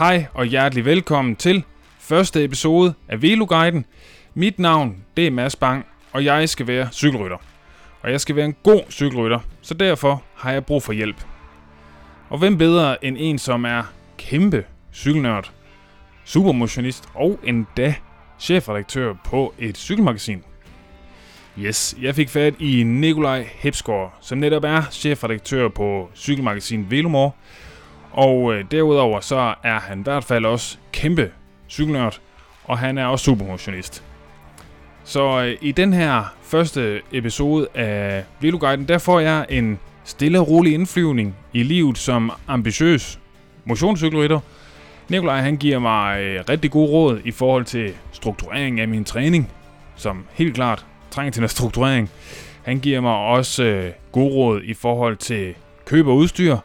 Hej 0.00 0.26
og 0.34 0.46
hjertelig 0.46 0.84
velkommen 0.84 1.36
til 1.36 1.64
første 1.98 2.44
episode 2.44 2.94
af 3.08 3.22
Veloguiden. 3.22 3.84
Mit 4.34 4.58
navn 4.58 5.04
det 5.16 5.26
er 5.26 5.30
Mads 5.30 5.56
Bang, 5.56 5.86
og 6.12 6.24
jeg 6.24 6.48
skal 6.48 6.66
være 6.66 6.88
cykelrytter. 6.92 7.36
Og 8.02 8.10
jeg 8.10 8.20
skal 8.20 8.36
være 8.36 8.44
en 8.44 8.56
god 8.62 8.80
cykelrytter, 8.90 9.40
så 9.62 9.74
derfor 9.74 10.22
har 10.34 10.52
jeg 10.52 10.64
brug 10.64 10.82
for 10.82 10.92
hjælp. 10.92 11.16
Og 12.28 12.38
hvem 12.38 12.58
bedre 12.58 13.04
end 13.04 13.16
en, 13.20 13.38
som 13.38 13.64
er 13.64 13.82
kæmpe 14.18 14.64
cykelnørd, 14.92 15.52
supermotionist 16.24 17.04
og 17.14 17.38
endda 17.44 17.94
chefredaktør 18.38 19.14
på 19.24 19.54
et 19.58 19.78
cykelmagasin. 19.78 20.42
Yes, 21.58 21.96
jeg 22.02 22.14
fik 22.14 22.28
fat 22.28 22.54
i 22.58 22.82
Nikolaj 22.82 23.48
Hepsgaard, 23.54 24.18
som 24.20 24.38
netop 24.38 24.64
er 24.64 24.82
chefredaktør 24.90 25.68
på 25.68 26.10
cykelmagasin 26.14 26.90
Velomor. 26.90 27.36
Og 28.12 28.54
øh, 28.54 28.64
derudover 28.70 29.20
så 29.20 29.54
er 29.62 29.80
han 29.80 30.00
i 30.00 30.02
hvert 30.02 30.24
fald 30.24 30.44
også 30.44 30.78
kæmpe 30.92 31.30
cykelnørd, 31.68 32.20
og 32.64 32.78
han 32.78 32.98
er 32.98 33.06
også 33.06 33.24
supermotionist. 33.24 34.02
Så 35.04 35.42
øh, 35.44 35.56
i 35.60 35.72
den 35.72 35.92
her 35.92 36.34
første 36.42 37.00
episode 37.12 37.68
af 37.74 38.24
Veloguiden, 38.40 38.88
der 38.88 38.98
får 38.98 39.20
jeg 39.20 39.46
en 39.48 39.78
stille 40.04 40.40
og 40.40 40.48
rolig 40.48 40.74
indflyvning 40.74 41.36
i 41.52 41.62
livet 41.62 41.98
som 41.98 42.32
ambitiøs 42.48 43.18
motionscykelrytter. 43.64 44.40
Nikolaj 45.08 45.40
han 45.40 45.56
giver 45.56 45.78
mig 45.78 46.20
øh, 46.20 46.44
rigtig 46.48 46.70
gode 46.70 46.90
råd 46.90 47.20
i 47.24 47.30
forhold 47.30 47.64
til 47.64 47.92
strukturering 48.12 48.80
af 48.80 48.88
min 48.88 49.04
træning, 49.04 49.50
som 49.96 50.24
helt 50.32 50.54
klart 50.54 50.86
trænger 51.10 51.32
til 51.32 51.40
noget 51.40 51.50
strukturering. 51.50 52.10
Han 52.62 52.78
giver 52.80 53.00
mig 53.00 53.14
også 53.14 53.64
øh, 53.64 53.92
gode 54.12 54.34
råd 54.34 54.60
i 54.64 54.74
forhold 54.74 55.16
til 55.16 55.54
køb 55.84 56.06
og 56.06 56.16
udstyr, 56.16 56.56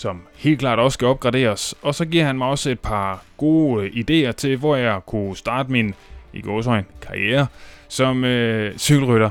som 0.00 0.22
helt 0.36 0.58
klart 0.58 0.78
også 0.78 0.94
skal 0.94 1.08
opgraderes. 1.08 1.74
Og 1.82 1.94
så 1.94 2.04
giver 2.04 2.24
han 2.24 2.38
mig 2.38 2.48
også 2.48 2.70
et 2.70 2.80
par 2.80 3.22
gode 3.36 3.88
idéer 3.88 4.32
til, 4.32 4.56
hvor 4.56 4.76
jeg 4.76 5.00
kunne 5.06 5.36
starte 5.36 5.72
min 5.72 5.94
i 6.32 6.40
gåsøjne 6.40 6.84
karriere 7.02 7.46
som 7.88 8.24
øh, 8.24 8.78
cykelrytter. 8.78 9.30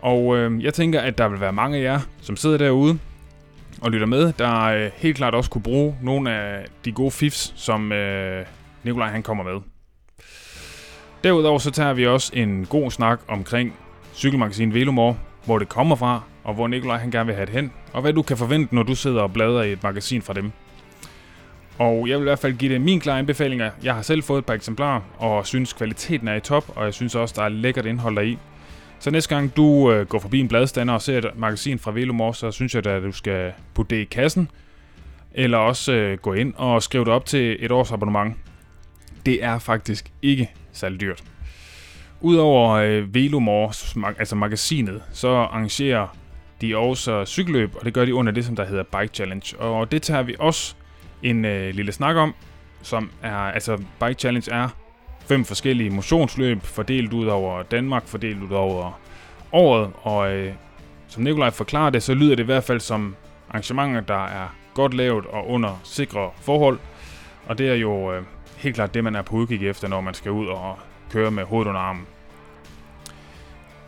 Og 0.00 0.36
øh, 0.36 0.64
jeg 0.64 0.74
tænker, 0.74 1.00
at 1.00 1.18
der 1.18 1.28
vil 1.28 1.40
være 1.40 1.52
mange 1.52 1.78
af 1.78 1.82
jer, 1.82 2.00
som 2.20 2.36
sidder 2.36 2.58
derude 2.58 2.98
og 3.80 3.90
lytter 3.90 4.06
med, 4.06 4.32
der 4.32 4.64
øh, 4.64 4.90
helt 4.96 5.16
klart 5.16 5.34
også 5.34 5.50
kunne 5.50 5.62
bruge 5.62 5.96
nogle 6.02 6.30
af 6.30 6.66
de 6.84 6.92
gode 6.92 7.10
fifs, 7.10 7.52
som 7.56 7.92
øh, 7.92 8.44
Nikolaj 8.82 9.08
han 9.08 9.22
kommer 9.22 9.44
med. 9.44 9.60
Derudover 11.24 11.58
så 11.58 11.70
tager 11.70 11.92
vi 11.92 12.06
også 12.06 12.32
en 12.34 12.66
god 12.66 12.90
snak 12.90 13.20
omkring 13.28 13.74
cykelmagasinet 14.14 14.74
Velomor, 14.74 15.16
hvor 15.44 15.58
det 15.58 15.68
kommer 15.68 15.96
fra, 15.96 16.22
og 16.48 16.54
hvor 16.54 16.66
Nikolaj 16.66 16.96
han 16.96 17.10
gerne 17.10 17.26
vil 17.26 17.34
have 17.34 17.46
det 17.46 17.54
hen, 17.54 17.72
og 17.92 18.02
hvad 18.02 18.12
du 18.12 18.22
kan 18.22 18.36
forvente, 18.36 18.74
når 18.74 18.82
du 18.82 18.94
sidder 18.94 19.22
og 19.22 19.32
bladrer 19.32 19.62
i 19.62 19.72
et 19.72 19.82
magasin 19.82 20.22
fra 20.22 20.32
dem. 20.32 20.52
Og 21.78 22.08
jeg 22.08 22.18
vil 22.18 22.22
i 22.22 22.28
hvert 22.28 22.38
fald 22.38 22.56
give 22.56 22.72
det 22.72 22.80
min 22.80 23.00
klare 23.00 23.18
anbefalinger. 23.18 23.70
Jeg 23.82 23.94
har 23.94 24.02
selv 24.02 24.22
fået 24.22 24.38
et 24.38 24.46
par 24.46 24.54
eksemplarer, 24.54 25.00
og 25.18 25.46
synes 25.46 25.72
kvaliteten 25.72 26.28
er 26.28 26.34
i 26.34 26.40
top, 26.40 26.64
og 26.76 26.84
jeg 26.84 26.94
synes 26.94 27.14
også, 27.14 27.34
der 27.38 27.42
er 27.42 27.48
lækkert 27.48 27.86
indhold 27.86 28.16
deri. 28.16 28.38
Så 28.98 29.10
næste 29.10 29.34
gang 29.34 29.56
du 29.56 29.92
øh, 29.92 30.06
går 30.06 30.18
forbi 30.18 30.40
en 30.40 30.48
bladstander 30.48 30.94
og 30.94 31.02
ser 31.02 31.18
et 31.18 31.26
magasin 31.36 31.78
fra 31.78 31.92
Velomor, 31.92 32.32
så 32.32 32.50
synes 32.50 32.74
jeg 32.74 32.84
da, 32.84 32.90
at 32.90 33.02
du 33.02 33.12
skal 33.12 33.52
putte 33.74 33.96
det 33.96 34.02
i 34.02 34.04
kassen, 34.04 34.50
eller 35.34 35.58
også 35.58 35.92
øh, 35.92 36.18
gå 36.18 36.32
ind 36.32 36.54
og 36.56 36.82
skrive 36.82 37.04
det 37.04 37.12
op 37.12 37.26
til 37.26 37.56
et 37.60 37.70
års 37.70 37.92
abonnement. 37.92 38.36
Det 39.26 39.44
er 39.44 39.58
faktisk 39.58 40.12
ikke 40.22 40.50
særlig 40.72 41.00
dyrt. 41.00 41.24
Udover 42.20 42.70
øh, 42.70 43.14
Velomor, 43.14 43.72
altså 44.18 44.36
magasinet, 44.36 45.02
så 45.12 45.28
arrangerer 45.28 46.06
de 46.60 46.76
også 46.76 47.24
cykelløb, 47.24 47.76
og 47.76 47.84
det 47.84 47.94
gør 47.94 48.04
de 48.04 48.14
under 48.14 48.32
det, 48.32 48.44
som 48.44 48.56
der 48.56 48.64
hedder 48.64 48.82
Bike 48.82 49.14
Challenge. 49.14 49.58
Og 49.58 49.90
det 49.90 50.02
tager 50.02 50.22
vi 50.22 50.36
også 50.38 50.74
en 51.22 51.44
øh, 51.44 51.74
lille 51.74 51.92
snak 51.92 52.16
om, 52.16 52.34
som 52.82 53.10
er, 53.22 53.36
altså 53.36 53.76
Bike 53.76 54.14
Challenge 54.14 54.52
er 54.52 54.68
fem 55.20 55.44
forskellige 55.44 55.90
motionsløb, 55.90 56.62
fordelt 56.62 57.12
ud 57.12 57.26
over 57.26 57.62
Danmark, 57.62 58.06
fordelt 58.06 58.42
ud 58.42 58.50
over 58.50 59.00
året, 59.52 59.90
og 60.02 60.32
øh, 60.32 60.52
som 61.08 61.22
Nikolaj 61.22 61.50
forklarer 61.50 61.90
det, 61.90 62.02
så 62.02 62.14
lyder 62.14 62.36
det 62.36 62.42
i 62.42 62.46
hvert 62.46 62.64
fald 62.64 62.80
som 62.80 63.16
arrangementer, 63.48 64.00
der 64.00 64.24
er 64.26 64.54
godt 64.74 64.94
lavet 64.94 65.26
og 65.26 65.48
under 65.48 65.80
sikre 65.84 66.30
forhold, 66.40 66.78
og 67.46 67.58
det 67.58 67.68
er 67.68 67.74
jo 67.74 68.12
øh, 68.12 68.22
helt 68.56 68.74
klart 68.74 68.94
det, 68.94 69.04
man 69.04 69.14
er 69.14 69.22
på 69.22 69.36
udkig 69.36 69.68
efter, 69.68 69.88
når 69.88 70.00
man 70.00 70.14
skal 70.14 70.30
ud 70.30 70.46
og 70.46 70.78
køre 71.10 71.30
med 71.30 71.44
hovedet 71.44 71.68
under 71.68 71.80
armen. 71.80 72.06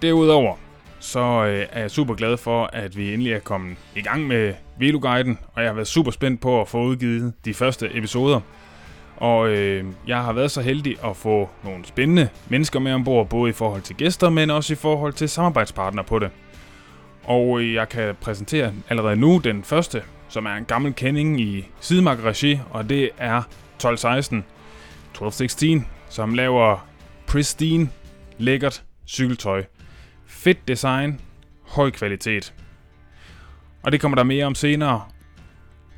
Derudover 0.03 0.57
så 1.01 1.21
øh, 1.21 1.67
er 1.71 1.81
jeg 1.81 1.91
super 1.91 2.15
glad 2.15 2.37
for, 2.37 2.71
at 2.73 2.97
vi 2.97 3.15
endelig 3.15 3.33
er 3.33 3.39
kommet 3.39 3.77
i 3.97 4.01
gang 4.01 4.27
med 4.27 4.55
Veloguiden, 4.79 5.39
og 5.53 5.63
jeg 5.63 5.71
har 5.71 5.75
været 5.75 5.89
super 5.89 6.11
spændt 6.11 6.41
på 6.41 6.61
at 6.61 6.69
få 6.69 6.83
udgivet 6.83 7.33
de 7.45 7.55
første 7.55 7.97
episoder. 7.97 8.41
Og 9.17 9.49
øh, 9.49 9.85
jeg 10.07 10.23
har 10.23 10.33
været 10.33 10.51
så 10.51 10.61
heldig 10.61 10.97
at 11.05 11.17
få 11.17 11.51
nogle 11.65 11.85
spændende 11.85 12.29
mennesker 12.49 12.81
med 12.81 12.93
ombord, 12.93 13.29
både 13.29 13.51
i 13.51 13.53
forhold 13.53 13.83
til 13.83 13.97
gæster, 13.97 14.31
men 14.31 14.51
også 14.51 14.73
i 14.73 14.77
forhold 14.77 15.13
til 15.13 15.29
samarbejdspartnere 15.29 16.05
på 16.05 16.19
det. 16.19 16.31
Og 17.25 17.61
øh, 17.61 17.75
jeg 17.75 17.89
kan 17.89 18.15
præsentere 18.21 18.73
allerede 18.89 19.17
nu 19.17 19.41
den 19.45 19.65
første, 19.65 20.03
som 20.29 20.47
er 20.47 20.55
en 20.55 20.65
gammel 20.65 20.95
kending 20.95 21.41
i 21.41 21.69
Sidemark 21.81 22.19
Regi, 22.25 22.61
og 22.71 22.89
det 22.89 23.11
er 23.19 23.39
1216, 23.39 24.39
1216, 24.39 25.87
som 26.09 26.35
laver 26.35 26.87
pristine, 27.27 27.89
lækkert 28.39 28.83
cykeltøj. 29.07 29.65
Fedt 30.31 30.69
design, 30.69 31.21
høj 31.69 31.91
kvalitet. 31.91 32.55
Og 33.83 33.93
det 33.93 34.01
kommer 34.01 34.17
der 34.17 34.23
mere 34.23 34.45
om 34.47 34.55
senere. 34.55 35.03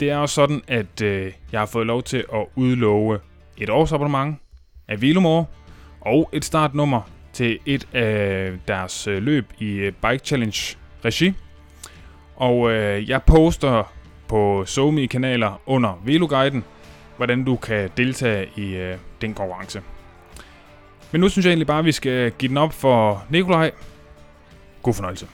Det 0.00 0.10
er 0.10 0.16
også 0.16 0.34
sådan, 0.34 0.62
at 0.68 1.02
øh, 1.02 1.32
jeg 1.52 1.60
har 1.60 1.66
fået 1.66 1.86
lov 1.86 2.02
til 2.02 2.24
at 2.34 2.46
udlove 2.54 3.18
et 3.58 3.70
års 3.70 3.92
abonnement 3.92 4.36
af 4.88 5.02
Velomore 5.02 5.46
og 6.00 6.30
et 6.32 6.44
startnummer 6.44 7.02
til 7.32 7.58
et 7.66 7.88
af 7.92 8.52
deres 8.68 9.06
øh, 9.06 9.22
løb 9.22 9.52
i 9.58 9.72
øh, 9.72 9.92
Bike 9.92 10.24
Challenge 10.24 10.76
regi. 11.04 11.32
Og 12.36 12.72
øh, 12.72 13.10
jeg 13.10 13.22
poster 13.22 13.92
på 14.28 14.64
SoMe 14.66 15.06
kanaler 15.06 15.60
under 15.66 16.02
Veloguiden, 16.04 16.64
hvordan 17.16 17.44
du 17.44 17.56
kan 17.56 17.90
deltage 17.96 18.48
i 18.56 18.74
øh, 18.74 18.96
den 19.20 19.34
konkurrence. 19.34 19.82
Men 21.12 21.20
nu 21.20 21.28
synes 21.28 21.46
jeg 21.46 21.50
egentlig 21.50 21.66
bare, 21.66 21.78
at 21.78 21.84
vi 21.84 21.92
skal 21.92 22.30
give 22.30 22.48
den 22.48 22.56
op 22.56 22.72
for 22.72 23.24
Nikolaj. 23.30 23.70
God 24.82 24.94
fornøjelse. 24.94 25.26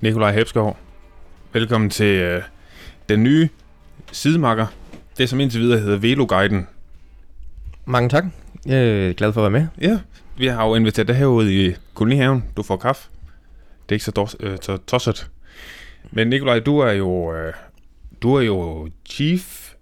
Nikolaj 0.00 0.32
Hebsgaard, 0.32 0.76
velkommen 1.52 1.90
til 1.90 2.20
øh, 2.20 2.42
den 3.08 3.22
nye 3.22 3.48
sidemarker. 4.12 4.66
Det 5.18 5.28
som 5.28 5.40
indtil 5.40 5.60
videre 5.60 5.80
hedder 5.80 5.96
Veloguiden. 5.96 6.68
Mange 7.84 8.08
tak. 8.08 8.24
Jeg 8.66 9.08
er 9.08 9.12
glad 9.12 9.32
for 9.32 9.46
at 9.46 9.52
være 9.52 9.60
med. 9.60 9.68
Ja, 9.88 9.98
vi 10.36 10.46
har 10.46 10.66
jo 10.66 10.74
inviteret 10.74 11.08
dig 11.08 11.16
herude 11.16 11.66
i 11.66 11.74
kolonihaven. 11.94 12.44
Du 12.56 12.62
får 12.62 12.76
kaffe. 12.76 13.10
Det 13.82 13.92
er 13.92 13.96
ikke 13.96 14.04
så, 14.04 14.10
dos, 14.10 14.36
øh, 14.40 14.58
så 14.62 14.76
tosset. 14.76 15.30
Men 16.10 16.28
Nikolaj, 16.28 16.58
du 16.58 16.78
er 16.78 16.92
jo, 16.92 17.34
øh, 17.34 17.52
du 18.22 18.34
er 18.34 18.42
jo 18.42 18.88
chief, 19.08 19.72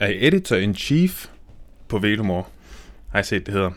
er 0.00 0.12
editor-in-chief 0.14 1.26
på 1.88 1.98
Velomor. 1.98 2.48
Har 3.08 3.18
jeg 3.18 3.26
set, 3.26 3.46
det 3.46 3.54
hedder. 3.54 3.70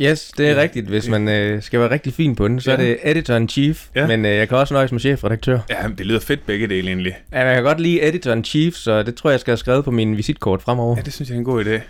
Yes, 0.00 0.32
det 0.38 0.48
er 0.48 0.52
ja. 0.52 0.60
rigtigt. 0.60 0.86
Hvis 0.86 1.08
man 1.08 1.28
øh, 1.28 1.62
skal 1.62 1.80
være 1.80 1.90
rigtig 1.90 2.12
fin 2.14 2.34
på 2.34 2.48
den, 2.48 2.60
så 2.60 2.70
ja. 2.70 2.76
er 2.76 2.80
det 2.80 2.98
editor-in-chief. 3.02 3.88
Ja. 3.94 4.06
Men 4.06 4.24
øh, 4.24 4.36
jeg 4.36 4.48
kan 4.48 4.58
også 4.58 4.74
nøjes 4.74 4.92
med 4.92 5.00
chefredaktør. 5.00 5.58
Ja, 5.70 5.88
det 5.98 6.06
lyder 6.06 6.20
fedt 6.20 6.46
begge 6.46 6.66
dele 6.66 6.88
egentlig. 6.88 7.16
Ja, 7.32 7.46
jeg 7.46 7.54
kan 7.54 7.64
godt 7.64 7.80
lide 7.80 8.02
editor-in-chief, 8.02 8.74
så 8.74 9.02
det 9.02 9.14
tror 9.14 9.30
jeg, 9.30 9.32
jeg 9.32 9.40
skal 9.40 9.50
have 9.50 9.58
skrevet 9.58 9.84
på 9.84 9.90
min 9.90 10.16
visitkort 10.16 10.62
fremover. 10.62 10.96
Ja, 10.96 11.02
det 11.02 11.12
synes 11.12 11.28
jeg 11.28 11.34
er 11.34 11.38
en 11.38 11.44
god 11.44 11.64
idé. 11.64 11.80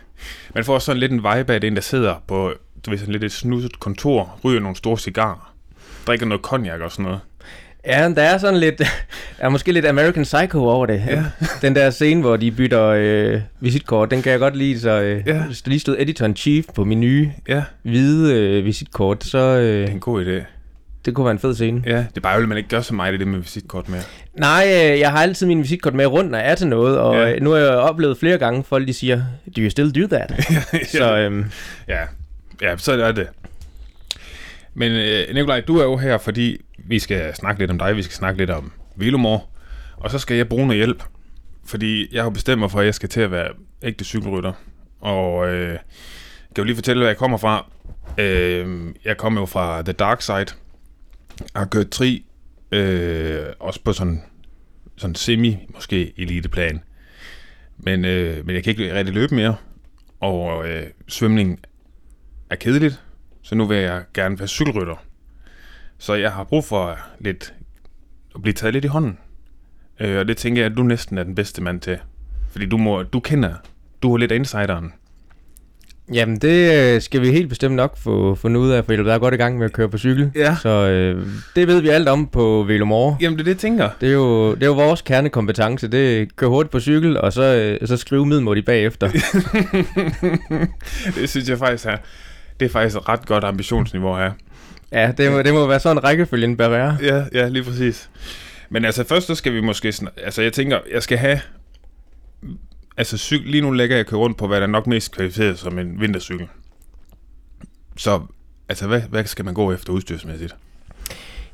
Man 0.54 0.64
får 0.64 0.78
sådan 0.78 1.00
lidt 1.00 1.12
en 1.12 1.18
vibe 1.18 1.52
af 1.52 1.60
det, 1.60 1.64
en 1.64 1.74
der 1.76 1.82
sidder 1.82 2.22
på 2.26 2.52
du 2.86 2.90
ved, 2.90 2.98
sådan 2.98 3.12
lidt 3.12 3.24
et 3.24 3.32
snuset 3.32 3.80
kontor, 3.80 4.40
ryger 4.44 4.60
nogle 4.60 4.76
store 4.76 4.98
cigarer, 4.98 5.54
drikker 6.06 6.26
noget 6.26 6.42
cognac 6.42 6.80
og 6.80 6.92
sådan 6.92 7.04
noget. 7.04 7.20
Ja, 7.86 8.12
der 8.16 8.22
er 8.22 8.38
sådan 8.38 8.60
lidt, 8.60 8.82
er 9.38 9.48
måske 9.48 9.72
lidt 9.72 9.86
American 9.86 10.22
Psycho 10.22 10.64
over 10.64 10.86
det. 10.86 11.02
Ja. 11.06 11.24
Den 11.62 11.74
der 11.74 11.90
scene, 11.90 12.20
hvor 12.20 12.36
de 12.36 12.50
bytter 12.50 12.86
øh, 12.86 13.40
visitkort, 13.60 14.10
den 14.10 14.22
kan 14.22 14.32
jeg 14.32 14.38
godt 14.38 14.56
lide. 14.56 14.80
Så 14.80 15.00
øh, 15.00 15.22
ja. 15.26 15.42
hvis 15.42 15.62
der 15.62 15.68
lige 15.68 15.80
stod 15.80 15.96
Editor 15.98 16.26
in 16.26 16.36
Chief 16.36 16.64
på 16.74 16.84
min 16.84 17.00
nye 17.00 17.32
ja. 17.48 17.62
hvide 17.82 18.34
øh, 18.34 18.64
visitkort, 18.64 19.24
så... 19.24 19.38
Øh, 19.38 19.62
det 19.62 19.88
er 19.88 19.92
en 19.92 20.00
god 20.00 20.24
idé. 20.24 20.44
Det 21.04 21.14
kunne 21.14 21.24
være 21.24 21.32
en 21.32 21.38
fed 21.38 21.54
scene. 21.54 21.82
Ja, 21.86 21.96
det 21.96 22.16
er 22.16 22.20
bare 22.20 22.42
at 22.42 22.48
man 22.48 22.58
ikke 22.58 22.68
gør 22.68 22.80
så 22.80 22.94
meget 22.94 23.20
det 23.20 23.28
med 23.28 23.38
visitkort 23.38 23.88
med. 23.88 23.98
Nej, 24.34 24.64
øh, 24.66 25.00
jeg 25.00 25.10
har 25.10 25.22
altid 25.22 25.46
min 25.46 25.62
visitkort 25.62 25.94
med 25.94 26.06
rundt, 26.06 26.30
når 26.30 26.38
jeg 26.38 26.50
er 26.50 26.54
til 26.54 26.66
noget, 26.66 26.98
og 26.98 27.14
ja. 27.14 27.38
nu 27.38 27.50
har 27.50 27.58
jeg 27.58 27.68
oplevet 27.68 28.18
flere 28.18 28.38
gange, 28.38 28.64
folk 28.64 28.86
de 28.86 28.92
siger, 28.92 29.22
do 29.56 29.60
you 29.60 29.70
still 29.70 29.90
do 29.90 30.16
that? 30.16 30.32
ja, 30.72 30.84
så, 30.84 31.16
øhm, 31.16 31.44
ja. 31.88 32.00
ja, 32.62 32.76
så 32.76 32.92
er 32.92 33.12
det. 33.12 33.28
Men 34.74 34.92
øh, 34.92 35.34
Nikolaj, 35.34 35.60
du 35.60 35.76
er 35.76 35.84
jo 35.84 35.96
her, 35.96 36.18
fordi 36.18 36.60
vi 36.78 36.98
skal 36.98 37.34
snakke 37.34 37.60
lidt 37.60 37.70
om 37.70 37.78
dig, 37.78 37.96
vi 37.96 38.02
skal 38.02 38.14
snakke 38.14 38.38
lidt 38.38 38.50
om 38.50 38.72
Velomor, 38.96 39.50
og 39.96 40.10
så 40.10 40.18
skal 40.18 40.36
jeg 40.36 40.48
bruge 40.48 40.66
noget 40.66 40.78
hjælp, 40.78 41.02
fordi 41.64 42.14
jeg 42.14 42.22
har 42.22 42.30
bestemt 42.30 42.58
mig 42.58 42.70
for, 42.70 42.80
at 42.80 42.86
jeg 42.86 42.94
skal 42.94 43.08
til 43.08 43.20
at 43.20 43.30
være 43.30 43.48
ægte 43.82 44.04
cykelrytter. 44.04 44.52
Og 45.00 45.48
øh, 45.48 45.68
jeg 45.68 45.78
kan 46.54 46.62
jo 46.62 46.64
lige 46.64 46.76
fortælle, 46.76 47.00
hvor 47.00 47.08
jeg 47.08 47.16
kommer 47.16 47.38
fra. 47.38 47.70
Øh, 48.18 48.94
jeg 49.04 49.16
kommer 49.16 49.40
jo 49.40 49.46
fra 49.46 49.82
The 49.82 49.92
Dark 49.92 50.22
Side. 50.22 50.46
Har 51.56 51.64
kørt 51.64 51.90
tri, 51.90 52.24
øh, 52.72 53.46
også 53.60 53.80
på 53.84 53.92
sådan 53.92 54.22
sådan 54.96 55.14
semi, 55.14 55.58
måske 55.74 56.12
eliteplan. 56.16 56.82
Men, 57.78 58.04
øh, 58.04 58.46
men 58.46 58.54
jeg 58.54 58.64
kan 58.64 58.70
ikke 58.70 58.94
rigtig 58.94 59.14
løbe 59.14 59.34
mere, 59.34 59.56
og 60.20 60.68
øh, 60.68 60.86
svømning 61.08 61.60
er 62.50 62.56
kedeligt, 62.56 63.02
så 63.42 63.54
nu 63.54 63.66
vil 63.66 63.78
jeg 63.78 64.02
gerne 64.14 64.38
være 64.38 64.48
cykelrytter. 64.48 65.04
Så 65.98 66.14
jeg 66.14 66.32
har 66.32 66.44
brug 66.44 66.64
for 66.64 66.98
lidt 67.20 67.54
at 68.34 68.42
blive 68.42 68.54
taget 68.54 68.74
lidt 68.74 68.84
i 68.84 68.88
hånden. 68.88 69.18
Øh, 70.00 70.18
og 70.18 70.28
det 70.28 70.36
tænker 70.36 70.62
jeg, 70.62 70.70
at 70.70 70.76
du 70.76 70.82
næsten 70.82 71.18
er 71.18 71.22
den 71.22 71.34
bedste 71.34 71.62
mand 71.62 71.80
til. 71.80 71.98
Fordi 72.50 72.66
du, 72.66 72.76
må, 72.76 73.02
du 73.02 73.20
kender, 73.20 73.54
du 74.02 74.14
er 74.14 74.18
lidt 74.18 74.32
insideren. 74.32 74.92
Jamen, 76.12 76.38
det 76.38 76.94
øh, 76.94 77.00
skal 77.00 77.20
vi 77.20 77.30
helt 77.30 77.48
bestemt 77.48 77.74
nok 77.74 77.98
få 77.98 78.34
fundet 78.34 78.60
ud 78.60 78.70
af, 78.70 78.84
for 78.84 78.92
jeg 78.92 79.14
er 79.14 79.18
godt 79.18 79.34
i 79.34 79.36
gang 79.36 79.58
med 79.58 79.64
at 79.64 79.72
køre 79.72 79.88
på 79.88 79.98
cykel. 79.98 80.30
Ja. 80.34 80.56
Så 80.62 80.68
øh, 80.68 81.26
det 81.56 81.68
ved 81.68 81.80
vi 81.80 81.88
alt 81.88 82.08
om 82.08 82.26
på 82.26 82.64
Velomore. 82.68 83.16
Jamen, 83.20 83.38
det 83.38 83.42
er 83.42 83.44
det, 83.44 83.50
jeg 83.50 83.58
tænker. 83.58 83.88
Det 84.00 84.08
er 84.08 84.12
jo, 84.12 84.54
det 84.54 84.62
er 84.62 84.66
jo 84.66 84.72
vores 84.72 85.02
kernekompetence. 85.02 85.88
Det 85.88 86.22
er 86.22 86.26
køre 86.36 86.50
hurtigt 86.50 86.72
på 86.72 86.80
cykel, 86.80 87.18
og 87.18 87.32
så, 87.32 87.42
øh, 87.42 87.88
så 87.88 87.96
skrive 87.96 88.26
middelmådigt 88.26 88.66
bagefter. 88.66 89.08
det 91.20 91.30
synes 91.30 91.48
jeg 91.48 91.58
faktisk 91.58 91.86
er, 91.86 91.96
det 92.62 92.68
er 92.68 92.72
faktisk 92.72 92.96
et 92.96 93.08
ret 93.08 93.26
godt 93.26 93.44
ambitionsniveau 93.44 94.16
her. 94.16 94.32
Ja, 94.92 95.12
det 95.18 95.32
må, 95.32 95.42
det 95.42 95.54
må 95.54 95.66
være 95.66 95.80
sådan 95.80 95.96
en 95.96 96.04
rækkefølge, 96.04 96.56
bør 96.56 96.68
være. 96.68 96.98
Ja, 97.02 97.24
ja, 97.32 97.48
lige 97.48 97.64
præcis. 97.64 98.10
Men 98.70 98.84
altså 98.84 99.04
først 99.04 99.26
så 99.26 99.34
skal 99.34 99.52
vi 99.52 99.60
måske... 99.60 99.94
Altså 100.16 100.42
jeg 100.42 100.52
tænker, 100.52 100.78
jeg 100.92 101.02
skal 101.02 101.18
have... 101.18 101.40
Altså 102.96 103.18
cykel, 103.18 103.50
lige 103.50 103.60
nu 103.60 103.70
lægger 103.70 103.96
jeg 103.96 104.06
køre 104.06 104.20
rundt 104.20 104.38
på, 104.38 104.46
hvad 104.46 104.56
der 104.56 104.66
er 104.66 104.70
nok 104.70 104.86
mest 104.86 105.12
kvalificeret 105.12 105.58
som 105.58 105.78
en 105.78 106.00
vintercykel. 106.00 106.46
Så 107.96 108.20
altså 108.68 108.86
hvad, 108.86 109.00
hvad 109.00 109.24
skal 109.24 109.44
man 109.44 109.54
gå 109.54 109.72
efter 109.72 109.92
udstyrsmæssigt? 109.92 110.54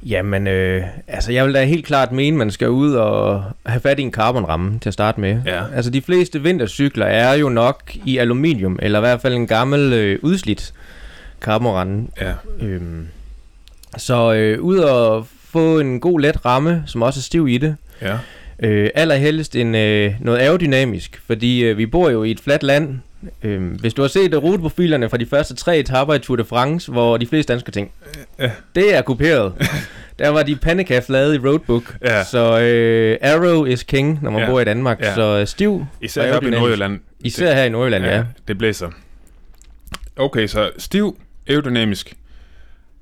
Jamen, 0.03 0.47
øh, 0.47 0.85
altså 1.07 1.33
jeg 1.33 1.47
vil 1.47 1.55
da 1.55 1.65
helt 1.65 1.87
klart 1.87 2.13
mene, 2.13 2.37
man 2.37 2.51
skal 2.51 2.71
ud 2.71 2.93
og 2.95 3.45
have 3.67 3.81
fat 3.81 3.99
i 3.99 4.03
en 4.03 4.13
carbonramme 4.13 4.79
til 4.79 4.91
at 4.91 4.95
starte 4.95 5.21
med. 5.21 5.41
Ja. 5.47 5.63
Altså 5.75 5.91
de 5.91 6.03
fleste 6.03 6.43
vintercykler 6.43 7.07
er 7.07 7.35
jo 7.35 7.49
nok 7.49 7.93
i 8.05 8.19
aluminium, 8.19 8.79
eller 8.83 8.99
i 8.99 9.03
hvert 9.03 9.21
fald 9.21 9.35
en 9.35 9.47
gammel 9.47 9.93
øh, 9.93 10.19
udslidt 10.23 10.75
carbonramme. 11.41 12.07
Ja. 12.21 12.33
Øhm, 12.61 13.07
så 13.97 14.33
øh, 14.35 14.61
ud 14.61 14.79
og 14.79 15.27
få 15.51 15.79
en 15.81 16.01
god 16.01 16.21
let 16.21 16.45
ramme, 16.45 16.83
som 16.87 17.03
også 17.03 17.21
er 17.21 17.23
stiv 17.23 17.49
i 17.49 17.59
det. 17.59 17.77
Ja. 18.03 18.19
Øh, 18.63 18.91
allerhelst 18.95 19.57
en, 19.57 19.75
øh, 19.75 20.15
noget 20.21 20.39
aerodynamisk, 20.39 21.23
fordi 21.27 21.65
øh, 21.65 21.79
vi 21.79 21.87
bor 21.87 22.11
jo 22.11 22.23
i 22.23 22.31
et 22.31 22.41
fladt 22.41 22.63
land. 22.63 22.99
Øh, 23.43 23.73
hvis 23.81 23.95
du 23.95 24.03
har 24.03 24.09
set 24.09 24.43
ruteprofilerne 24.43 25.09
fra 25.09 25.17
de 25.17 25.27
første 25.27 25.55
tre 25.55 25.79
etapper 25.79 26.15
i 26.15 26.19
Tour 26.19 26.37
de 26.37 26.45
France, 26.45 26.93
hvor 26.93 27.17
de 27.17 27.27
fleste 27.27 27.53
danskere 27.53 27.73
tænker, 27.73 27.93
Ja. 28.39 28.51
det 28.75 28.95
er 28.97 29.03
kuperet. 29.03 29.53
Der 30.19 30.29
var 30.29 30.43
de 30.43 30.57
pandekast 30.57 31.09
lavet 31.09 31.35
i 31.35 31.39
roadbook. 31.39 31.97
Ja. 32.05 32.25
Så 32.25 32.61
øh, 32.61 33.19
arrow 33.23 33.65
is 33.65 33.83
king, 33.83 34.19
når 34.23 34.31
man 34.31 34.41
Ja. 34.43 34.47
bor 34.51 34.61
i 34.61 34.65
Danmark. 34.65 35.01
Ja. 35.01 35.15
Så 35.15 35.23
øh, 35.41 35.47
stiv. 35.47 35.87
Især 36.01 36.37
oppe 36.37 36.49
i. 36.49 36.51
Nordjylland. 36.51 37.01
Især 37.21 37.55
her 37.55 37.65
i 37.65 37.69
Nordjylland, 37.69 38.05
ja. 38.05 38.17
ja. 38.17 38.25
Det 38.49 38.59
blæser. 38.59 38.91
Okay, 40.17 40.47
så 40.47 40.71
stiv, 40.79 41.17
aerodynamisk. 41.49 42.15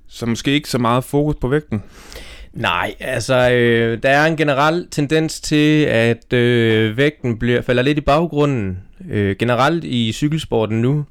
Så 0.09 0.27
måske 0.27 0.51
ikke 0.51 0.69
så 0.69 0.79
meget 0.79 1.05
fokus 1.05 1.35
på 1.41 1.49
vægten. 1.49 1.83
Nej, 2.53 2.95
altså 3.01 3.51
øh, 3.51 4.03
der 4.03 4.09
er 4.09 4.27
en 4.27 4.37
generel 4.37 4.87
tendens 4.91 5.41
til, 5.41 5.85
at 5.85 6.33
øh, 6.33 6.97
vægten 6.97 7.39
bliver, 7.39 7.63
falder 7.63 7.83
lidt 7.83 7.99
i 7.99 8.01
baggrunden. 8.01 8.79
Øh, 9.11 9.37
generelt 9.37 9.85
i 9.85 10.13
cykelsporten 10.13 10.83
nu. 10.83 11.05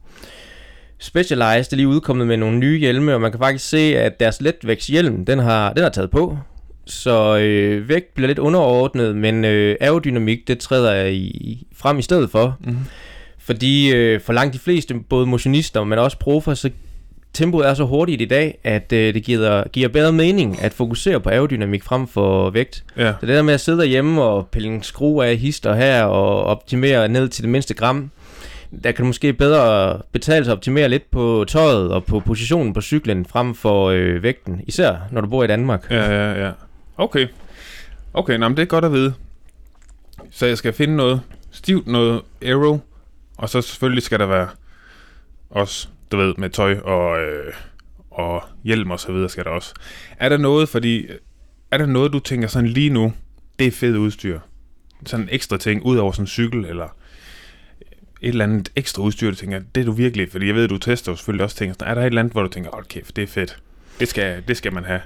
Specialized 0.99 1.73
er 1.73 1.75
lige 1.75 1.87
udkommet 1.87 2.27
med 2.27 2.37
nogle 2.37 2.57
nye 2.57 2.79
hjelme, 2.79 3.13
og 3.13 3.21
man 3.21 3.31
kan 3.31 3.39
faktisk 3.39 3.69
se, 3.69 3.97
at 3.97 4.19
deres 4.19 4.41
letvægtshjelm, 4.41 5.25
den 5.25 5.39
har, 5.39 5.73
den 5.73 5.83
har 5.83 5.89
taget 5.89 6.11
på. 6.11 6.37
Så 6.85 7.37
øh, 7.37 7.89
vægt 7.89 8.13
bliver 8.13 8.27
lidt 8.27 8.39
underordnet, 8.39 9.15
men 9.15 9.45
øh, 9.45 9.75
aerodynamik, 9.81 10.47
det 10.47 10.59
træder 10.59 11.05
i, 11.05 11.67
frem 11.75 11.99
i 11.99 12.01
stedet 12.01 12.29
for. 12.29 12.57
Mm-hmm. 12.59 12.85
Fordi 13.37 13.95
øh, 13.95 14.21
for 14.21 14.33
langt 14.33 14.53
de 14.53 14.59
fleste, 14.59 14.95
både 15.09 15.25
motionister, 15.25 15.83
men 15.83 15.99
også 15.99 16.19
profer, 16.19 16.53
så 16.53 16.69
tempoet 17.35 17.67
er 17.67 17.73
så 17.73 17.85
hurtigt 17.85 18.21
i 18.21 18.25
dag, 18.25 18.57
at 18.63 18.93
øh, 18.93 19.13
det 19.13 19.23
giver, 19.23 19.67
giver 19.67 19.89
bedre 19.89 20.11
mening 20.11 20.61
at 20.61 20.73
fokusere 20.73 21.19
på 21.19 21.29
aerodynamik 21.29 21.83
frem 21.83 22.07
for 22.07 22.49
vægt. 22.49 22.83
Ja. 22.97 23.13
Så 23.19 23.25
det 23.25 23.35
der 23.35 23.41
med 23.41 23.53
at 23.53 23.61
sidde 23.61 23.77
derhjemme 23.77 24.23
og 24.23 24.47
pille 24.47 24.67
en 24.67 24.83
skrue 24.83 25.25
af 25.25 25.37
hister 25.37 25.75
her 25.75 26.03
og 26.03 26.43
optimere 26.43 27.07
ned 27.07 27.29
til 27.29 27.43
det 27.43 27.51
mindste 27.51 27.73
gram, 27.73 28.11
der 28.83 28.91
kan 28.91 28.95
det 28.95 29.05
måske 29.05 29.33
bedre 29.33 30.01
betale 30.11 30.45
sig 30.45 30.51
at 30.51 30.55
optimere 30.55 30.89
lidt 30.89 31.11
på 31.11 31.45
tøjet 31.47 31.91
og 31.91 32.05
på 32.05 32.19
positionen 32.19 32.73
på 32.73 32.81
cyklen 32.81 33.25
frem 33.25 33.55
for 33.55 33.89
øh, 33.89 34.23
vægten, 34.23 34.61
især 34.67 34.95
når 35.11 35.21
du 35.21 35.27
bor 35.27 35.43
i 35.43 35.47
Danmark. 35.47 35.87
Ja, 35.91 36.11
ja, 36.11 36.45
ja. 36.45 36.51
Okay. 36.97 37.27
Okay, 38.13 38.37
nå, 38.37 38.47
men 38.47 38.57
det 38.57 38.63
er 38.63 38.67
godt 38.67 38.85
at 38.85 38.91
vide. 38.91 39.13
Så 40.31 40.45
jeg 40.45 40.57
skal 40.57 40.73
finde 40.73 40.95
noget 40.95 41.21
stivt, 41.51 41.87
noget 41.87 42.21
aero, 42.41 42.79
og 43.37 43.49
så 43.49 43.61
selvfølgelig 43.61 44.03
skal 44.03 44.19
der 44.19 44.25
være 44.25 44.47
også, 45.49 45.87
du 46.11 46.17
ved, 46.17 46.33
med 46.37 46.49
tøj 46.49 46.77
og, 46.77 47.21
øh, 47.21 47.53
og 48.11 48.43
hjelm 48.63 48.91
og 48.91 48.99
så 48.99 49.11
videre 49.11 49.29
skal 49.29 49.43
der 49.43 49.49
også. 49.49 49.73
Er 50.19 50.29
der 50.29 50.37
noget, 50.37 50.69
fordi, 50.69 51.07
er 51.71 51.77
der 51.77 51.85
noget, 51.85 52.13
du 52.13 52.19
tænker 52.19 52.47
sådan 52.47 52.69
lige 52.69 52.89
nu, 52.89 53.13
det 53.59 53.67
er 53.67 53.71
fedt 53.71 53.97
udstyr? 53.97 54.39
Sådan 55.05 55.25
en 55.25 55.29
ekstra 55.31 55.57
ting, 55.57 55.85
ud 55.85 55.97
over 55.97 56.11
sådan 56.11 56.23
en 56.23 56.27
cykel, 56.27 56.65
eller 56.65 56.95
et 58.21 58.29
eller 58.29 58.43
andet 58.43 58.71
ekstra 58.75 59.03
udstyr, 59.03 59.29
du 59.29 59.35
tænker, 59.35 59.61
det 59.75 59.81
er 59.81 59.85
du 59.85 59.91
virkelig, 59.91 60.31
fordi 60.31 60.47
jeg 60.47 60.55
ved, 60.55 60.67
du 60.67 60.77
tester 60.77 61.11
jo 61.11 61.15
selvfølgelig 61.15 61.43
også 61.43 61.55
ting. 61.55 61.75
Er 61.79 61.93
der 61.93 62.01
et 62.01 62.05
eller 62.05 62.19
andet, 62.19 62.33
hvor 62.33 62.41
du 62.41 62.49
tænker, 62.49 62.69
hold 62.73 62.85
kæft, 62.85 63.15
det 63.15 63.23
er 63.23 63.27
fedt. 63.27 63.57
Det 63.99 64.07
skal, 64.07 64.43
det 64.47 64.57
skal 64.57 64.73
man 64.73 64.83
have. 64.83 65.01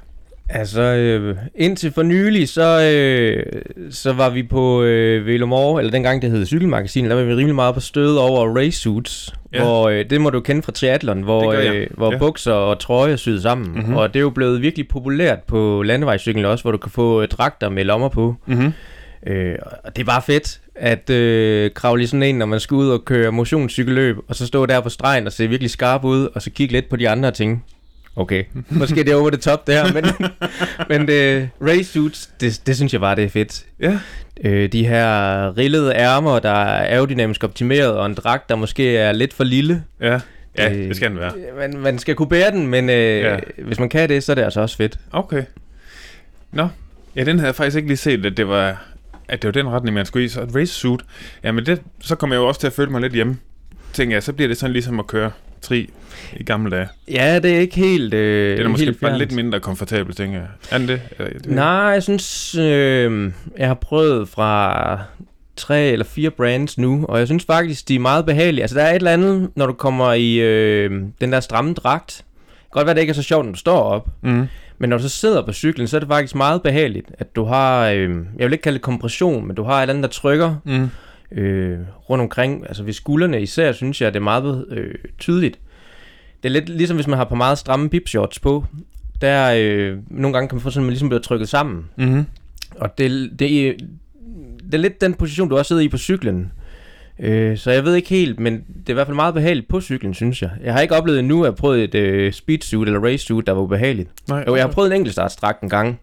Altså, 0.51 0.81
øh, 0.81 1.35
indtil 1.55 1.91
for 1.91 2.03
nylig, 2.03 2.49
så, 2.49 2.81
øh, 2.81 3.43
så 3.91 4.13
var 4.13 4.29
vi 4.29 4.43
på 4.43 4.83
øh, 4.83 5.25
Velomore, 5.25 5.81
eller 5.81 5.91
dengang 5.91 6.21
det 6.21 6.31
hed 6.31 6.45
Cykelmagasinet, 6.45 7.09
der 7.09 7.15
var 7.15 7.23
vi 7.23 7.33
rimelig 7.33 7.55
meget 7.55 7.73
på 7.73 7.79
stød 7.79 8.15
over 8.17 8.57
race 8.57 8.79
suits, 8.79 9.33
Ja. 9.53 9.63
hvor 9.63 9.89
øh, 9.89 10.05
det 10.09 10.21
må 10.21 10.29
du 10.29 10.39
kende 10.39 10.61
fra 10.61 10.71
triathlon, 10.71 11.21
hvor, 11.21 11.53
øh, 11.53 11.87
hvor 11.97 12.11
Ja. 12.11 12.17
bukser 12.17 12.51
og 12.51 12.79
trøje 12.79 13.11
er 13.11 13.15
syet 13.15 13.41
sammen. 13.41 13.67
Mhm. 13.67 13.77
Mm-hmm. 13.79 13.95
Og 13.95 14.13
det 14.13 14.19
er 14.19 14.21
jo 14.21 14.29
blevet 14.29 14.61
virkelig 14.61 14.87
populært 14.87 15.39
på 15.47 15.83
landevejscyklen 15.83 16.45
også, 16.45 16.63
hvor 16.63 16.71
du 16.71 16.77
kan 16.77 16.91
få 16.91 17.21
øh, 17.21 17.27
dragter 17.27 17.69
med 17.69 17.83
lommer 17.85 18.09
på. 18.09 18.35
Mm-hmm. 18.45 18.73
Øh, 19.27 19.55
og 19.83 19.95
det 19.95 20.01
er 20.01 20.05
bare 20.05 20.21
fedt 20.21 20.59
at 20.75 21.09
øh, 21.09 21.71
kravle 21.75 22.03
i 22.03 22.05
sådan 22.05 22.23
en, 22.23 22.35
når 22.35 22.45
man 22.45 22.59
skal 22.59 22.75
ud 22.75 22.89
og 22.89 23.05
køre 23.05 23.31
motionscykelløb, 23.31 24.17
og 24.27 24.35
så 24.35 24.47
stå 24.47 24.65
der 24.65 24.79
på 24.79 24.89
stregen 24.89 25.25
og 25.27 25.33
se 25.33 25.47
virkelig 25.47 25.71
skarp 25.71 26.03
ud, 26.03 26.27
og 26.35 26.41
så 26.41 26.49
kigge 26.51 26.73
lidt 26.73 26.89
på 26.89 26.95
de 26.95 27.09
andre 27.09 27.31
ting. 27.31 27.65
Okay, 28.15 28.43
måske 28.69 28.95
det 28.95 29.09
er 29.09 29.15
over 29.15 29.29
det 29.29 29.39
top 29.41 29.67
det 29.67 29.75
her, 29.75 29.93
men, 29.93 30.05
men 30.99 31.07
det, 31.07 31.49
race 31.61 31.83
suits, 31.83 32.29
det, 32.41 32.61
det 32.67 32.75
synes 32.75 32.93
jeg 32.93 33.01
bare, 33.01 33.15
det 33.15 33.23
er 33.23 33.29
fedt. 33.29 33.65
Ja. 33.79 33.99
Øh, 34.43 34.71
de 34.71 34.87
her 34.87 35.57
rillede 35.57 35.93
ærmer, 35.95 36.39
der 36.39 36.49
er 36.49 36.93
aerodynamisk 36.95 37.43
optimeret, 37.43 37.91
og 37.97 38.05
en 38.05 38.13
dragt, 38.13 38.49
der 38.49 38.55
måske 38.55 38.97
er 38.97 39.11
lidt 39.11 39.33
for 39.33 39.43
lille. 39.43 39.83
Ja, 40.01 40.19
ja 40.57 40.69
Øh, 40.73 40.77
det 40.77 40.95
skal 40.95 41.09
den 41.09 41.19
være. 41.19 41.31
Man, 41.57 41.77
man 41.77 41.99
skal 41.99 42.15
kunne 42.15 42.29
bære 42.29 42.51
den, 42.51 42.67
men 42.67 42.89
øh, 42.89 42.95
Ja. 43.19 43.37
hvis 43.57 43.79
man 43.79 43.89
kan 43.89 44.09
det, 44.09 44.23
så 44.23 44.31
er 44.31 44.35
det 44.35 44.43
altså 44.43 44.61
også 44.61 44.77
fedt. 44.77 44.99
Okay. 45.11 45.43
Nå, 46.51 46.67
ja, 47.15 47.23
den 47.23 47.37
havde 47.39 47.47
jeg 47.47 47.55
faktisk 47.55 47.75
ikke 47.77 47.87
lige 47.89 47.97
set, 47.97 48.25
at 48.25 48.37
det 48.37 48.47
var, 48.47 48.85
at 49.27 49.41
det 49.41 49.47
var 49.47 49.51
den 49.51 49.69
retning, 49.69 49.93
man 49.95 50.05
skulle 50.05 50.25
i. 50.25 50.27
Så 50.29 50.41
et 50.41 50.55
race 50.55 50.73
suit, 50.73 51.01
jamen 51.43 51.65
det, 51.65 51.81
så 52.01 52.15
kommer 52.15 52.35
jeg 52.35 52.41
jo 52.41 52.47
også 52.47 52.59
til 52.59 52.67
at 52.67 52.73
føle 52.73 52.91
mig 52.91 53.01
lidt 53.01 53.13
hjemme. 53.13 53.37
Tænker 53.93 54.15
jeg, 54.15 54.23
så 54.23 54.33
bliver 54.33 54.47
det 54.47 54.57
sådan 54.57 54.73
ligesom 54.73 54.99
at 54.99 55.07
køre 55.07 55.31
tri 55.61 55.89
i 56.37 56.43
gamle 56.43 56.71
dage. 56.71 56.87
Ja, 57.11 57.39
det 57.39 57.55
er 57.55 57.59
ikke 57.59 57.75
helt 57.75 58.13
øh, 58.13 58.51
Det 58.51 58.59
er 58.59 58.63
da 58.63 58.69
måske 58.69 58.85
helt 58.85 59.01
bare 59.01 59.17
lidt 59.17 59.31
mindre 59.31 59.59
komfortabelt, 59.59 60.17
tænker 60.17 60.39
jeg. 60.39 60.47
Er 60.71 60.77
den 60.77 60.87
det? 60.87 61.01
Eller, 61.17 61.33
det 61.33 61.51
Nej, 61.51 61.65
jeg 61.65 62.03
synes, 62.03 62.55
øh, 62.55 63.31
jeg 63.57 63.67
har 63.67 63.73
prøvet 63.73 64.29
fra 64.29 64.99
tre 65.55 65.81
eller 65.81 66.05
fire 66.05 66.29
brands 66.31 66.77
nu, 66.77 67.05
og 67.09 67.19
jeg 67.19 67.27
synes 67.27 67.45
faktisk, 67.45 67.87
de 67.87 67.95
er 67.95 67.99
meget 67.99 68.25
behagelige. 68.25 68.61
Altså, 68.61 68.77
der 68.77 68.83
er 68.83 68.89
et 68.89 68.95
eller 68.95 69.11
andet, 69.11 69.49
når 69.55 69.65
du 69.65 69.73
kommer 69.73 70.13
i 70.13 70.35
øh, 70.35 70.91
den 71.21 71.31
der 71.31 71.39
stramme 71.39 71.73
dragt. 71.73 72.25
Det 72.63 72.71
godt 72.71 72.85
være, 72.85 72.95
det 72.95 73.01
ikke 73.01 73.11
er 73.11 73.15
så 73.15 73.23
sjovt, 73.23 73.45
når 73.45 73.51
du 73.51 73.57
står 73.59 73.79
op. 73.79 74.07
Mm. 74.21 74.47
Men 74.77 74.89
når 74.89 74.97
du 74.97 75.03
så 75.03 75.09
sidder 75.09 75.45
på 75.45 75.53
cyklen, 75.53 75.87
så 75.87 75.97
er 75.97 75.99
det 75.99 76.09
faktisk 76.09 76.35
meget 76.35 76.61
behageligt, 76.61 77.07
at 77.19 77.35
du 77.35 77.43
har, 77.43 77.87
øh, 77.87 78.09
jeg 78.37 78.45
vil 78.45 78.51
ikke 78.53 78.63
kalde 78.63 78.73
det 78.75 78.81
kompression, 78.81 79.47
men 79.47 79.55
du 79.55 79.63
har 79.63 79.77
et 79.77 79.81
eller 79.81 79.93
andet, 79.93 80.03
der 80.03 80.09
trykker 80.09 80.55
Mm. 80.63 80.89
Øh, 81.31 81.77
rundt 82.09 82.21
omkring. 82.21 82.65
Altså 82.67 82.83
ved 82.83 82.93
skuldrene 82.93 83.41
især, 83.41 83.71
synes 83.71 84.01
jeg, 84.01 84.07
at 84.07 84.13
det 84.13 84.19
er 84.19 84.23
meget 84.23 84.65
øh, 84.71 84.93
tydeligt. 85.19 85.59
Det 86.43 86.49
er 86.49 86.53
lidt 86.53 86.69
ligesom, 86.69 86.97
hvis 86.97 87.07
man 87.07 87.17
har 87.17 87.25
på 87.25 87.35
meget 87.35 87.57
stramme 87.57 87.89
bipshorts 87.89 88.39
på. 88.39 88.65
Der 89.21 89.53
øh, 89.57 89.97
nogle 90.07 90.33
gange 90.33 90.47
kan 90.49 90.55
man 90.55 90.61
få 90.61 90.69
sådan, 90.69 90.83
at 90.83 90.85
man 90.85 90.91
ligesom 90.91 91.09
bliver 91.09 91.21
trykket 91.21 91.49
sammen. 91.49 91.85
Mm-hmm. 91.97 92.25
Og 92.75 92.97
det, 92.97 93.39
det, 93.39 93.67
er- 93.67 93.73
det 94.65 94.73
er 94.73 94.77
lidt 94.77 95.01
den 95.01 95.13
position, 95.13 95.49
du 95.49 95.57
også 95.57 95.67
sidder 95.67 95.81
i 95.81 95.87
på 95.89 95.97
cyklen. 95.97 96.51
Øh, 97.19 97.57
så 97.57 97.71
jeg 97.71 97.83
ved 97.85 97.95
ikke 97.95 98.09
helt, 98.09 98.39
men 98.39 98.53
det 98.53 98.89
er 98.89 98.89
i 98.89 98.93
hvert 98.93 99.07
fald 99.07 99.15
meget 99.15 99.33
behageligt 99.33 99.67
på 99.67 99.81
cyklen, 99.81 100.13
synes 100.13 100.41
jeg. 100.41 100.49
Jeg 100.63 100.73
har 100.73 100.81
ikke 100.81 100.95
oplevet 100.95 101.19
endnu, 101.19 101.41
at 101.41 101.45
jeg 101.45 101.51
har 101.51 101.55
prøvet 101.55 101.83
et 101.83 101.95
øh, 101.95 102.33
speedsuit 102.33 102.87
eller 102.87 102.99
racesuit, 103.03 103.47
der 103.47 103.53
var 103.53 103.61
ubehageligt. 103.61 104.09
Nej, 104.29 104.43
Jo, 104.47 104.55
jeg 104.55 104.63
har 104.63 104.71
prøvet 104.71 104.87
en 104.91 104.95
enkeltstartsdragt 104.95 105.61
en 105.61 105.69
gang. 105.69 105.99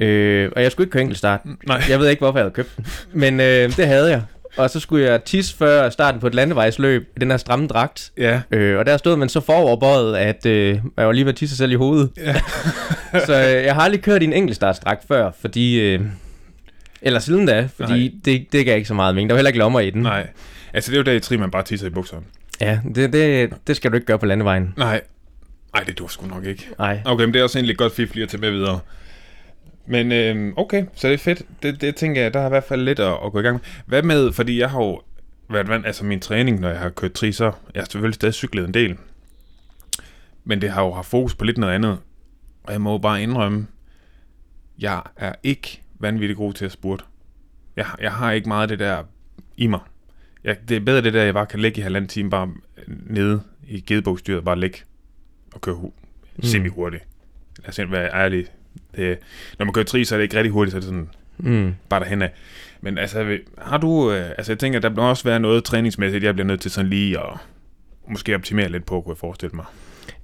Øh, 0.00 0.50
og 0.56 0.62
jeg 0.62 0.72
skulle 0.72 0.84
ikke 0.84 0.92
køre 0.92 1.02
enkeltstart. 1.02 1.40
Nej. 1.66 1.82
Jeg 1.88 2.00
ved 2.00 2.08
ikke, 2.08 2.20
hvorfor 2.20 2.38
jeg 2.38 2.44
havde 2.44 2.54
købt 2.54 2.76
den. 2.76 2.86
Men 3.12 3.40
øh, 3.40 3.76
det 3.76 3.86
havde 3.86 4.10
jeg. 4.10 4.22
Og 4.56 4.70
så 4.70 4.80
skulle 4.80 5.04
jeg 5.06 5.24
tisse 5.24 5.56
før 5.56 5.90
starten 5.90 6.20
på 6.20 6.26
et 6.26 6.34
landevejsløb 6.34 7.08
i 7.16 7.20
den 7.20 7.30
her 7.30 7.36
stramme 7.36 7.66
dragt. 7.66 8.12
Ja. 8.18 8.40
Øh, 8.50 8.78
og 8.78 8.86
der 8.86 8.96
stod 8.96 9.16
man 9.16 9.28
så 9.28 9.40
foroverbøjet, 9.40 10.16
at 10.16 10.46
øh, 10.46 10.78
jeg 10.96 11.06
var 11.06 11.12
lige 11.12 11.24
ved 11.24 11.32
at 11.32 11.36
tisse 11.36 11.56
sig 11.56 11.58
selv 11.58 11.72
i 11.72 11.74
hovedet. 11.74 12.10
Ja. 12.16 12.34
så 13.26 13.34
øh, 13.34 13.64
jeg 13.64 13.74
har 13.74 13.82
aldrig 13.82 14.02
kørt 14.02 14.22
i 14.22 14.24
en 14.24 14.32
enkeltstartsdragt 14.32 15.04
før, 15.08 15.30
fordi 15.40 15.80
øh, 15.80 16.00
Eller 17.02 17.20
siden 17.20 17.46
da, 17.46 17.68
fordi 17.76 18.20
det, 18.24 18.46
det 18.52 18.64
gav 18.64 18.76
ikke 18.76 18.88
så 18.88 18.94
meget 18.94 19.14
mening. 19.14 19.30
Der 19.30 19.34
var 19.34 19.38
heller 19.38 19.48
ikke 19.48 19.58
lommer 19.58 19.80
i 19.80 19.90
den. 19.90 20.02
Nej. 20.02 20.26
Altså, 20.74 20.90
det 20.90 20.96
er 20.96 21.00
jo 21.00 21.04
der 21.04 21.12
i 21.12 21.20
tri, 21.20 21.36
man 21.36 21.50
bare 21.50 21.62
tisser 21.62 21.86
i 21.86 21.90
bukserne. 21.90 22.22
Ja, 22.60 22.78
det, 22.94 23.12
det, 23.12 23.50
det 23.66 23.76
skal 23.76 23.90
du 23.90 23.94
ikke 23.96 24.06
gøre 24.06 24.18
på 24.18 24.26
landevejen. 24.26 24.74
Nej. 24.76 25.00
Nej, 25.74 25.84
det 25.84 25.98
dur 25.98 26.08
sgu 26.08 26.26
nok 26.26 26.44
ikke. 26.44 26.68
Nej. 26.78 27.00
Okay, 27.04 27.24
men 27.24 27.34
det 27.34 27.38
er 27.38 27.42
også 27.42 27.58
egentlig 27.58 27.76
godt 27.76 27.94
fifligt 27.94 28.22
at 28.24 28.28
tage 28.30 28.40
med 28.40 28.50
videre. 28.50 28.78
Men 29.86 30.12
øhm, 30.12 30.54
okay, 30.56 30.84
så 30.94 31.06
det 31.08 31.14
er 31.14 31.18
fedt. 31.18 31.42
Det, 31.62 31.80
det 31.80 31.96
tænker 31.96 32.22
jeg, 32.22 32.34
der 32.34 32.40
har 32.40 32.46
i 32.46 32.50
hvert 32.50 32.64
fald 32.64 32.82
lidt 32.82 32.98
at, 33.00 33.12
at 33.24 33.32
gå 33.32 33.38
i 33.38 33.42
gang 33.42 33.54
med. 33.54 33.60
Hvad 33.86 34.02
med, 34.02 34.32
fordi 34.32 34.58
jeg 34.60 34.70
har 34.70 34.78
jo 34.82 35.00
været 35.50 35.68
vant, 35.68 35.86
altså 35.86 36.04
min 36.04 36.20
træning, 36.20 36.60
når 36.60 36.68
jeg 36.68 36.78
har 36.78 36.88
kørt 36.90 37.12
tri, 37.12 37.32
så 37.32 37.44
jeg 37.74 37.80
har 37.80 37.84
selvfølgelig 37.90 38.14
stadig 38.14 38.34
cyklet 38.34 38.64
en 38.68 38.74
del. 38.74 38.96
Men 40.44 40.60
det 40.60 40.70
har 40.70 40.82
jo 40.84 40.92
haft 40.92 41.06
fokus 41.10 41.34
på 41.34 41.44
lidt 41.44 41.58
noget 41.58 41.74
andet. 41.74 41.98
Og 42.64 42.72
jeg 42.72 42.80
må 42.80 42.92
jo 42.92 42.98
bare 42.98 43.22
indrømme, 43.22 43.66
jeg 44.78 45.02
er 45.16 45.32
ikke 45.42 45.82
vanvittigt 45.98 46.36
god 46.36 46.52
til 46.52 46.64
at 46.64 46.72
spurte. 46.72 47.04
Jeg, 47.76 47.86
jeg 48.00 48.12
har 48.12 48.32
ikke 48.32 48.48
meget 48.48 48.62
af 48.62 48.68
det 48.68 48.78
der 48.78 49.02
i 49.56 49.66
mig. 49.66 49.80
Jeg, 50.44 50.56
det 50.68 50.76
er 50.76 50.80
bedre 50.80 51.02
det 51.02 51.12
der, 51.14 51.22
jeg 51.22 51.34
bare 51.34 51.46
kan 51.46 51.60
ligge 51.60 51.78
i 51.78 51.82
halvanden 51.82 52.08
time 52.08 52.30
bare 52.30 52.50
nede 52.86 53.42
i 53.68 53.80
gedebogsdyret, 53.80 54.44
bare 54.44 54.58
ligge 54.60 54.78
og 55.54 55.60
køre 55.60 55.74
hu- 55.74 55.92
Mm. 56.36 56.42
semi-hurtigt. 56.42 57.04
Lad 57.58 57.68
os 57.68 57.90
være 57.92 58.14
ærlig. 58.14 58.46
Det, 58.96 59.18
når 59.58 59.64
man 59.66 59.72
kører 59.72 59.84
tri, 59.84 60.04
så 60.04 60.14
er 60.14 60.18
det 60.18 60.22
ikke 60.22 60.36
rigtig 60.36 60.52
hurtigt, 60.52 60.72
så 60.72 60.76
er 60.76 60.80
det 60.80 60.88
sådan 60.88 61.08
Mm. 61.42 61.74
bare 61.88 62.00
derhen 62.00 62.22
af. 62.22 62.30
Men 62.80 62.98
altså, 62.98 63.38
har 63.58 63.78
du... 63.78 64.12
Øh, 64.12 64.24
altså, 64.38 64.52
jeg 64.52 64.58
tænker, 64.58 64.78
der 64.78 64.88
bliver 64.88 65.04
også 65.06 65.24
være 65.24 65.40
noget 65.40 65.64
træningsmæssigt, 65.64 66.24
jeg 66.24 66.34
bliver 66.34 66.46
nødt 66.46 66.60
til 66.60 66.70
sådan 66.70 66.90
lige 66.90 67.18
at 67.18 67.24
måske 68.08 68.34
optimere 68.34 68.68
lidt 68.68 68.86
på, 68.86 69.00
kunne 69.00 69.12
jeg 69.12 69.18
forestille 69.18 69.50
mig. 69.54 69.64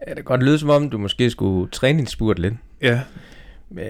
Ja, 0.00 0.08
det 0.08 0.16
kan 0.16 0.24
godt 0.24 0.42
lyde 0.42 0.58
som 0.58 0.70
om, 0.70 0.90
du 0.90 0.98
måske 0.98 1.30
skulle 1.30 1.70
træne 1.70 1.98
din 1.98 2.06
spurt 2.06 2.38
lidt. 2.38 2.54
Ja. 2.82 3.00
Øh, 3.78 3.82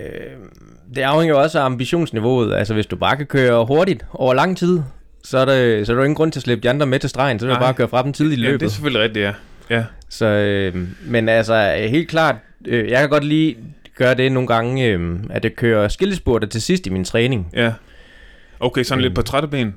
det 0.94 1.00
afhænger 1.02 1.34
også 1.34 1.60
af 1.60 1.64
ambitionsniveauet. 1.64 2.54
Altså, 2.54 2.74
hvis 2.74 2.86
du 2.86 2.96
bare 2.96 3.16
kan 3.16 3.26
køre 3.26 3.64
hurtigt 3.66 4.04
over 4.12 4.34
lang 4.34 4.56
tid, 4.56 4.80
så 5.24 5.38
er, 5.38 5.44
der, 5.44 5.84
så 5.84 5.92
er 5.92 5.96
der 5.96 6.04
ingen 6.04 6.14
grund 6.16 6.32
til 6.32 6.38
at 6.38 6.42
slippe 6.42 6.62
de 6.62 6.70
andre 6.70 6.86
med 6.86 6.98
til 6.98 7.10
stregen. 7.10 7.38
Så 7.38 7.46
det 7.46 7.52
Nej. 7.52 7.60
bare 7.60 7.74
køre 7.74 7.88
fra 7.88 8.02
dem 8.02 8.12
tidligt 8.12 8.38
i 8.40 8.42
ja, 8.42 8.48
løbet. 8.48 8.60
det 8.60 8.66
er 8.66 8.70
selvfølgelig 8.70 9.02
rigtigt, 9.02 9.24
ja. 9.24 9.32
Ja, 9.70 9.84
Så, 10.08 10.26
øh, 10.26 10.88
men 11.06 11.28
altså, 11.28 11.74
helt 11.88 12.08
klart, 12.08 12.36
øh, 12.66 12.90
jeg 12.90 13.00
kan 13.00 13.08
godt 13.08 13.24
lige 13.24 13.56
gøre 13.96 14.14
det 14.14 14.32
nogle 14.32 14.46
gange, 14.46 14.86
øh, 14.86 15.16
at 15.30 15.44
jeg 15.44 15.54
kører 15.56 15.88
skillespurter 15.88 16.48
til 16.48 16.62
sidst 16.62 16.86
i 16.86 16.90
min 16.90 17.04
træning. 17.04 17.48
ja. 17.54 17.72
Okay, 18.60 18.82
sådan 18.82 19.02
lidt 19.02 19.14
på 19.14 19.22
trætteben. 19.22 19.76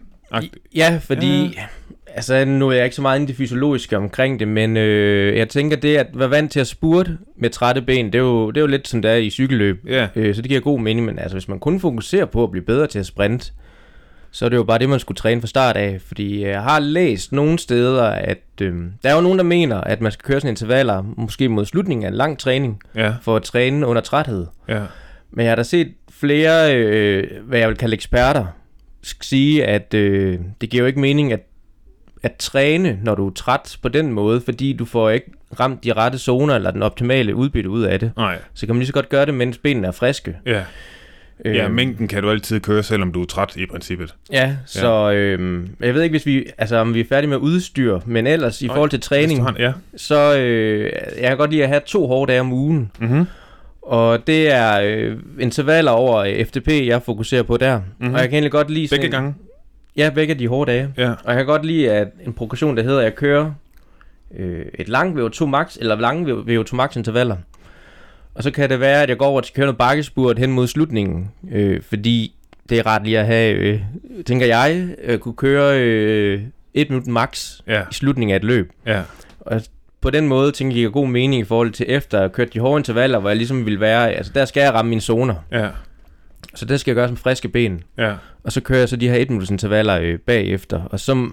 Ja, 0.75 0.99
fordi, 1.03 1.45
ja. 1.45 1.65
altså 2.07 2.45
nu 2.45 2.69
er 2.69 2.73
jeg 2.73 2.83
ikke 2.83 2.95
så 2.95 3.01
meget 3.01 3.19
inde 3.19 3.25
i 3.25 3.27
det 3.27 3.35
fysiologiske 3.35 3.97
omkring 3.97 4.39
det, 4.39 4.47
men 4.47 4.77
øh, 4.77 5.37
jeg 5.37 5.49
tænker 5.49 5.77
det 5.77 5.97
at 5.97 6.07
være 6.13 6.29
vant 6.29 6.51
til 6.51 6.59
at 6.59 6.67
spurte 6.67 7.17
med 7.37 7.49
trætte 7.49 7.81
ben, 7.81 8.05
det 8.05 8.15
er 8.15 8.19
jo, 8.19 8.51
det 8.51 8.57
er 8.57 8.61
jo 8.61 8.67
lidt 8.67 8.87
som 8.87 9.01
det 9.01 9.11
er 9.11 9.15
i 9.15 9.29
cykelløb. 9.29 9.83
Ja, 9.87 10.07
Øh, 10.15 10.35
så 10.35 10.41
det 10.41 10.49
giver 10.49 10.61
god 10.61 10.79
mening, 10.79 11.05
men 11.05 11.19
altså 11.19 11.35
hvis 11.35 11.47
man 11.47 11.59
kun 11.59 11.79
fokuserer 11.79 12.25
på 12.25 12.43
at 12.43 12.51
blive 12.51 12.65
bedre 12.65 12.87
til 12.87 12.99
at 12.99 13.05
sprinte, 13.05 13.51
så 14.31 14.45
er 14.45 14.49
det 14.49 14.57
jo 14.57 14.63
bare 14.63 14.79
det, 14.79 14.89
man 14.89 14.99
skulle 14.99 15.15
træne 15.15 15.41
fra 15.41 15.47
start 15.47 15.77
af. 15.77 16.01
Fordi 16.07 16.45
jeg 16.45 16.61
har 16.61 16.79
læst 16.79 17.31
nogle 17.31 17.59
steder, 17.59 18.03
at 18.03 18.37
øh, 18.61 18.75
der 19.03 19.09
er 19.09 19.15
jo 19.15 19.21
nogen, 19.21 19.37
der 19.37 19.43
mener, 19.45 19.81
at 19.81 20.01
man 20.01 20.11
skal 20.11 20.23
køre 20.25 20.39
sådan 20.39 20.49
intervaller, 20.49 21.01
måske 21.17 21.49
mod 21.49 21.65
slutningen 21.65 22.03
af 22.05 22.07
en 22.09 22.13
lang 22.15 22.39
træning, 22.39 22.81
ja, 22.95 23.13
for 23.21 23.35
at 23.35 23.43
træne 23.43 23.87
under 23.87 24.01
træthed. 24.01 24.45
ja. 24.67 24.81
Men 25.31 25.43
jeg 25.43 25.51
har 25.51 25.55
da 25.55 25.63
set 25.63 25.93
flere, 26.11 26.75
øh, 26.77 27.27
hvad 27.43 27.59
jeg 27.59 27.69
vil 27.69 27.77
kalde 27.77 27.93
eksperter, 27.93 28.45
sige, 29.21 29.65
at 29.65 29.93
øh, 29.93 30.39
det 30.61 30.69
giver 30.69 30.81
jo 30.83 30.87
ikke 30.87 30.99
mening 30.99 31.33
at, 31.33 31.39
at 32.23 32.35
træne, 32.35 32.99
når 33.03 33.15
du 33.15 33.27
er 33.27 33.33
træt 33.33 33.77
på 33.81 33.89
den 33.89 34.13
måde, 34.13 34.41
fordi 34.41 34.73
du 34.73 34.85
får 34.85 35.09
ikke 35.09 35.31
ramt 35.59 35.83
de 35.83 35.93
rette 35.93 36.17
zoner 36.17 36.55
eller 36.55 36.71
den 36.71 36.83
optimale 36.83 37.35
udbytte 37.35 37.69
ud 37.69 37.81
af 37.83 37.99
det. 37.99 38.11
Nej, 38.17 38.37
Så 38.53 38.65
kan 38.65 38.75
man 38.75 38.79
lige 38.79 38.87
så 38.87 38.93
godt 38.93 39.09
gøre 39.09 39.25
det, 39.25 39.33
mens 39.33 39.57
benene 39.57 39.87
er 39.87 39.91
friske. 39.91 40.37
ja. 40.45 40.63
Ja, 41.45 41.65
Øhm, 41.65 41.73
mængden 41.75 42.07
kan 42.07 42.23
du 42.23 42.29
altid 42.29 42.59
køre, 42.59 42.83
selvom 42.83 43.11
du 43.11 43.21
er 43.21 43.25
træt 43.25 43.55
i 43.55 43.65
princippet. 43.65 44.15
Ja, 44.31 44.55
så 44.65 45.11
øh, 45.11 45.67
jeg 45.79 45.93
ved 45.93 46.01
ikke, 46.01 46.13
hvis 46.13 46.25
vi, 46.25 46.45
altså, 46.57 46.75
om 46.77 46.93
vi 46.93 46.99
er 46.99 47.03
færdige 47.09 47.29
med 47.29 47.37
udstyr, 47.37 47.99
men 48.05 48.27
ellers 48.27 48.61
i 48.61 48.67
Nej, 48.67 48.75
forhold 48.75 48.89
til 48.89 49.01
træning, 49.01 49.31
Efterhånden, 49.31 49.61
Ja. 49.61 49.71
så 49.97 50.37
øh, 50.39 50.91
jeg 51.21 51.27
kan 51.29 51.37
godt 51.37 51.51
lide 51.51 51.63
at 51.63 51.69
have 51.69 51.81
to 51.85 52.07
hårde 52.07 52.31
dage 52.31 52.41
om 52.41 52.53
ugen. 52.53 52.91
Mm-hmm. 52.99 53.25
Og 53.81 54.27
det 54.27 54.51
er 54.53 54.81
øh, 54.81 55.17
intervaller 55.39 55.91
over 55.91 56.17
øh, 56.17 56.45
FTP, 56.45 56.67
jeg 56.67 57.01
fokuserer 57.01 57.43
på 57.43 57.57
der. 57.57 57.77
Mhm. 57.77 57.85
Mm-hmm. 57.99 58.13
Og 58.13 58.19
jeg 58.19 58.29
kan 58.29 58.35
egentlig 58.35 58.51
godt 58.51 58.69
lide... 58.69 58.87
Begge 58.91 59.05
en- 59.05 59.11
gange. 59.11 59.35
Ja, 59.97 60.09
begge 60.15 60.33
de 60.33 60.47
hårde 60.47 60.71
dage. 60.71 60.89
Ja. 60.97 61.09
Og 61.09 61.17
jeg 61.25 61.35
kan 61.35 61.45
godt 61.45 61.65
lide 61.65 61.91
at 61.91 62.07
en 62.25 62.33
progression, 62.33 62.77
der 62.77 62.83
hedder, 62.83 62.99
at 62.99 63.03
jeg 63.03 63.15
kører 63.15 63.51
øh, 64.37 64.65
et 64.73 64.89
langt 64.89 65.19
VO2 65.19 65.45
max, 65.45 65.77
eller 65.79 65.95
lange 65.99 66.33
VO2 66.33 66.75
max 66.75 66.95
intervaller. 66.95 67.35
Og 68.39 68.43
så 68.43 68.51
kan 68.51 68.69
det 68.69 68.79
være, 68.79 69.03
at 69.03 69.09
jeg 69.09 69.17
går 69.17 69.25
over 69.25 69.41
til 69.41 69.51
at 69.51 69.55
køre 69.55 69.65
noget 69.65 69.77
bakkespurt 69.77 70.39
hen 70.39 70.51
mod 70.51 70.67
slutningen, 70.67 71.31
øh, 71.51 71.81
fordi 71.81 72.35
det 72.69 72.79
er 72.79 72.85
ret 72.85 73.03
lige 73.03 73.19
at 73.19 73.25
have, 73.25 73.53
øh, 73.55 73.81
tænker 74.25 74.45
jeg, 74.45 74.87
øh, 75.03 75.19
kunne 75.19 75.33
køre 75.35 75.79
øh, 75.81 76.41
et 76.73 76.89
minut 76.89 77.07
max 77.07 77.59
Ja, 77.67 77.81
i 77.81 77.93
slutningen 77.93 78.33
af 78.33 78.37
et 78.37 78.43
løb. 78.43 78.71
ja, 78.85 79.01
Og 79.39 79.61
på 80.01 80.09
den 80.09 80.27
måde 80.27 80.51
tænker 80.51 80.77
jeg, 80.77 80.83
det 80.85 80.93
god 80.93 81.07
mening 81.07 81.41
i 81.41 81.43
forhold 81.45 81.71
til 81.71 81.85
efter 81.89 82.17
at 82.17 82.21
have 82.21 82.29
kørt 82.29 82.53
de 82.53 82.59
hårde 82.59 82.79
intervaller, 82.79 83.19
hvor 83.19 83.29
jeg 83.29 83.37
ligesom 83.37 83.65
vil 83.65 83.79
være, 83.79 84.11
altså 84.11 84.31
der 84.35 84.45
skal 84.45 84.61
jeg 84.61 84.73
ramme 84.73 84.89
mine 84.89 85.01
zoner. 85.01 85.35
ja, 85.51 85.67
Så 86.55 86.65
det 86.65 86.79
skal 86.79 86.91
jeg 86.91 86.95
gøre 86.95 87.07
som 87.07 87.17
friske 87.17 87.49
ben. 87.49 87.83
ja. 87.97 88.13
Og 88.43 88.51
så 88.51 88.61
kører 88.61 88.79
jeg 88.79 88.89
så 88.89 88.95
de 88.95 89.09
her 89.09 89.15
1 89.15 89.29
minutters 89.29 89.49
intervaller 89.49 89.99
øh, 89.99 90.19
bagefter. 90.19 90.81
Og 90.83 90.99
så 90.99 91.29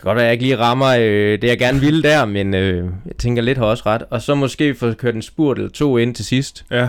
kan 0.00 0.08
godt 0.08 0.16
være, 0.16 0.24
at 0.24 0.26
jeg 0.26 0.32
ikke 0.32 0.44
lige 0.44 0.56
rammer 0.58 0.86
øh, 0.86 1.42
det, 1.42 1.44
jeg 1.44 1.58
gerne 1.58 1.80
ville 1.80 2.02
der, 2.02 2.24
men 2.24 2.54
øh, 2.54 2.84
jeg 3.06 3.16
tænker 3.18 3.42
lidt 3.42 3.58
har 3.58 3.64
også 3.64 3.82
ret. 3.86 4.02
Og 4.10 4.22
så 4.22 4.34
måske 4.34 4.74
få 4.74 4.92
kørt 4.92 5.14
en 5.14 5.22
spurt 5.22 5.58
eller 5.58 5.70
to 5.70 5.96
ind 5.96 6.14
til 6.14 6.24
sidst. 6.24 6.64
Ja. 6.70 6.88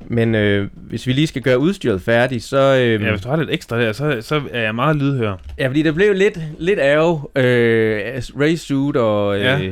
Men 0.00 0.34
øh, 0.34 0.68
hvis 0.74 1.06
vi 1.06 1.12
lige 1.12 1.26
skal 1.26 1.42
gøre 1.42 1.58
udstyret 1.58 2.02
færdigt, 2.02 2.44
så... 2.44 2.76
Øh, 2.76 3.02
ja, 3.02 3.10
hvis 3.10 3.20
du 3.20 3.28
har 3.28 3.36
lidt 3.36 3.50
ekstra 3.50 3.80
der, 3.80 3.92
så, 3.92 4.18
så 4.20 4.42
er 4.52 4.62
jeg 4.62 4.74
meget 4.74 4.96
lydhør. 4.96 5.36
ja, 5.58 5.68
fordi 5.68 5.82
der 5.82 5.92
blev 5.92 6.14
lidt, 6.14 6.38
lidt 6.58 6.78
ærge 6.78 7.20
øh, 7.36 8.22
race 8.40 8.56
suit 8.66 8.96
og 8.96 9.36
øh, 9.38 9.42
Ja. 9.44 9.70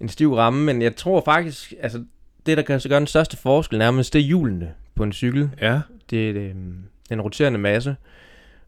en 0.00 0.08
stiv 0.08 0.34
ramme, 0.34 0.64
men 0.64 0.82
jeg 0.82 0.96
tror 0.96 1.22
faktisk, 1.24 1.72
altså 1.82 1.98
det, 2.46 2.56
der 2.56 2.62
kan 2.62 2.80
så 2.80 2.88
gøre 2.88 2.98
den 2.98 3.06
største 3.06 3.36
forskel 3.36 3.78
nærmest, 3.78 4.12
det 4.12 4.18
er 4.18 4.22
hjulene 4.24 4.68
på 4.94 5.02
en 5.02 5.12
cykel. 5.12 5.50
Ja, 5.60 5.80
Det 6.10 6.30
er 6.30 6.34
øh, 6.42 6.50
den 7.08 7.20
roterende 7.20 7.58
masse. 7.58 7.96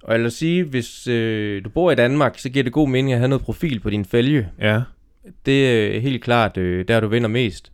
Og 0.02 0.14
jeg 0.14 0.23
vil 0.23 0.31
sige, 0.31 0.64
hvis 0.64 1.07
øh, 1.07 1.64
du 1.64 1.69
bor 1.69 1.90
i 1.90 1.95
Danmark, 1.95 2.38
så 2.38 2.49
giver 2.49 2.62
det 2.62 2.73
god 2.73 2.88
mening 2.88 3.12
at 3.12 3.19
have 3.19 3.28
noget 3.28 3.45
profil 3.45 3.81
på 3.81 3.90
din 3.90 4.05
fælge. 4.05 4.49
ja, 4.61 4.81
Det 5.47 5.97
er 5.97 6.00
helt 6.00 6.25
klart, 6.25 6.57
øh, 6.57 6.88
der 6.88 7.00
du 7.00 7.09
vinder 7.09 7.28
mest. 7.28 7.73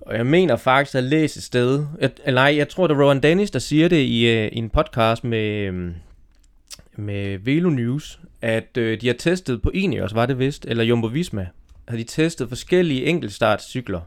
Og 0.00 0.16
jeg 0.16 0.26
mener 0.26 0.56
faktisk 0.56 0.94
at 0.94 1.04
læse 1.04 1.38
et 1.38 1.42
sted, 1.42 1.86
jeg, 2.00 2.10
eller 2.24 2.40
nej, 2.40 2.56
jeg 2.56 2.68
tror 2.68 2.86
det 2.86 2.94
er 2.94 3.02
Rowan 3.02 3.22
Dennis, 3.22 3.50
der 3.50 3.58
siger 3.58 3.88
det 3.88 3.96
i, 3.96 4.30
øh, 4.30 4.48
i 4.52 4.56
en 4.58 4.70
podcast 4.70 5.24
med, 5.24 5.48
øh, 5.48 5.90
med 6.96 7.38
Velo 7.38 7.70
News, 7.70 8.20
at 8.42 8.76
øh, 8.76 9.00
de 9.00 9.06
har 9.06 9.14
testet 9.14 9.62
på 9.62 9.70
Ineos, 9.70 10.14
var 10.14 10.26
det 10.26 10.38
vist, 10.38 10.64
eller 10.68 10.84
Jumbo 10.84 11.06
Visma, 11.06 11.46
har 11.88 11.96
de 11.96 12.04
testet 12.04 12.48
forskellige 12.48 13.04
enkeltstartcykler 13.06 14.00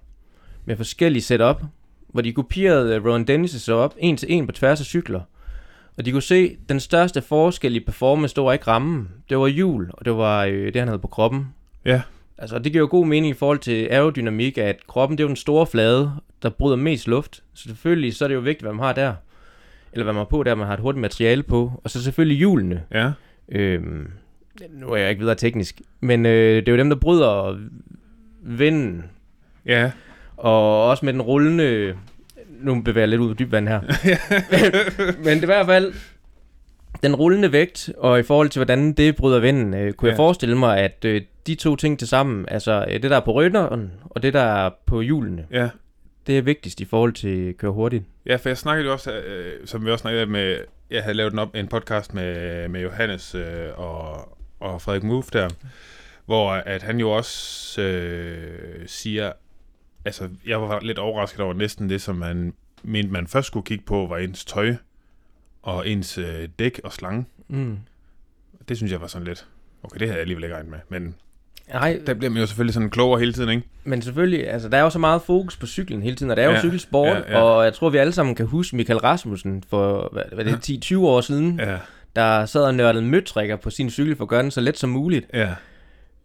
med 0.66 0.78
forskellige 0.78 1.24
setup, 1.24 1.64
hvor 2.08 2.22
de 2.22 2.34
kopierede 2.34 2.96
øh, 2.96 3.06
Rowan 3.06 3.26
Dennis' 3.30 3.48
setup 3.60 3.96
en 3.98 4.18
til 4.18 4.34
en 4.34 4.46
på 4.46 4.52
tværs 4.52 4.80
af 4.80 4.86
cykler. 4.86 5.22
Og 5.98 6.06
de 6.06 6.12
kunne 6.12 6.22
se, 6.22 6.36
at 6.64 6.70
den 6.70 6.80
største 6.80 7.22
forskel 7.22 7.76
i 7.76 7.80
performance, 7.80 8.36
det 8.36 8.44
var 8.44 8.54
ikke 8.54 8.68
rammen, 8.68 9.10
det 9.30 9.38
var 9.38 9.48
hjul, 9.48 9.90
og 9.94 10.06
det 10.06 10.14
var 10.18 10.44
øh, 10.46 10.66
det, 10.66 10.76
han 10.76 10.88
havde 10.88 11.00
på 11.00 11.08
kroppen. 11.08 11.48
ja, 11.86 12.02
Altså, 12.38 12.60
det 12.60 12.72
giver 12.72 12.82
jo 12.82 12.88
god 12.92 13.06
mening 13.06 13.30
i 13.30 13.38
forhold 13.38 13.60
til 13.60 13.88
aerodynamik, 13.92 14.58
at 14.58 14.88
kroppen 14.88 15.18
det 15.18 15.24
er 15.24 15.26
jo 15.26 15.28
den 15.28 15.36
store 15.36 15.68
flade, 15.68 16.12
der 16.44 16.50
bryder 16.50 16.76
mest 16.78 17.08
luft. 17.08 17.44
Så 17.54 17.64
selvfølgelig 17.64 18.16
så 18.16 18.24
er 18.26 18.28
det 18.28 18.36
jo 18.36 18.40
vigtigt, 18.40 18.62
hvad 18.64 18.74
man 18.74 18.84
har 18.86 18.94
der. 18.94 19.14
Eller 19.94 20.04
hvad 20.04 20.14
man 20.14 20.20
har 20.20 20.26
på 20.26 20.44
der, 20.44 20.56
man 20.56 20.68
har 20.68 20.74
et 20.74 20.80
hurtigt 20.80 21.02
materiale 21.02 21.44
på. 21.44 21.82
Og 21.84 21.90
så 21.90 22.04
selvfølgelig 22.04 22.38
hjulene. 22.38 22.84
ja, 22.92 23.12
Øhm, 23.50 24.08
nu 24.72 24.90
er 24.90 24.96
jeg 24.98 25.10
ikke 25.10 25.20
videre 25.20 25.36
teknisk. 25.36 25.82
Men 26.02 26.26
øh, 26.26 26.56
det 26.56 26.68
er 26.68 26.72
jo 26.72 26.78
dem, 26.78 26.90
der 26.90 26.96
bryder 26.96 27.60
vinden. 28.42 29.04
ja, 29.66 29.92
Og 30.38 30.88
også 30.90 31.06
med 31.06 31.14
den 31.14 31.22
rullende... 31.22 31.96
Nu 32.60 32.82
bevæger 32.82 33.02
jeg 33.02 33.10
lidt 33.10 33.22
ud 33.22 33.28
på 33.28 33.34
dyb 33.34 33.52
vand 33.52 33.68
her. 33.68 33.82
men 35.26 35.26
det 35.26 35.40
er 35.40 35.44
i 35.44 35.46
hvert 35.46 35.66
fald 35.66 35.94
den 37.04 37.16
rullende 37.16 37.52
vægt, 37.52 37.90
og 37.98 38.20
i 38.20 38.24
forhold 38.24 38.50
til, 38.50 38.60
hvordan 38.60 38.94
det 38.94 39.16
bryder 39.16 39.40
vinden, 39.40 39.74
øh, 39.74 39.94
kunne 39.94 40.08
ja. 40.08 40.12
Jeg 40.12 40.18
forestille 40.18 40.58
mig, 40.58 40.78
at 40.78 41.06
øh, 41.06 41.22
de 41.48 41.56
to 41.56 41.76
ting 41.76 42.00
til 42.00 42.08
sammen, 42.08 42.46
altså 42.48 42.86
øh, 42.88 42.94
det 42.94 43.12
der 43.12 43.16
er 43.18 43.26
på 43.26 43.32
rytteren, 43.32 43.92
og 44.04 44.24
det 44.24 44.34
der 44.34 44.66
er 44.66 44.70
på 44.86 45.02
hjulene, 45.02 45.46
ja. 45.52 45.70
det 46.28 46.38
er 46.38 46.42
vigtigst 46.42 46.82
i 46.82 46.86
forhold 46.86 47.14
til 47.14 47.50
at 47.50 47.58
køre 47.58 47.72
hurtigt. 47.72 48.04
Ja, 48.26 48.36
for 48.36 48.50
jeg 48.50 48.58
snakkede 48.58 48.86
jo 48.86 48.94
også, 48.94 49.12
øh, 49.12 49.68
som 49.68 49.86
vi 49.86 49.92
også 49.92 50.02
snakkede 50.02 50.26
med, 50.26 50.58
jeg 50.92 51.04
havde 51.04 51.18
lavet 51.18 51.34
en, 51.34 51.40
op, 51.40 51.56
en 51.56 51.68
podcast 51.68 52.14
med, 52.14 52.68
med 52.68 52.82
Johannes 52.82 53.36
øh, 53.36 53.70
og, 53.76 54.38
og 54.60 54.82
Frederik 54.82 55.04
Move 55.04 55.24
der, 55.34 55.50
hvor 56.26 56.52
at 56.52 56.84
han 56.84 57.00
jo 57.00 57.12
også 57.12 57.82
øh, 57.82 58.84
siger, 58.86 59.32
altså 60.06 60.30
jeg 60.48 60.62
var 60.62 60.80
lidt 60.80 61.00
overrasket 61.00 61.40
over 61.40 61.54
næsten 61.54 61.90
det, 61.90 62.02
som 62.02 62.16
man 62.16 62.54
mente, 62.84 63.12
man 63.12 63.28
først 63.28 63.48
skulle 63.48 63.66
kigge 63.66 63.86
på, 63.86 64.08
var 64.10 64.18
ens 64.18 64.46
tøj 64.46 64.76
og 65.62 65.90
ens 65.90 66.18
øh, 66.18 66.50
dæk 66.60 66.82
og 66.84 66.94
slange. 66.94 67.26
Mm. 67.48 67.78
Det 68.70 68.78
synes 68.78 68.92
jeg 68.92 69.02
var 69.02 69.08
sådan 69.08 69.28
lidt, 69.28 69.48
okay, 69.84 70.00
det 70.00 70.08
havde 70.08 70.16
jeg 70.16 70.22
alligevel 70.22 70.44
ikke 70.44 70.56
regnet 70.56 70.72
med, 70.72 70.80
men 70.90 71.16
Nej. 71.74 72.00
Der 72.08 72.14
bliver 72.14 72.30
man 72.32 72.40
jo 72.40 72.46
selvfølgelig 72.46 72.74
sådan 72.74 72.90
klogere 72.90 73.20
hele 73.20 73.34
tiden, 73.34 73.50
ikke? 73.50 73.64
Men 73.84 74.02
selvfølgelig, 74.02 74.50
altså 74.50 74.70
der 74.70 74.78
er 74.78 74.82
jo 74.82 74.90
så 74.90 75.00
meget 75.00 75.22
fokus 75.22 75.58
på 75.58 75.68
cyklen 75.68 76.02
hele 76.02 76.16
tiden, 76.16 76.30
og 76.30 76.38
det 76.38 76.44
er 76.44 76.48
jo 76.48 76.54
ja, 76.54 76.60
cykelsport, 76.60 77.08
ja, 77.08 77.32
ja. 77.32 77.42
og 77.42 77.64
jeg 77.64 77.74
tror, 77.74 77.90
vi 77.90 77.98
alle 77.98 78.14
sammen 78.14 78.36
kan 78.36 78.46
huske 78.46 78.76
Michael 78.76 79.00
Rasmussen 79.00 79.64
for, 79.70 80.10
hvad, 80.12 80.24
hvad 80.34 80.46
det 80.46 80.54
er, 80.94 80.98
10-20 80.98 81.00
år 81.00 81.22
siden, 81.22 81.60
ja. 81.60 81.78
der 82.16 82.46
sad 82.46 82.62
og 82.62 82.76
nørdede 82.76 83.06
møtrikker 83.06 83.56
på 83.56 83.70
sin 83.70 83.90
cykel 83.90 84.16
for 84.16 84.24
at 84.24 84.30
gøre 84.30 84.44
den 84.44 84.52
så 84.52 84.62
let 84.62 84.78
som 84.78 84.90
muligt. 84.90 85.26
Ja. 85.34 85.50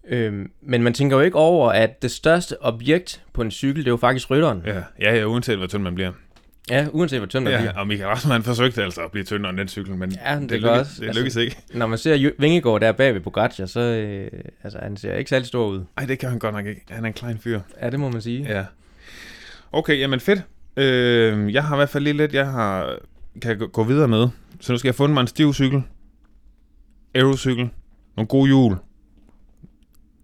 Øhm, 0.09 0.51
men 0.63 0.83
man 0.83 0.95
tænker 0.95 1.17
jo 1.17 1.23
ikke 1.23 1.37
over, 1.37 1.71
at 1.71 2.03
det 2.03 2.11
største 2.11 2.63
objekt 2.63 3.23
på 3.33 3.43
en 3.43 3.51
cykel, 3.51 3.85
det 3.85 3.89
er 3.89 3.93
jo 3.93 3.97
faktisk 3.97 4.31
rytteren. 4.31 4.63
Ja, 4.67 4.83
ja, 5.01 5.15
ja 5.15 5.25
uanset 5.25 5.59
hvor 5.59 5.67
tynd 5.67 5.83
man 5.83 5.95
bliver. 5.95 6.13
Ja, 6.71 6.87
uanset 6.93 7.19
hvor 7.19 7.27
tynd 7.27 7.45
man 7.45 7.53
ja, 7.53 7.59
bliver. 7.59 7.73
og 7.73 7.87
Michael 7.87 8.09
Rasmussen 8.09 8.43
forsøgte 8.43 8.83
altså 8.83 9.01
at 9.01 9.11
blive 9.11 9.25
tyndere 9.25 9.51
end 9.51 9.59
den 9.59 9.69
cykel, 9.69 9.95
men 9.95 10.13
ja, 10.13 10.35
det, 10.35 10.51
det, 10.51 10.61
lykkes, 10.61 10.71
også, 10.71 10.93
det 11.01 11.15
lykkes 11.15 11.19
altså, 11.19 11.41
ikke. 11.41 11.57
Når 11.75 11.87
man 11.87 11.99
ser 11.99 12.31
Vingegaard 12.39 12.81
der 12.81 12.93
bag 12.93 13.15
ved 13.15 13.21
Pogacar, 13.21 13.67
så 13.67 13.81
øh, 13.81 14.31
altså, 14.63 14.79
han 14.83 14.97
ser 14.97 15.15
ikke 15.15 15.31
særlig 15.31 15.47
stor 15.47 15.67
ud. 15.67 15.85
Nej, 15.97 16.07
det 16.07 16.19
kan 16.19 16.29
han 16.29 16.39
godt 16.39 16.55
nok 16.55 16.67
ikke. 16.67 16.85
Han 16.91 17.05
er 17.05 17.09
en 17.09 17.15
klein 17.15 17.39
fyr. 17.39 17.61
Ja, 17.83 17.91
det 17.91 18.01
må 18.01 18.11
man 18.11 18.23
sige. 18.23 18.47
Ja. 18.49 18.65
Okay, 19.73 19.99
jamen 19.99 20.21
fedt. 20.21 20.43
Øh, 20.77 21.55
jeg 21.55 21.65
har 21.65 21.77
i 21.77 21.79
hvert 21.79 21.89
fald 21.89 22.05
lige 22.05 22.17
lidt, 22.17 22.35
jeg 22.35 22.47
har, 22.47 22.97
kan 23.43 23.59
gå 23.73 23.85
videre 23.85 24.09
med. 24.09 24.29
Så 24.61 24.73
nu 24.73 24.79
skal 24.79 24.89
jeg 24.89 24.95
fundet 24.95 25.15
mig 25.15 25.21
en 25.21 25.27
stiv 25.27 25.55
cykel. 25.55 25.83
Aerocykel. 27.15 27.69
Nogle 28.17 28.29
gode 28.29 28.47
hjul. 28.47 28.77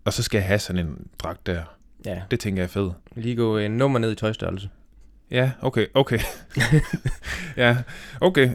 Og 0.06 0.12
så 0.12 0.22
skal 0.22 0.38
jeg 0.38 0.46
have 0.46 0.58
sådan 0.58 0.86
en 0.86 1.06
dragt 1.18 1.46
der. 1.46 1.62
Ja. 2.04 2.22
Det 2.30 2.40
tænker 2.40 2.62
jeg 2.62 2.64
er 2.64 2.72
fedt. 2.72 2.92
Lige 3.14 3.36
gå 3.36 3.58
en 3.58 3.70
nummer 3.70 3.98
ned 3.98 4.12
i 4.12 4.14
tøjstørrelse. 4.14 4.68
Ja, 5.30 5.50
okay, 5.60 5.86
okay. 5.94 6.18
ja, 7.56 7.76
okay. 8.20 8.50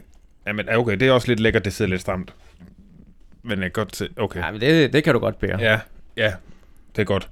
Jamen, 0.46 0.68
okay, 0.68 0.96
det 0.96 1.08
er 1.08 1.12
også 1.12 1.28
lidt 1.28 1.40
lækkert, 1.40 1.64
det 1.64 1.72
sidder 1.72 1.88
lidt 1.90 2.00
stramt. 2.00 2.34
Men 3.42 3.62
jeg 3.62 3.72
godt 3.72 3.92
til, 3.92 4.10
okay. 4.16 4.40
Ja, 4.40 4.50
men 4.50 4.60
det, 4.60 4.92
det 4.92 5.04
kan 5.04 5.14
du 5.14 5.20
godt 5.20 5.38
bære. 5.38 5.60
Ja, 5.60 5.80
ja, 6.16 6.34
det 6.96 7.02
er 7.02 7.06
godt. 7.06 7.30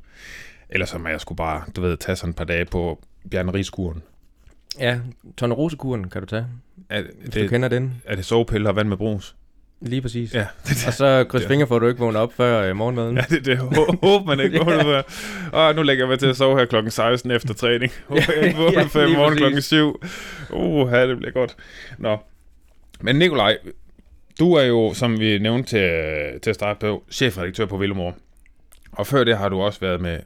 Ellers 0.68 0.88
så 0.88 1.00
jeg 1.08 1.20
skulle 1.20 1.36
bare, 1.36 1.62
du 1.76 1.80
ved, 1.80 1.96
tage 1.96 2.16
sådan 2.16 2.30
et 2.30 2.36
par 2.36 2.44
dage 2.44 2.64
på 2.64 3.00
bjernerigskuren. 3.30 4.02
Ja, 4.78 5.00
tonnerosekuren 5.36 6.10
kan 6.10 6.22
du 6.22 6.26
tage, 6.26 6.46
er, 6.88 7.02
hvis 7.02 7.30
det, 7.30 7.42
du 7.42 7.48
kender 7.48 7.68
den. 7.68 8.02
Er 8.04 8.16
det 8.16 8.24
sovepiller 8.24 8.70
og 8.70 8.76
vand 8.76 8.88
med 8.88 8.96
brus? 8.96 9.36
Lige 9.82 10.02
præcis. 10.02 10.34
Ja. 10.34 10.46
og 10.86 10.92
så 10.92 11.24
kryds 11.28 11.46
fingre 11.46 11.66
for, 11.66 11.76
at 11.76 11.82
du 11.82 11.88
ikke 11.88 12.00
vågner 12.00 12.20
op 12.20 12.32
før 12.32 12.62
øh, 12.62 12.76
morgenmaden. 12.76 13.16
Ja, 13.16 13.22
det, 13.30 13.44
det 13.44 13.58
håber 13.58 14.24
man 14.24 14.40
ikke. 14.40 14.58
ja. 14.90 15.02
Og 15.52 15.74
nu 15.74 15.82
lægger 15.82 16.04
jeg 16.04 16.08
mig 16.08 16.18
til 16.18 16.26
at 16.26 16.36
sove 16.36 16.58
her 16.58 16.64
klokken 16.64 16.90
16 16.90 17.30
efter 17.30 17.54
træning. 17.54 17.92
Håber 18.08 18.22
jeg 18.36 18.46
ikke 18.46 18.58
vågner 18.58 18.88
før 18.88 19.06
i 19.06 19.16
morgen 19.16 19.36
klokken 19.36 19.62
7. 19.62 20.02
Uh, 20.50 20.92
det 20.92 21.16
bliver 21.16 21.32
godt. 21.32 21.56
Nå. 21.98 22.18
Men 23.00 23.16
Nikolaj, 23.16 23.58
du 24.40 24.54
er 24.54 24.62
jo, 24.62 24.94
som 24.94 25.20
vi 25.20 25.38
nævnte 25.38 25.68
til, 25.68 26.40
til 26.40 26.50
at 26.50 26.54
starte 26.54 26.80
på, 26.80 27.04
chefredaktør 27.10 27.66
på 27.66 27.76
Villemor. 27.76 28.14
Og 28.92 29.06
før 29.06 29.24
det 29.24 29.38
har 29.38 29.48
du 29.48 29.60
også 29.60 29.80
været 29.80 30.00
med 30.00 30.18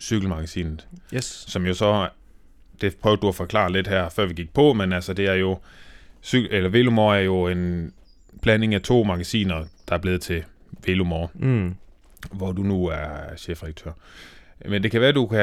Cykelmagasinet. 0.00 0.86
Yes. 1.14 1.44
Som 1.48 1.66
jo 1.66 1.74
så, 1.74 2.08
det 2.80 2.96
prøvede 2.96 3.20
du 3.20 3.28
at 3.28 3.34
forklare 3.34 3.72
lidt 3.72 3.88
her, 3.88 4.08
før 4.08 4.26
vi 4.26 4.34
gik 4.34 4.54
på, 4.54 4.72
men 4.72 4.92
altså 4.92 5.12
det 5.12 5.26
er 5.26 5.34
jo, 5.34 5.58
eller 6.32 6.68
Villemor 6.68 7.14
er 7.14 7.20
jo 7.20 7.48
en 7.48 7.92
blanding 8.42 8.74
af 8.74 8.82
to 8.82 9.02
magasiner, 9.02 9.64
der 9.88 9.94
er 9.94 9.98
blevet 9.98 10.20
til 10.20 10.44
Velomor, 10.86 11.30
mm. 11.34 11.74
hvor 12.32 12.52
du 12.52 12.62
nu 12.62 12.86
er 12.86 13.36
chefredaktør. 13.36 13.90
Men 14.68 14.82
det 14.82 14.90
kan 14.90 15.00
være, 15.00 15.12
du 15.12 15.26
kan 15.26 15.38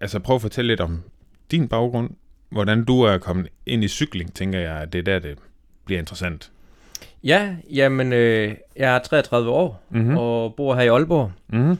altså 0.00 0.18
prøve 0.18 0.34
at 0.34 0.42
fortælle 0.42 0.68
lidt 0.68 0.80
om 0.80 1.02
din 1.50 1.68
baggrund, 1.68 2.10
hvordan 2.50 2.84
du 2.84 3.02
er 3.02 3.18
kommet 3.18 3.48
ind 3.66 3.84
i 3.84 3.88
cykling, 3.88 4.34
tænker 4.34 4.58
jeg, 4.58 4.76
at 4.76 4.92
det 4.92 4.98
er 4.98 5.02
der, 5.02 5.18
det 5.18 5.38
bliver 5.84 5.98
interessant. 5.98 6.50
Ja, 7.24 7.56
jamen, 7.70 8.12
øh, 8.12 8.54
jeg 8.76 8.94
er 8.94 8.98
33 8.98 9.50
år 9.50 9.82
mm-hmm. 9.90 10.16
og 10.16 10.54
bor 10.54 10.74
her 10.74 10.82
i 10.82 10.88
Aalborg. 10.88 11.32
Mm-hmm. 11.48 11.78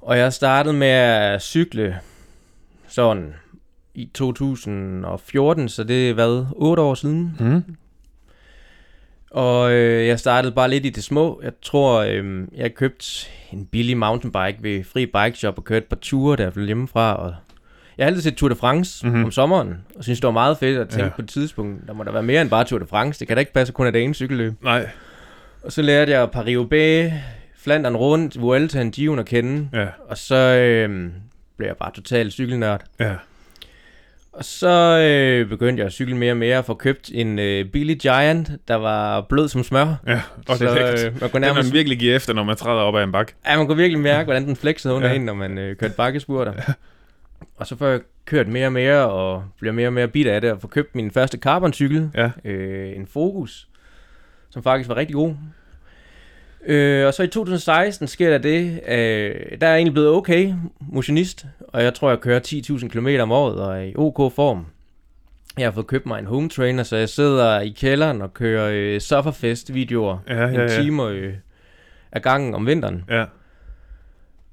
Og 0.00 0.18
jeg 0.18 0.32
startede 0.32 0.74
med 0.74 0.88
at 0.88 1.42
cykle 1.42 1.98
sådan 2.88 3.34
i 3.94 4.10
2014, 4.14 5.68
så 5.68 5.84
det 5.84 6.10
er 6.10 6.14
hvad, 6.14 6.46
8 6.52 6.82
år 6.82 6.94
siden. 6.94 7.36
Mm. 7.40 7.76
Og 9.30 9.72
øh, 9.72 10.06
jeg 10.06 10.18
startede 10.18 10.52
bare 10.52 10.70
lidt 10.70 10.86
i 10.86 10.90
det 10.90 11.04
små. 11.04 11.40
Jeg 11.42 11.52
tror, 11.62 12.00
øh, 12.00 12.48
jeg 12.56 12.74
købte 12.74 13.06
en 13.52 13.66
billig 13.66 13.96
mountainbike 13.96 14.62
ved 14.62 14.84
Fri 14.84 15.06
Bike 15.06 15.38
Shop 15.38 15.58
og 15.58 15.64
kørte 15.64 15.78
et 15.78 15.88
par 15.88 15.96
ture 15.96 16.36
der 16.36 16.50
blev 16.50 16.66
hjemmefra. 16.66 17.14
Og 17.14 17.34
jeg 17.98 18.04
har 18.04 18.08
altid 18.08 18.22
set 18.22 18.34
Tour 18.34 18.48
de 18.48 18.54
France 18.54 19.06
mm-hmm. 19.06 19.24
om 19.24 19.30
sommeren, 19.30 19.76
og 19.96 20.04
synes 20.04 20.20
det 20.20 20.26
var 20.26 20.32
meget 20.32 20.58
fedt 20.58 20.78
at 20.78 20.88
tænke 20.88 21.04
ja. 21.04 21.10
på 21.10 21.22
et 21.22 21.28
tidspunkt, 21.28 21.86
der 21.86 21.92
må 21.92 22.04
der 22.04 22.12
være 22.12 22.22
mere 22.22 22.42
end 22.42 22.50
bare 22.50 22.64
Tour 22.64 22.78
de 22.78 22.86
France. 22.86 23.20
Det 23.20 23.28
kan 23.28 23.36
da 23.36 23.40
ikke 23.40 23.52
passe 23.52 23.72
kun 23.72 23.86
af 23.86 23.92
det 23.92 24.02
ene 24.02 24.14
cykelløb. 24.14 24.52
Nej. 24.62 24.88
Og 25.62 25.72
så 25.72 25.82
lærte 25.82 26.12
jeg 26.12 26.28
Paris-Roubaix, 26.36 27.12
Flandern 27.58 27.96
rundt, 27.96 28.40
Vuelta, 28.40 28.84
Gion 28.84 29.18
at 29.18 29.26
kende. 29.26 29.68
Ja. 29.72 29.86
Og 30.08 30.18
så 30.18 30.36
øh, 30.36 31.10
blev 31.56 31.66
jeg 31.66 31.76
bare 31.76 31.92
totalt 31.94 32.32
cykelnørd. 32.32 32.82
Ja. 33.00 33.14
Og 34.32 34.44
så 34.44 34.98
øh, 34.98 35.48
begyndte 35.48 35.80
jeg 35.80 35.86
at 35.86 35.92
cykle 35.92 36.16
mere 36.16 36.32
og 36.32 36.36
mere 36.36 36.64
for 36.64 36.74
købt 36.74 37.10
en 37.14 37.38
øh, 37.38 37.64
Billy 37.64 37.94
Giant, 37.94 38.50
der 38.68 38.74
var 38.74 39.20
blød 39.20 39.48
som 39.48 39.62
smør. 39.62 39.94
Ja, 40.06 40.22
og 40.48 40.56
så, 40.56 40.64
det 40.64 41.06
øh, 41.06 41.20
man 41.20 41.30
kunne 41.30 41.40
nærmest... 41.40 41.68
man 41.68 41.74
virkelig 41.74 41.98
give 41.98 42.14
efter, 42.14 42.32
når 42.32 42.44
man 42.44 42.56
træder 42.56 42.80
op 42.80 42.96
ad 42.96 43.04
en 43.04 43.12
bakke. 43.12 43.34
Ja, 43.46 43.56
man 43.56 43.66
kunne 43.66 43.76
virkelig 43.76 44.00
mærke, 44.00 44.24
hvordan 44.24 44.44
den 44.44 44.56
flexede 44.56 44.94
under 44.94 45.08
ja. 45.08 45.14
en, 45.14 45.20
når 45.20 45.34
man 45.34 45.58
øh, 45.58 45.76
kørte 45.76 45.94
bakkespurter. 45.96 46.52
Ja. 46.68 46.72
Og 47.56 47.66
så 47.66 47.76
får 47.76 47.86
jeg 47.86 48.00
kørt 48.24 48.48
mere 48.48 48.66
og 48.66 48.72
mere, 48.72 49.10
og 49.10 49.44
bliver 49.60 49.72
mere 49.72 49.88
og 49.88 49.92
mere 49.92 50.08
bit 50.08 50.26
af 50.26 50.40
det, 50.40 50.52
og 50.52 50.60
får 50.60 50.68
købt 50.68 50.94
min 50.94 51.10
første 51.10 51.38
carboncykel, 51.38 52.10
ja. 52.14 52.30
øh, 52.44 52.96
en 52.96 53.06
Focus, 53.06 53.68
som 54.50 54.62
faktisk 54.62 54.88
var 54.88 54.96
rigtig 54.96 55.14
god. 55.14 55.34
Øh, 56.66 57.06
og 57.06 57.14
så 57.14 57.22
i 57.22 57.26
2016 57.26 58.08
sker 58.08 58.30
der 58.30 58.38
det, 58.38 58.80
øh, 58.88 59.58
der 59.60 59.66
er 59.66 59.74
egentlig 59.74 59.92
blevet 59.92 60.08
okay 60.08 60.54
motionist, 60.80 61.46
og 61.68 61.82
jeg 61.82 61.94
tror, 61.94 62.08
jeg 62.08 62.20
kører 62.20 62.40
10.000 62.40 62.88
km 62.88 63.08
om 63.20 63.32
året 63.32 63.54
og 63.60 63.78
er 63.78 63.82
i 63.82 63.94
OK 63.96 64.32
form. 64.34 64.66
Jeg 65.58 65.66
har 65.66 65.72
fået 65.72 65.86
købt 65.86 66.06
mig 66.06 66.18
en 66.18 66.26
home 66.26 66.48
trainer, 66.48 66.82
så 66.82 66.96
jeg 66.96 67.08
sidder 67.08 67.60
i 67.60 67.68
kælderen 67.68 68.22
og 68.22 68.34
kører 68.34 68.70
øh, 68.72 69.00
Sufferfest-videoer 69.00 70.18
ja, 70.28 70.34
ja, 70.34 70.48
ja. 70.48 70.62
en 70.62 70.68
time 70.68 71.08
øh, 71.08 71.34
af 72.12 72.22
gangen 72.22 72.54
om 72.54 72.66
vinteren. 72.66 73.04
Ja. 73.10 73.24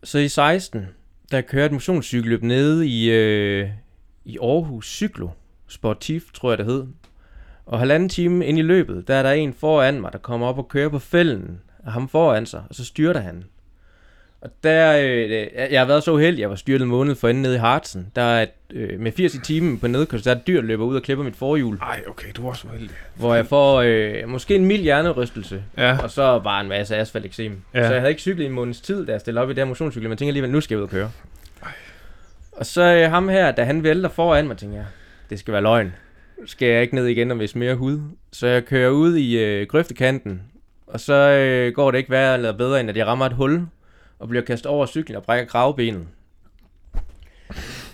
Så 0.04 0.20
i 0.20 0.28
16, 0.28 0.86
der 1.32 1.42
kører 1.42 1.66
et 1.66 1.72
motionscykelløb 1.72 2.44
nede 2.44 2.88
i, 2.88 3.12
øh, 3.12 3.70
i 4.26 4.38
Aarhus 4.42 4.88
Cyklo, 4.88 5.30
Sportif, 5.68 6.24
tror 6.34 6.52
jeg 6.52 6.58
det 6.58 6.66
hed. 6.66 6.88
Og 7.66 7.80
halvanden 7.80 8.10
time 8.10 8.46
ind 8.46 8.60
i 8.60 8.62
løbet, 8.62 9.08
der 9.08 9.16
er 9.16 9.24
der 9.24 9.32
en 9.32 9.54
foran 9.54 10.02
mig, 10.02 10.14
der 10.14 10.20
kommer 10.20 10.48
op 10.48 10.58
og 10.58 10.68
kører 10.68 10.90
på 10.90 11.00
fælden 11.00 11.60
ham 11.92 12.10
foran 12.10 12.46
sig, 12.46 12.64
og 12.70 12.76
så 12.76 12.86
styrter 12.86 13.20
han. 13.22 13.44
Og 14.42 14.50
der, 14.64 14.98
øh, 14.98 15.48
jeg 15.72 15.82
har 15.82 15.86
været 15.86 16.04
så 16.04 16.12
uheldig, 16.12 16.42
jeg 16.42 16.50
var 16.50 16.56
styrtet 16.56 16.86
en 16.86 16.90
måned 16.90 17.16
for 17.16 17.28
enden 17.28 17.42
nede 17.42 17.56
i 17.56 17.58
Hartsen. 17.58 18.12
Der 18.16 18.22
er 18.22 18.46
øh, 18.74 19.00
med 19.00 19.12
80 19.12 19.36
i 19.36 19.40
timen 19.42 19.80
på 19.80 19.88
nedkørsel, 19.88 20.26
der 20.26 20.32
er 20.32 20.36
et 20.36 20.48
dyr, 20.48 20.62
der 20.62 20.68
løber 20.68 20.86
ud 20.86 20.96
og 20.96 21.02
klipper 21.02 21.26
mit 21.26 21.36
forhjul. 21.36 21.78
Nej, 21.78 22.04
okay, 22.08 22.28
du 22.36 22.42
var 22.48 22.54
så 22.54 22.68
uheldig. 22.68 22.96
Hvor 23.16 23.36
jeg 23.36 23.46
får 23.46 23.82
øh, 23.82 24.30
måske 24.30 24.56
en 24.56 24.66
mild 24.66 24.82
hjernerystelse, 24.82 25.64
ja. 25.78 25.98
og 26.04 26.12
så 26.12 26.40
bare 26.40 26.62
en 26.62 26.70
masse 26.70 26.96
asfalteksem. 26.96 27.62
Ja. 27.74 27.88
Så 27.88 27.94
jeg 27.94 28.02
havde 28.02 28.10
ikke 28.10 28.22
cyklet 28.22 28.44
i 28.44 28.48
en 28.48 28.54
måneds 28.54 28.82
tid, 28.82 29.06
da 29.06 29.12
jeg 29.12 29.22
stillede 29.22 29.44
op 29.44 29.50
i 29.50 29.54
den 29.54 29.68
motionscykel, 29.68 30.10
men 30.10 30.18
tænker 30.18 30.30
alligevel, 30.30 30.52
nu 30.52 30.62
skal 30.62 30.76
jeg 30.76 30.80
ud 30.80 30.84
og 30.84 30.90
køre. 30.90 31.12
Ej. 31.64 31.72
Og 32.52 32.66
så 32.66 32.82
øh, 32.82 33.10
ham 33.10 33.30
her, 33.30 33.52
da 33.52 33.64
han 33.64 33.84
vælter 33.84 34.10
foran 34.10 34.48
mig, 34.48 34.58
tænker 34.58 34.78
jeg, 34.78 34.86
det 35.30 35.40
skal 35.40 35.52
være 35.52 35.62
løgn. 35.62 35.94
Skal 36.46 36.68
jeg 36.68 36.82
ikke 36.82 36.96
ned 36.96 37.06
igen 37.06 37.32
og 37.32 37.40
vise 37.40 37.58
mere 37.58 37.76
hud? 37.76 38.00
Så 38.32 38.48
jeg 38.48 38.66
kører 38.66 38.90
ud 38.90 39.16
i 39.16 39.44
øh, 39.44 39.68
grøftekanten, 39.68 40.42
og 40.88 41.00
så 41.00 41.14
øh, 41.14 41.74
går 41.74 41.92
det 41.92 41.98
ikke 41.98 42.10
værre 42.12 42.34
eller 42.34 42.58
bedre, 42.58 42.80
end 42.80 42.90
at 42.90 42.98
jeg 42.98 43.08
rammer 43.08 43.26
et 43.26 43.34
hul, 43.34 43.68
og 44.20 44.28
bliver 44.28 44.44
kastet 44.44 44.72
over 44.72 44.86
cyklen 44.86 45.16
og 45.16 45.24
brækker 45.24 45.46
kravbenet. 45.46 46.08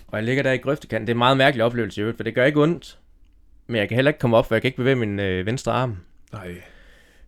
Og 0.07 0.17
jeg 0.17 0.23
ligger 0.23 0.43
der 0.43 0.51
i 0.51 0.57
grøftekanten. 0.57 1.07
Det 1.07 1.11
er 1.11 1.15
en 1.15 1.17
meget 1.17 1.37
mærkelig 1.37 1.65
oplevelse, 1.65 2.13
for 2.15 2.23
det 2.23 2.35
gør 2.35 2.45
ikke 2.45 2.61
ondt. 2.61 2.97
Men 3.67 3.75
jeg 3.75 3.87
kan 3.87 3.95
heller 3.95 4.09
ikke 4.09 4.19
komme 4.19 4.37
op, 4.37 4.47
for 4.47 4.55
jeg 4.55 4.61
kan 4.61 4.67
ikke 4.67 4.77
bevæge 4.77 4.95
min 4.95 5.19
øh, 5.19 5.45
venstre 5.45 5.71
arm. 5.71 5.97
Nej. 6.33 6.55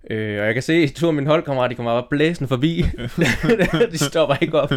Øh, 0.10 0.40
og 0.40 0.46
jeg 0.46 0.54
kan 0.54 0.64
se, 0.64 0.74
at 0.74 0.92
to 0.92 1.08
af 1.08 1.14
mine 1.14 1.28
holdkammerater, 1.28 1.70
de 1.70 1.76
kommer 1.76 1.94
bare 1.94 2.08
blæsende 2.10 2.48
forbi. 2.48 2.86
de 3.92 3.98
stopper 3.98 4.36
ikke 4.42 4.62
op. 4.62 4.72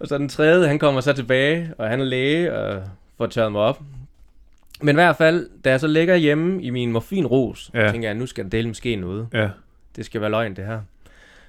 Og 0.00 0.08
så 0.08 0.18
den 0.18 0.28
tredje, 0.28 0.68
han 0.68 0.78
kommer 0.78 1.00
så 1.00 1.12
tilbage, 1.12 1.74
og 1.78 1.88
han 1.88 2.00
er 2.00 2.04
læge 2.04 2.54
og 2.54 2.82
får 3.18 3.26
tørret 3.26 3.52
mig 3.52 3.60
op. 3.60 3.80
Men 4.80 4.94
i 4.94 4.96
hvert 4.96 5.16
fald, 5.16 5.48
da 5.64 5.70
jeg 5.70 5.80
så 5.80 5.86
ligger 5.86 6.16
hjemme 6.16 6.62
i 6.62 6.70
min 6.70 6.92
morfinros, 6.92 7.70
ja. 7.74 7.90
tænker 7.90 8.08
jeg, 8.08 8.10
at 8.10 8.16
nu 8.16 8.26
skal 8.26 8.44
der 8.44 8.50
dele 8.50 8.68
måske 8.68 8.96
noget. 8.96 9.28
Ja 9.32 9.48
det 9.96 10.06
skal 10.06 10.20
være 10.20 10.30
løgn 10.30 10.56
det 10.56 10.66
her. 10.66 10.80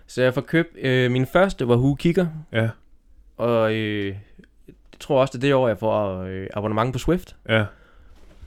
Så 0.08 0.22
jeg 0.22 0.34
får 0.34 0.42
købt, 0.42 0.78
øh, 0.78 1.12
min 1.12 1.26
første 1.26 1.68
var 1.68 1.76
Hue 1.76 1.98
Kigger. 1.98 2.28
Ja. 2.52 2.70
Og 3.38 3.74
øh, 3.74 4.06
jeg 4.68 4.76
tror 5.00 5.22
også, 5.22 5.32
det 5.32 5.44
er 5.44 5.48
det 5.48 5.54
år, 5.54 5.68
jeg 5.68 5.78
får 5.78 6.22
øh, 6.22 6.48
abonnement 6.54 6.94
på 6.94 7.00
Swift. 7.00 7.36
Ja. 7.50 7.66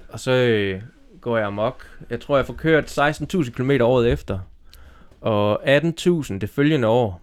Og 0.09 0.21
så 0.21 0.31
øh, 0.31 0.83
går 1.21 1.37
jeg 1.37 1.47
amok. 1.47 1.89
Jeg 2.11 2.21
tror, 2.21 2.37
jeg 2.37 2.47
får 2.47 2.55
kørt 2.55 2.99
16.000 2.99 3.51
km 3.51 3.71
året 3.81 4.13
efter. 4.13 4.39
Og 5.21 5.77
18.000 5.77 6.39
det 6.39 6.51
følgende 6.51 6.89
år. 6.89 7.21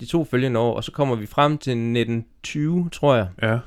De 0.00 0.06
to 0.06 0.24
følgende 0.24 0.60
år. 0.60 0.76
Og 0.76 0.84
så 0.84 0.92
kommer 0.92 1.16
vi 1.16 1.26
frem 1.26 1.58
til 1.58 1.70
1920, 1.70 2.88
tror 2.90 3.14
jeg. 3.14 3.28
Ja. 3.42 3.58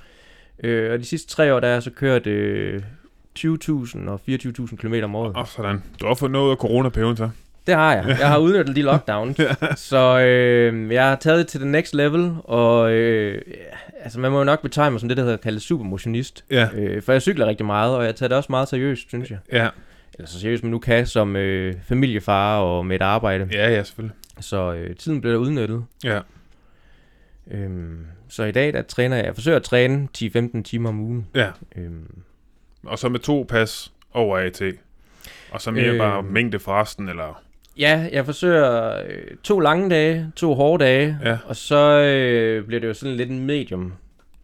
Øh, 0.59 0.93
og 0.93 0.99
de 0.99 1.05
sidste 1.05 1.29
tre 1.29 1.53
år, 1.53 1.59
der 1.59 1.67
har 1.67 1.73
jeg 1.73 1.83
så 1.83 1.91
kørt 1.91 2.27
øh, 2.27 2.83
20.000 3.39 4.09
og 4.09 4.21
24.000 4.29 4.75
km 4.75 4.93
om 5.03 5.15
året. 5.15 5.35
Og 5.35 5.47
sådan. 5.47 5.83
Du 6.01 6.07
har 6.07 6.13
fået 6.13 6.31
noget 6.31 6.51
af 6.51 6.57
coronaperioden 6.57 7.17
så? 7.17 7.29
Det 7.67 7.75
har 7.75 7.93
jeg. 7.95 8.05
Jeg 8.19 8.27
har 8.27 8.37
udnyttet 8.37 8.75
de 8.75 8.81
lockdowns. 8.81 9.39
ja. 9.39 9.55
Så 9.75 10.19
øh, 10.19 10.91
jeg 10.93 11.09
har 11.09 11.15
taget 11.15 11.39
det 11.39 11.47
til 11.47 11.59
the 11.59 11.69
next 11.69 11.93
level, 11.95 12.35
og 12.43 12.91
øh, 12.91 13.41
altså 14.03 14.19
man 14.19 14.31
må 14.31 14.37
jo 14.37 14.43
nok 14.43 14.61
betegne 14.61 14.91
mig 14.91 14.99
som 14.99 15.09
det, 15.09 15.17
der 15.17 15.23
hedder 15.23 15.37
kaldet 15.37 15.61
supermotionist. 15.61 16.45
Ja. 16.51 16.67
Øh, 16.73 17.01
for 17.03 17.11
jeg 17.11 17.21
cykler 17.21 17.45
rigtig 17.45 17.65
meget, 17.65 17.95
og 17.95 18.05
jeg 18.05 18.15
tager 18.15 18.27
det 18.27 18.37
også 18.37 18.47
meget 18.49 18.67
seriøst, 18.67 19.09
synes 19.09 19.31
jeg. 19.31 19.39
Ja. 19.51 19.69
Eller 20.13 20.27
så 20.27 20.39
seriøst 20.39 20.63
man 20.63 20.71
nu 20.71 20.79
kan, 20.79 21.07
som 21.07 21.35
øh, 21.35 21.75
familiefar 21.87 22.59
og 22.59 22.85
med 22.85 22.95
et 22.95 23.01
arbejde. 23.01 23.47
Ja, 23.51 23.69
ja, 23.73 23.83
selvfølgelig. 23.83 24.15
Så 24.39 24.73
øh, 24.73 24.95
tiden 24.95 25.21
bliver 25.21 25.37
udnyttet. 25.37 25.85
Ja. 26.03 26.19
Øhm, 27.51 28.05
så 28.29 28.43
i 28.43 28.51
dag, 28.51 28.73
der 28.73 28.81
træner 28.81 29.15
jeg, 29.15 29.25
jeg 29.25 29.35
forsøger 29.35 29.55
at 29.55 29.63
træne 29.63 30.07
10-15 30.17 30.61
timer 30.63 30.89
om 30.89 30.99
ugen. 30.99 31.27
Ja. 31.35 31.49
Øhm, 31.75 32.17
og 32.85 32.99
så 32.99 33.09
med 33.09 33.19
to 33.19 33.45
pas 33.49 33.91
over 34.13 34.37
AT. 34.37 34.61
Og 35.51 35.61
så 35.61 35.71
mere 35.71 35.89
øh, 35.89 35.97
bare 35.97 36.23
mængde 36.23 36.59
for 36.59 36.81
resten, 36.81 37.09
eller? 37.09 37.41
Ja, 37.77 38.09
jeg 38.11 38.25
forsøger 38.25 39.01
øh, 39.07 39.37
to 39.43 39.59
lange 39.59 39.89
dage, 39.89 40.31
to 40.35 40.53
hårde 40.53 40.83
dage, 40.83 41.19
ja. 41.23 41.37
og 41.45 41.55
så 41.55 41.99
øh, 41.99 42.65
bliver 42.65 42.79
det 42.79 42.87
jo 42.87 42.93
sådan 42.93 43.15
lidt 43.15 43.29
en 43.29 43.45
medium 43.45 43.93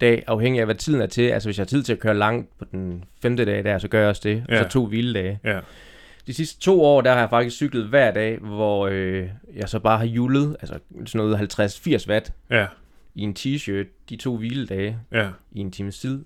dag, 0.02 0.24
afhængig 0.28 0.60
af 0.60 0.65
hvad 0.67 0.76
tiden 0.76 1.02
er 1.02 1.06
til. 1.06 1.22
Altså 1.22 1.48
hvis 1.50 1.58
jeg 1.58 1.63
har 1.63 1.67
tid 1.67 1.84
til 1.84 1.94
at 1.94 2.00
køre 2.00 2.17
langt 2.17 2.58
på 2.60 2.65
den 2.72 3.04
femte 3.22 3.46
dag 3.46 3.63
der, 3.63 3.78
så 3.78 3.88
gør 3.88 4.00
jeg 4.00 4.10
også 4.10 4.22
det. 4.24 4.44
Ja. 4.50 4.60
Og 4.60 4.63
så 4.63 4.70
to 4.70 4.86
hviledage. 4.86 5.39
Ja. 5.44 5.60
De 6.28 6.34
sidste 6.34 6.60
to 6.60 6.84
år, 6.84 7.02
der 7.02 7.12
har 7.12 7.20
jeg 7.20 7.30
faktisk 7.30 7.56
cyklet 7.56 7.86
hver 7.86 8.12
dag, 8.12 8.38
hvor 8.38 8.88
øh, 8.88 9.30
jeg 9.56 9.70
så 9.70 9.80
bare 9.80 9.98
har 9.98 10.06
hjulet, 10.06 10.58
altså 10.62 10.80
sådan 11.06 11.28
noget 11.28 11.60
50-80 11.60 12.10
watt 12.10 12.34
ja. 12.50 12.67
i 13.15 13.22
en 13.22 13.36
t-shirt, 13.39 14.06
de 14.10 14.15
to 14.15 14.38
hviledage 14.38 14.98
ja. 15.12 15.30
i 15.52 15.60
en 15.60 15.72
times 15.72 16.00
tid. 16.00 16.26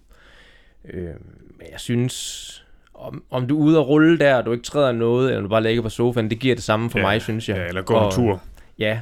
Øh, 0.89 1.13
men 1.57 1.67
jeg 1.71 1.79
synes, 1.79 2.64
om, 2.95 3.23
om 3.31 3.47
du 3.47 3.60
er 3.60 3.63
ude 3.63 3.79
og 3.79 3.88
rulle 3.88 4.19
der, 4.19 4.36
og 4.36 4.45
du 4.45 4.51
ikke 4.51 4.63
træder 4.63 4.91
noget, 4.91 5.29
eller 5.29 5.41
du 5.41 5.47
bare 5.47 5.63
ligger 5.63 5.81
på 5.81 5.89
sofaen, 5.89 6.29
det 6.29 6.39
giver 6.39 6.55
det 6.55 6.63
samme 6.63 6.89
for 6.89 6.99
ja, 6.99 7.05
mig, 7.05 7.21
synes 7.21 7.49
jeg. 7.49 7.58
Ja, 7.58 7.65
eller 7.65 7.81
gå 7.81 8.05
en 8.05 8.12
tur. 8.12 8.41
Ja, 8.79 8.99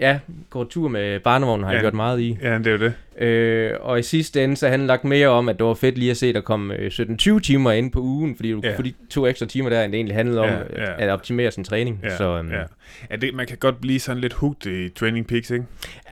ja, 0.00 0.18
gå 0.50 0.64
tur 0.64 0.88
med 0.88 1.20
barnevognen 1.20 1.64
har 1.64 1.70
ja, 1.70 1.76
jeg 1.76 1.82
gjort 1.82 1.94
meget 1.94 2.20
i. 2.20 2.38
Ja, 2.42 2.58
det 2.58 2.66
er 2.66 2.70
jo 2.70 2.78
det. 2.78 2.92
Øh, 3.18 3.72
og 3.80 3.98
i 3.98 4.02
sidste 4.02 4.44
ende, 4.44 4.56
så 4.56 4.66
har 4.66 4.70
han 4.70 4.86
lagt 4.86 5.04
mere 5.04 5.28
om, 5.28 5.48
at 5.48 5.58
det 5.58 5.66
var 5.66 5.74
fedt 5.74 5.98
lige 5.98 6.10
at 6.10 6.16
se, 6.16 6.32
der 6.32 6.40
kom 6.40 6.72
17-20 6.72 7.34
øh, 7.34 7.42
timer 7.42 7.72
ind 7.72 7.92
på 7.92 8.00
ugen, 8.00 8.36
fordi 8.36 8.52
du 8.52 8.60
ja. 8.62 8.68
kunne 8.68 8.76
få 8.76 8.82
de 8.82 8.92
to 9.10 9.26
ekstra 9.26 9.46
timer 9.46 9.70
der, 9.70 9.82
end 9.82 9.92
det 9.92 9.98
egentlig 9.98 10.16
handlede 10.16 10.40
om 10.40 10.48
ja, 10.48 10.82
ja. 10.82 11.02
at 11.02 11.10
optimere 11.10 11.50
sin 11.50 11.64
træning. 11.64 12.00
Ja, 12.02 12.16
så, 12.16 12.38
um, 12.38 12.50
ja. 12.50 12.62
Ja, 13.10 13.16
det, 13.16 13.34
man 13.34 13.46
kan 13.46 13.56
godt 13.56 13.80
blive 13.80 14.00
sådan 14.00 14.20
lidt 14.20 14.32
hooked 14.32 14.72
i 14.72 14.88
Training 14.88 15.26
Peaks, 15.26 15.50
ikke? 15.50 15.64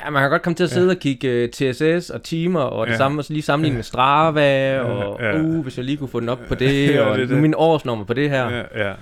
Ja, 0.04 0.10
man 0.10 0.22
kan 0.22 0.30
godt 0.30 0.42
komme 0.42 0.54
til 0.54 0.64
at 0.64 0.70
sidde 0.70 0.86
ja. 0.86 0.94
og 0.94 1.00
kigge 1.00 1.44
uh, 1.44 1.50
TSS 1.50 2.10
og 2.10 2.22
timer, 2.22 2.60
og 2.60 2.86
det 2.86 2.92
ja. 2.92 2.98
samme, 2.98 3.20
og 3.20 3.24
lige 3.28 3.42
sammenligne 3.42 3.74
ja. 3.74 3.78
med 3.78 3.84
Strava, 3.84 4.80
og 4.80 5.20
ja. 5.22 5.40
uh, 5.40 5.62
hvis 5.62 5.76
jeg 5.76 5.84
lige 5.84 5.96
kunne 5.96 6.08
få 6.08 6.20
den 6.20 6.28
op 6.28 6.40
på 6.48 6.54
det, 6.64 6.94
ja, 6.94 7.00
og 7.00 7.18
det, 7.18 7.28
det. 7.28 7.42
min 7.42 7.54
årsnummer 7.56 8.04
på 8.04 8.14
det 8.14 8.30
her. 8.30 8.50
Ja, 8.50 8.88
ja. 8.88 8.92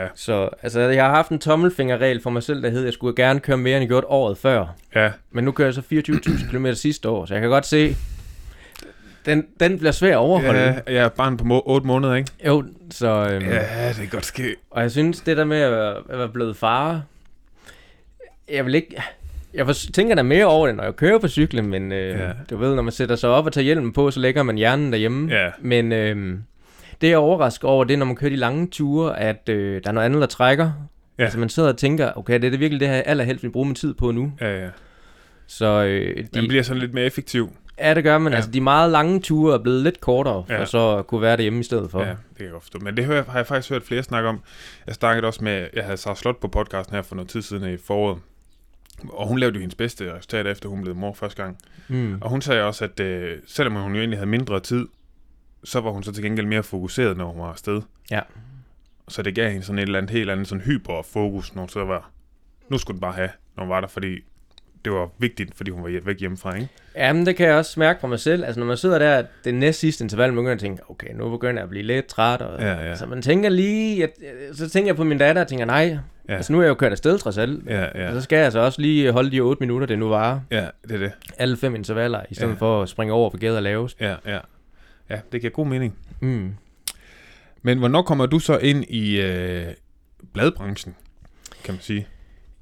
Ja. 0.00 0.06
Så 0.14 0.48
altså, 0.62 0.80
jeg 0.80 1.04
har 1.04 1.14
haft 1.14 1.30
en 1.30 1.38
tommelfingerregel 1.38 2.22
for 2.22 2.30
mig 2.30 2.42
selv, 2.42 2.62
der 2.62 2.70
hed, 2.70 2.78
at 2.78 2.84
jeg 2.84 2.92
skulle 2.92 3.16
gerne 3.16 3.40
køre 3.40 3.56
mere, 3.56 3.76
end 3.76 3.82
jeg 3.82 3.88
gjort 3.88 4.04
året 4.06 4.38
før. 4.38 4.66
Ja. 4.94 5.10
Men 5.30 5.44
nu 5.44 5.52
kører 5.52 5.68
jeg 5.68 5.74
så 5.74 5.82
24.000 5.92 6.50
km 6.50 6.72
sidste 6.72 7.08
år, 7.08 7.26
så 7.26 7.34
jeg 7.34 7.40
kan 7.40 7.50
godt 7.50 7.66
se, 7.66 7.96
den, 9.26 9.46
den 9.60 9.78
bliver 9.78 9.92
svær 9.92 10.12
at 10.12 10.16
overholde. 10.16 10.60
Ja, 10.60 10.94
jeg 10.94 11.04
er 11.04 11.08
barn 11.08 11.36
på 11.36 11.62
8 11.66 11.86
måneder, 11.86 12.14
ikke? 12.14 12.30
Jo, 12.46 12.64
så... 12.90 13.28
Øhm, 13.32 13.46
ja, 13.46 13.88
det 13.88 13.96
kan 13.96 14.08
godt 14.10 14.26
ske. 14.26 14.56
Og 14.70 14.82
jeg 14.82 14.90
synes, 14.90 15.20
det 15.20 15.36
der 15.36 15.44
med 15.44 15.60
at 15.60 15.72
være, 15.72 15.96
at 16.08 16.18
være 16.18 16.28
blevet 16.28 16.56
far, 16.56 17.02
jeg 18.52 18.66
vil 18.66 18.74
ikke... 18.74 19.02
Jeg 19.54 19.76
tænker 19.94 20.14
da 20.14 20.22
mere 20.22 20.46
over 20.46 20.66
det, 20.66 20.76
når 20.76 20.84
jeg 20.84 20.96
kører 20.96 21.18
på 21.18 21.28
cyklen, 21.28 21.66
men 21.66 21.92
øh, 21.92 22.20
ja. 22.20 22.30
du 22.50 22.56
ved, 22.56 22.74
når 22.74 22.82
man 22.82 22.92
sætter 22.92 23.16
sig 23.16 23.30
op 23.30 23.46
og 23.46 23.52
tager 23.52 23.64
hjelmen 23.64 23.92
på, 23.92 24.10
så 24.10 24.20
lægger 24.20 24.42
man 24.42 24.56
hjernen 24.56 24.92
derhjemme. 24.92 25.34
Ja. 25.34 25.50
Men 25.60 25.92
øh, 25.92 26.38
det 27.00 27.08
jeg 27.08 27.18
overrasker 27.18 27.68
over, 27.68 27.84
det 27.84 27.94
er, 27.94 27.98
når 27.98 28.06
man 28.06 28.16
kører 28.16 28.30
de 28.30 28.36
lange 28.36 28.66
ture, 28.66 29.20
at 29.20 29.48
øh, 29.48 29.82
der 29.82 29.88
er 29.88 29.92
noget 29.92 30.04
andet, 30.04 30.20
der 30.20 30.26
trækker. 30.26 30.72
Ja. 31.18 31.22
Altså 31.22 31.38
man 31.38 31.48
sidder 31.48 31.68
og 31.68 31.76
tænker, 31.76 32.12
okay, 32.16 32.34
det 32.34 32.44
er 32.44 32.50
det 32.50 32.60
virkelig 32.60 32.80
det 32.80 32.88
her, 32.88 32.94
jeg 32.94 33.04
allerhelst 33.06 33.42
vil 33.42 33.50
bruge 33.50 33.66
min 33.66 33.74
tid 33.74 33.94
på 33.94 34.10
nu. 34.10 34.32
Ja, 34.40 34.62
ja. 34.64 34.68
Så 35.46 35.84
øh, 35.84 36.16
de, 36.16 36.40
den 36.40 36.48
bliver 36.48 36.62
sådan 36.62 36.80
lidt 36.80 36.94
mere 36.94 37.04
effektiv. 37.04 37.50
Ja, 37.78 37.94
det 37.94 38.04
gør 38.04 38.18
man. 38.18 38.32
Ja. 38.32 38.36
Altså, 38.36 38.50
de 38.50 38.60
meget 38.60 38.90
lange 38.90 39.20
ture 39.20 39.54
er 39.54 39.58
blevet 39.58 39.82
lidt 39.82 40.00
kortere, 40.00 40.44
for 40.46 40.54
ja. 40.54 40.64
så 40.64 40.96
at 40.96 41.06
kunne 41.06 41.22
være 41.22 41.36
derhjemme 41.36 41.60
i 41.60 41.62
stedet 41.62 41.90
for. 41.90 42.00
Ja, 42.00 42.08
det 42.08 42.16
kan 42.36 42.44
jeg 42.44 42.52
godt 42.52 42.62
forstå. 42.62 42.78
Men 42.78 42.96
det 42.96 43.04
har 43.04 43.34
jeg 43.34 43.46
faktisk 43.46 43.70
hørt 43.70 43.82
flere 43.82 44.02
snakke 44.02 44.28
om. 44.28 44.40
Jeg 44.86 44.94
snakkede 44.94 45.26
også 45.26 45.44
med, 45.44 45.66
jeg 45.74 45.84
havde 45.84 45.96
Sarah 45.96 46.16
Slot 46.16 46.40
på 46.40 46.48
podcasten 46.48 46.94
her 46.94 47.02
for 47.02 47.14
noget 47.14 47.28
tid 47.28 47.42
siden 47.42 47.74
i 47.74 47.76
foråret. 47.76 48.18
Og 49.08 49.28
hun 49.28 49.38
lavede 49.38 49.54
jo 49.54 49.60
hendes 49.60 49.74
bedste 49.74 50.14
resultat, 50.14 50.46
efter 50.46 50.68
hun 50.68 50.82
blev 50.82 50.94
mor 50.94 51.12
første 51.12 51.42
gang. 51.42 51.58
Mm. 51.88 52.18
Og 52.20 52.30
hun 52.30 52.42
sagde 52.42 52.62
også, 52.62 52.84
at 52.84 53.00
øh, 53.00 53.38
selvom 53.46 53.74
hun 53.74 53.92
jo 53.92 53.98
egentlig 53.98 54.18
havde 54.18 54.30
mindre 54.30 54.60
tid, 54.60 54.86
så 55.64 55.80
var 55.80 55.90
hun 55.90 56.02
så 56.02 56.12
til 56.12 56.24
gengæld 56.24 56.46
mere 56.46 56.62
fokuseret, 56.62 57.16
når 57.16 57.26
hun 57.26 57.40
var 57.40 57.50
afsted. 57.50 57.82
Ja. 58.10 58.20
Så 59.08 59.22
det 59.22 59.34
gav 59.34 59.50
hende 59.50 59.64
sådan 59.64 59.78
et 59.78 59.82
eller 59.82 59.98
andet 59.98 60.10
helt 60.10 60.30
andet 60.30 60.48
sådan 60.48 60.64
hyperfokus, 60.64 61.54
når 61.54 61.62
hun 61.62 61.68
så 61.68 61.84
var, 61.84 62.10
nu 62.68 62.78
skulle 62.78 62.94
den 62.94 63.00
bare 63.00 63.12
have, 63.12 63.30
når 63.56 63.64
hun 63.64 63.70
var 63.70 63.80
der, 63.80 63.88
fordi 63.88 64.18
det 64.84 64.92
var 64.92 65.10
vigtigt, 65.18 65.54
fordi 65.56 65.70
hun 65.70 65.82
var 65.84 66.00
væk 66.04 66.20
hjemmefra, 66.20 66.54
ikke? 66.54 66.68
Jamen, 66.96 67.26
det 67.26 67.36
kan 67.36 67.46
jeg 67.46 67.56
også 67.56 67.80
mærke 67.80 68.00
for 68.00 68.08
mig 68.08 68.20
selv. 68.20 68.44
Altså, 68.44 68.60
når 68.60 68.66
man 68.66 68.76
sidder 68.76 68.98
der, 68.98 69.22
det 69.44 69.54
næste 69.54 69.80
sidste 69.80 70.04
interval, 70.04 70.28
man 70.32 70.36
begynder 70.36 70.52
at 70.52 70.60
tænke, 70.60 70.82
okay, 70.90 71.14
nu 71.14 71.30
begynder 71.30 71.54
jeg 71.54 71.62
at 71.62 71.68
blive 71.68 71.82
lidt 71.82 72.06
træt. 72.06 72.42
Og, 72.42 72.60
ja, 72.60 72.88
ja. 72.88 72.96
Så 72.96 73.06
man 73.06 73.22
tænker 73.22 73.48
lige, 73.48 74.04
at, 74.04 74.10
så 74.52 74.68
tænker 74.68 74.88
jeg 74.88 74.96
på 74.96 75.04
min 75.04 75.18
datter 75.18 75.42
og 75.42 75.48
tænker, 75.48 75.64
nej, 75.64 75.98
ja. 76.28 76.34
altså 76.34 76.52
nu 76.52 76.58
er 76.58 76.62
jeg 76.62 76.68
jo 76.68 76.74
kørt 76.74 76.92
afsted 76.92 77.18
trods 77.18 77.38
alt. 77.38 77.66
Ja, 77.66 78.02
ja. 78.02 78.08
Og 78.08 78.14
så 78.14 78.20
skal 78.20 78.36
jeg 78.36 78.44
altså 78.44 78.60
også 78.60 78.80
lige 78.80 79.12
holde 79.12 79.30
de 79.30 79.40
8 79.40 79.60
minutter, 79.60 79.86
det 79.86 79.98
nu 79.98 80.08
var. 80.08 80.42
Ja, 80.50 80.66
det 80.82 80.92
er 80.92 80.98
det. 80.98 81.12
Alle 81.38 81.56
fem 81.56 81.74
intervaller, 81.74 82.20
i 82.30 82.34
stedet 82.34 82.50
ja. 82.52 82.56
for 82.58 82.82
at 82.82 82.88
springe 82.88 83.14
over 83.14 83.30
for 83.30 83.38
gæder 83.38 83.60
lavest. 83.60 84.00
Ja, 84.00 84.14
ja. 84.26 84.38
Ja, 85.10 85.20
det 85.32 85.40
giver 85.40 85.50
god 85.52 85.66
mening. 85.66 85.98
Mm. 86.20 86.54
Men 87.62 87.78
hvornår 87.78 88.02
kommer 88.02 88.26
du 88.26 88.38
så 88.38 88.58
ind 88.58 88.84
i 88.84 89.20
øh, 89.20 89.74
bladbranchen, 90.32 90.94
kan 91.64 91.74
man 91.74 91.80
sige? 91.82 92.08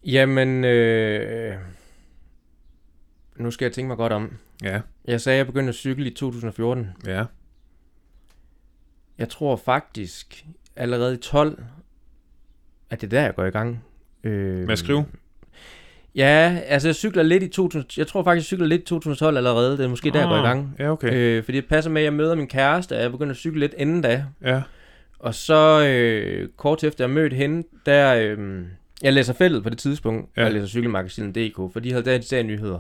Jamen, 0.05 0.65
øh, 0.65 1.57
nu 3.37 3.51
skal 3.51 3.65
jeg 3.67 3.73
tænke 3.73 3.89
mig 3.89 3.97
godt 3.97 4.13
om. 4.13 4.37
Ja. 4.63 4.81
Jeg 5.05 5.21
sagde, 5.21 5.35
at 5.35 5.39
jeg 5.39 5.47
begyndte 5.47 5.69
at 5.69 5.75
cykle 5.75 6.07
i 6.07 6.15
2014. 6.15 6.89
Ja. 7.07 7.25
Jeg 9.19 9.29
tror 9.29 9.57
faktisk 9.57 10.47
allerede 10.77 11.15
i 11.15 11.19
12, 11.19 11.65
at 12.91 13.01
det 13.01 13.07
er 13.07 13.11
der, 13.11 13.21
jeg 13.23 13.35
går 13.35 13.45
i 13.45 13.51
gang. 13.51 13.85
Øh, 14.25 14.59
Med 14.59 14.73
at 14.73 14.79
skrive? 14.79 15.05
Ja, 16.15 16.59
altså 16.67 16.89
jeg 16.89 16.95
cykler 16.95 17.23
lidt 17.23 17.43
i 17.43 17.49
2000, 17.49 17.99
jeg 17.99 18.07
tror 18.07 18.23
faktisk, 18.23 18.45
jeg 18.45 18.47
cykler 18.47 18.67
lidt 18.67 18.83
i 18.83 18.85
2012 18.85 19.37
allerede. 19.37 19.77
Det 19.77 19.85
er 19.85 19.89
måske 19.89 20.11
der, 20.11 20.19
jeg 20.19 20.29
går 20.29 20.35
i 20.35 20.39
ah, 20.39 20.45
gang. 20.45 20.77
Ja, 20.79 20.91
okay. 20.91 21.13
Øh, 21.13 21.45
fordi 21.45 21.57
det 21.57 21.69
passer 21.69 21.91
med, 21.91 22.03
at 22.03 22.05
jeg 22.05 22.13
møder 22.13 22.35
min 22.35 22.47
kæreste, 22.47 22.97
og 22.97 23.03
jeg 23.03 23.11
begynder 23.11 23.31
at 23.31 23.37
cykle 23.37 23.61
lidt 23.61 23.75
inden 23.79 24.03
da. 24.03 24.25
Ja. 24.45 24.63
Og 25.19 25.35
så 25.35 25.87
øh, 25.87 26.49
kort 26.57 26.85
efter 26.85 27.05
jeg 27.05 27.11
mødte 27.11 27.37
hende, 27.37 27.69
der... 27.87 28.15
Øh, 28.15 28.63
jeg 29.03 29.13
læser 29.13 29.33
feltet 29.33 29.63
på 29.63 29.71
det 29.71 29.79
tidspunkt, 29.79 30.31
ja. 30.37 30.43
jeg 30.43 30.53
læser 30.53 30.67
cykelmagasinet.dk, 30.67 31.73
for 31.73 31.81
de 31.81 31.93
havde 31.93 32.05
der 32.05 32.19
de 32.19 32.43
nyheder. 32.43 32.79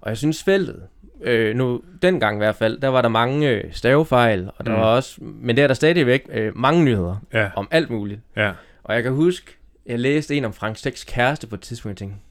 Og 0.00 0.08
jeg 0.08 0.16
synes 0.16 0.42
feltet, 0.42 0.82
øh, 1.22 1.56
nu 1.56 1.80
dengang 2.02 2.36
i 2.36 2.38
hvert 2.38 2.56
fald, 2.56 2.80
der 2.80 2.88
var 2.88 3.02
der 3.02 3.08
mange 3.08 3.50
øh, 3.50 3.64
stavefejl, 3.72 4.50
og 4.56 4.66
der 4.66 4.72
mm. 4.72 4.78
var 4.78 4.84
også, 4.84 5.18
men 5.20 5.56
der 5.56 5.62
er 5.62 5.66
der 5.66 5.74
stadigvæk 5.74 6.26
øh, 6.32 6.52
mange 6.56 6.84
nyheder 6.84 7.16
ja. 7.32 7.50
om 7.56 7.68
alt 7.70 7.90
muligt. 7.90 8.20
Ja. 8.36 8.52
Og 8.84 8.94
jeg 8.94 9.02
kan 9.02 9.12
huske, 9.12 9.56
jeg 9.86 9.98
læste 9.98 10.34
en 10.34 10.44
om 10.44 10.52
Frank 10.52 10.76
Steks 10.76 11.04
kæreste 11.04 11.46
på 11.46 11.54
et 11.54 11.60
tidspunkt, 11.60 12.02
og 12.02 12.04
jeg 12.04 12.08
tænkte, 12.08 12.25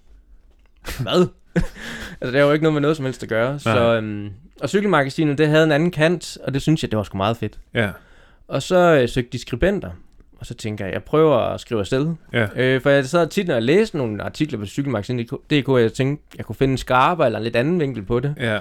hvad? 1.00 1.28
altså, 2.22 2.32
det 2.32 2.36
er 2.36 2.44
jo 2.44 2.52
ikke 2.52 2.64
noget 2.64 2.74
med 2.74 2.82
noget 2.82 2.98
som 2.98 3.06
helst 3.06 3.24
at 3.24 3.30
gøre. 3.30 3.52
Nej. 3.52 3.58
Så, 3.60 3.96
øhm, 3.96 4.30
og 4.62 4.70
cykelmagasinet, 4.70 5.38
det 5.38 5.48
havde 5.48 5.64
en 5.64 5.72
anden 5.72 5.92
kant, 5.92 6.38
og 6.44 6.54
det 6.54 6.62
synes 6.62 6.84
jeg, 6.84 6.92
det 6.92 6.98
var 6.98 7.04
sgu 7.04 7.18
meget 7.18 7.38
fedt. 7.38 7.60
Ja. 7.74 7.90
Og 8.48 8.62
så 8.62 9.00
øh, 9.02 9.10
søgte 9.10 9.32
de 9.32 9.42
skribenter, 9.42 9.90
og 10.40 10.46
så 10.46 10.54
tænker 10.54 10.86
jeg, 10.86 10.94
jeg 10.94 11.04
prøver 11.04 11.38
at 11.38 11.60
skrive 11.60 11.80
afsted. 11.80 12.14
Ja. 12.34 12.48
Øh, 12.56 12.82
for 12.82 12.90
jeg 12.90 13.06
sad 13.06 13.28
tit, 13.28 13.48
når 13.48 13.54
jeg 13.54 13.64
læste 13.64 13.98
nogle 13.98 14.24
artikler 14.24 14.60
på 14.60 14.66
cykelmagasinet.dk, 14.66 15.70
og 15.70 15.82
jeg 15.82 15.94
tænkte, 15.94 16.26
jeg 16.38 16.46
kunne 16.46 16.56
finde 16.56 16.72
en 16.72 16.78
skarpe 16.78 17.26
eller 17.26 17.40
en 17.40 17.44
lidt 17.44 17.56
anden 17.56 17.80
vinkel 17.80 18.04
på 18.04 18.20
det. 18.20 18.36
Ja. 18.40 18.60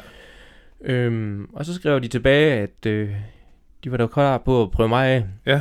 Øhm, 0.84 1.48
og 1.52 1.64
så 1.64 1.74
skrev 1.74 2.00
de 2.00 2.08
tilbage, 2.08 2.52
at 2.52 2.86
øh, 2.86 3.10
de 3.84 3.90
var 3.90 3.96
da 3.96 4.06
klar 4.06 4.38
på 4.38 4.62
at 4.62 4.70
prøve 4.70 4.88
mig 4.88 5.08
af. 5.08 5.24
Ja. 5.46 5.60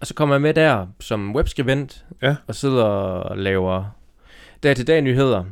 Og 0.00 0.06
så 0.06 0.14
kommer 0.14 0.34
jeg 0.34 0.42
med 0.42 0.54
der 0.54 0.86
som 1.00 1.34
webskribent, 1.34 2.04
ja. 2.22 2.36
og 2.46 2.54
sidder 2.54 2.84
og 2.84 3.38
laver 3.38 3.96
dag 4.62 4.76
til 4.76 4.86
dag 4.86 5.02
nyheder. 5.02 5.44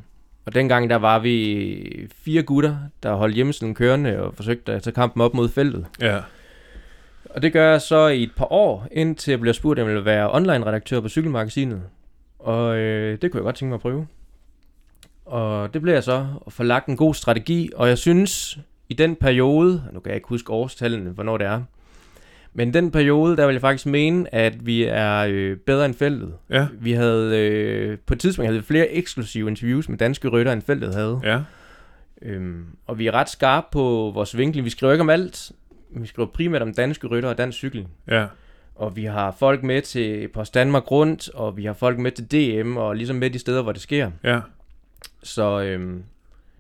Og 0.46 0.54
dengang 0.54 0.90
der 0.90 0.96
var 0.96 1.18
vi 1.18 2.09
fire 2.24 2.42
gutter, 2.42 2.76
der 3.02 3.14
holdt 3.14 3.35
hjemmesiden 3.35 3.74
kørende 3.74 4.22
og 4.22 4.35
forsøgte 4.35 4.72
at 4.72 4.83
tage 4.83 4.94
kampen 4.94 5.22
op 5.22 5.35
mod 5.35 5.48
feltet. 5.48 5.87
Ja. 6.00 6.20
Og 7.30 7.42
det 7.42 7.52
gør 7.52 7.70
jeg 7.70 7.80
så 7.80 8.07
i 8.07 8.22
et 8.22 8.33
par 8.37 8.52
år, 8.52 8.87
indtil 8.92 9.33
jeg 9.33 9.40
bliver 9.40 9.52
spurgt, 9.52 9.80
om 9.80 9.88
jeg 9.88 9.96
vil 9.96 10.04
være 10.04 10.33
online-redaktør 10.33 11.00
på 11.00 11.09
Cykelmagasinet. 11.09 11.83
Og 12.38 12.76
øh, 12.76 13.18
det 13.22 13.30
kunne 13.30 13.38
jeg 13.38 13.44
godt 13.44 13.57
tænke 13.57 13.68
mig 13.68 13.74
at 13.74 13.80
prøve. 13.80 14.07
Og 15.24 15.74
det 15.74 15.83
blev 15.83 15.94
jeg 15.94 16.04
så, 16.04 16.26
at 16.46 16.52
få 16.52 16.62
lagt 16.62 16.87
en 16.87 16.96
god 16.96 17.14
strategi, 17.14 17.70
og 17.76 17.88
jeg 17.88 17.98
synes, 17.98 18.59
i 18.88 18.94
den 18.94 19.16
periode, 19.16 19.83
nu 19.92 20.00
kan 20.00 20.11
jeg 20.11 20.16
ikke 20.16 20.28
huske 20.28 20.52
årstallene, 20.52 21.11
hvornår 21.11 21.38
det 21.38 21.46
er, 21.46 21.62
men 22.54 22.74
den 22.74 22.90
periode, 22.90 23.36
der 23.36 23.46
vil 23.46 23.52
jeg 23.52 23.60
faktisk 23.60 23.86
mene, 23.86 24.34
at 24.34 24.66
vi 24.66 24.84
er 24.84 25.26
øh, 25.28 25.56
bedre 25.56 25.84
end 25.86 25.94
feltet. 25.94 26.34
Ja. 26.50 26.66
Vi 26.80 26.92
havde 26.92 27.38
øh, 27.38 27.98
på 27.98 28.14
et 28.14 28.20
tidspunkt 28.20 28.46
havde 28.46 28.58
vi 28.58 28.66
flere 28.66 28.88
eksklusive 28.88 29.48
interviews 29.48 29.88
med 29.88 29.98
danske 29.98 30.28
rytter, 30.28 30.52
end 30.52 30.62
feltet 30.62 30.94
havde. 30.94 31.20
Ja. 31.24 31.40
Øhm, 32.22 32.64
og 32.86 32.98
vi 32.98 33.06
er 33.06 33.12
ret 33.12 33.28
skarpe 33.28 33.66
på 33.72 34.10
vores 34.14 34.36
vinkel. 34.36 34.64
Vi 34.64 34.70
skriver 34.70 34.92
ikke 34.92 35.02
om 35.02 35.10
alt. 35.10 35.52
Vi 35.96 36.06
skriver 36.06 36.28
primært 36.28 36.62
om 36.62 36.74
danske 36.74 37.06
rytter 37.06 37.28
og 37.28 37.38
dansk 37.38 37.58
cykling. 37.58 37.88
Ja. 38.08 38.26
Og 38.74 38.96
vi 38.96 39.04
har 39.04 39.36
folk 39.38 39.62
med 39.62 39.82
til 39.82 40.28
Post 40.28 40.54
Danmark 40.54 40.90
rundt, 40.90 41.28
og 41.28 41.56
vi 41.56 41.64
har 41.64 41.72
folk 41.72 41.98
med 41.98 42.12
til 42.12 42.30
DM, 42.32 42.76
og 42.76 42.96
ligesom 42.96 43.16
med 43.16 43.30
de 43.30 43.38
steder, 43.38 43.62
hvor 43.62 43.72
det 43.72 43.80
sker. 43.80 44.10
Ja. 44.24 44.40
Så 45.22 45.62
øhm, 45.62 46.02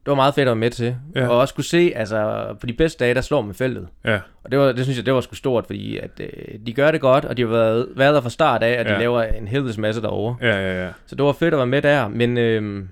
det 0.04 0.10
var 0.10 0.14
meget 0.14 0.34
fedt 0.34 0.42
at 0.42 0.46
være 0.46 0.56
med 0.56 0.70
til. 0.70 0.96
Ja. 1.14 1.28
Og 1.28 1.38
også 1.38 1.54
kunne 1.54 1.64
se, 1.64 1.92
altså 1.96 2.46
på 2.60 2.66
de 2.66 2.72
bedste 2.72 3.04
dage, 3.04 3.14
der 3.14 3.20
slår 3.20 3.40
man 3.42 3.54
feltet. 3.54 3.88
Ja. 4.04 4.18
Og 4.44 4.50
det, 4.50 4.58
var, 4.58 4.72
det 4.72 4.84
synes 4.84 4.96
jeg, 4.98 5.06
det 5.06 5.14
var 5.14 5.20
sgu 5.20 5.34
stort, 5.34 5.66
fordi 5.66 5.98
at, 5.98 6.10
øh, 6.20 6.58
de 6.66 6.72
gør 6.72 6.90
det 6.90 7.00
godt, 7.00 7.24
og 7.24 7.36
de 7.36 7.42
har 7.42 7.48
været, 7.48 7.88
været 7.96 8.14
der 8.14 8.20
fra 8.20 8.30
start 8.30 8.62
af, 8.62 8.78
og 8.80 8.84
de 8.84 8.90
Ja. 8.92 8.98
laver 8.98 9.22
en 9.22 9.48
helvedes 9.48 9.78
masse 9.78 10.02
derovre. 10.02 10.36
Ja, 10.40 10.56
ja, 10.60 10.84
ja. 10.84 10.88
Så 11.06 11.14
det 11.16 11.24
var 11.24 11.32
fedt 11.32 11.54
at 11.54 11.58
være 11.58 11.66
med 11.66 11.82
der, 11.82 12.08
men 12.08 12.38
øh, 12.38 12.84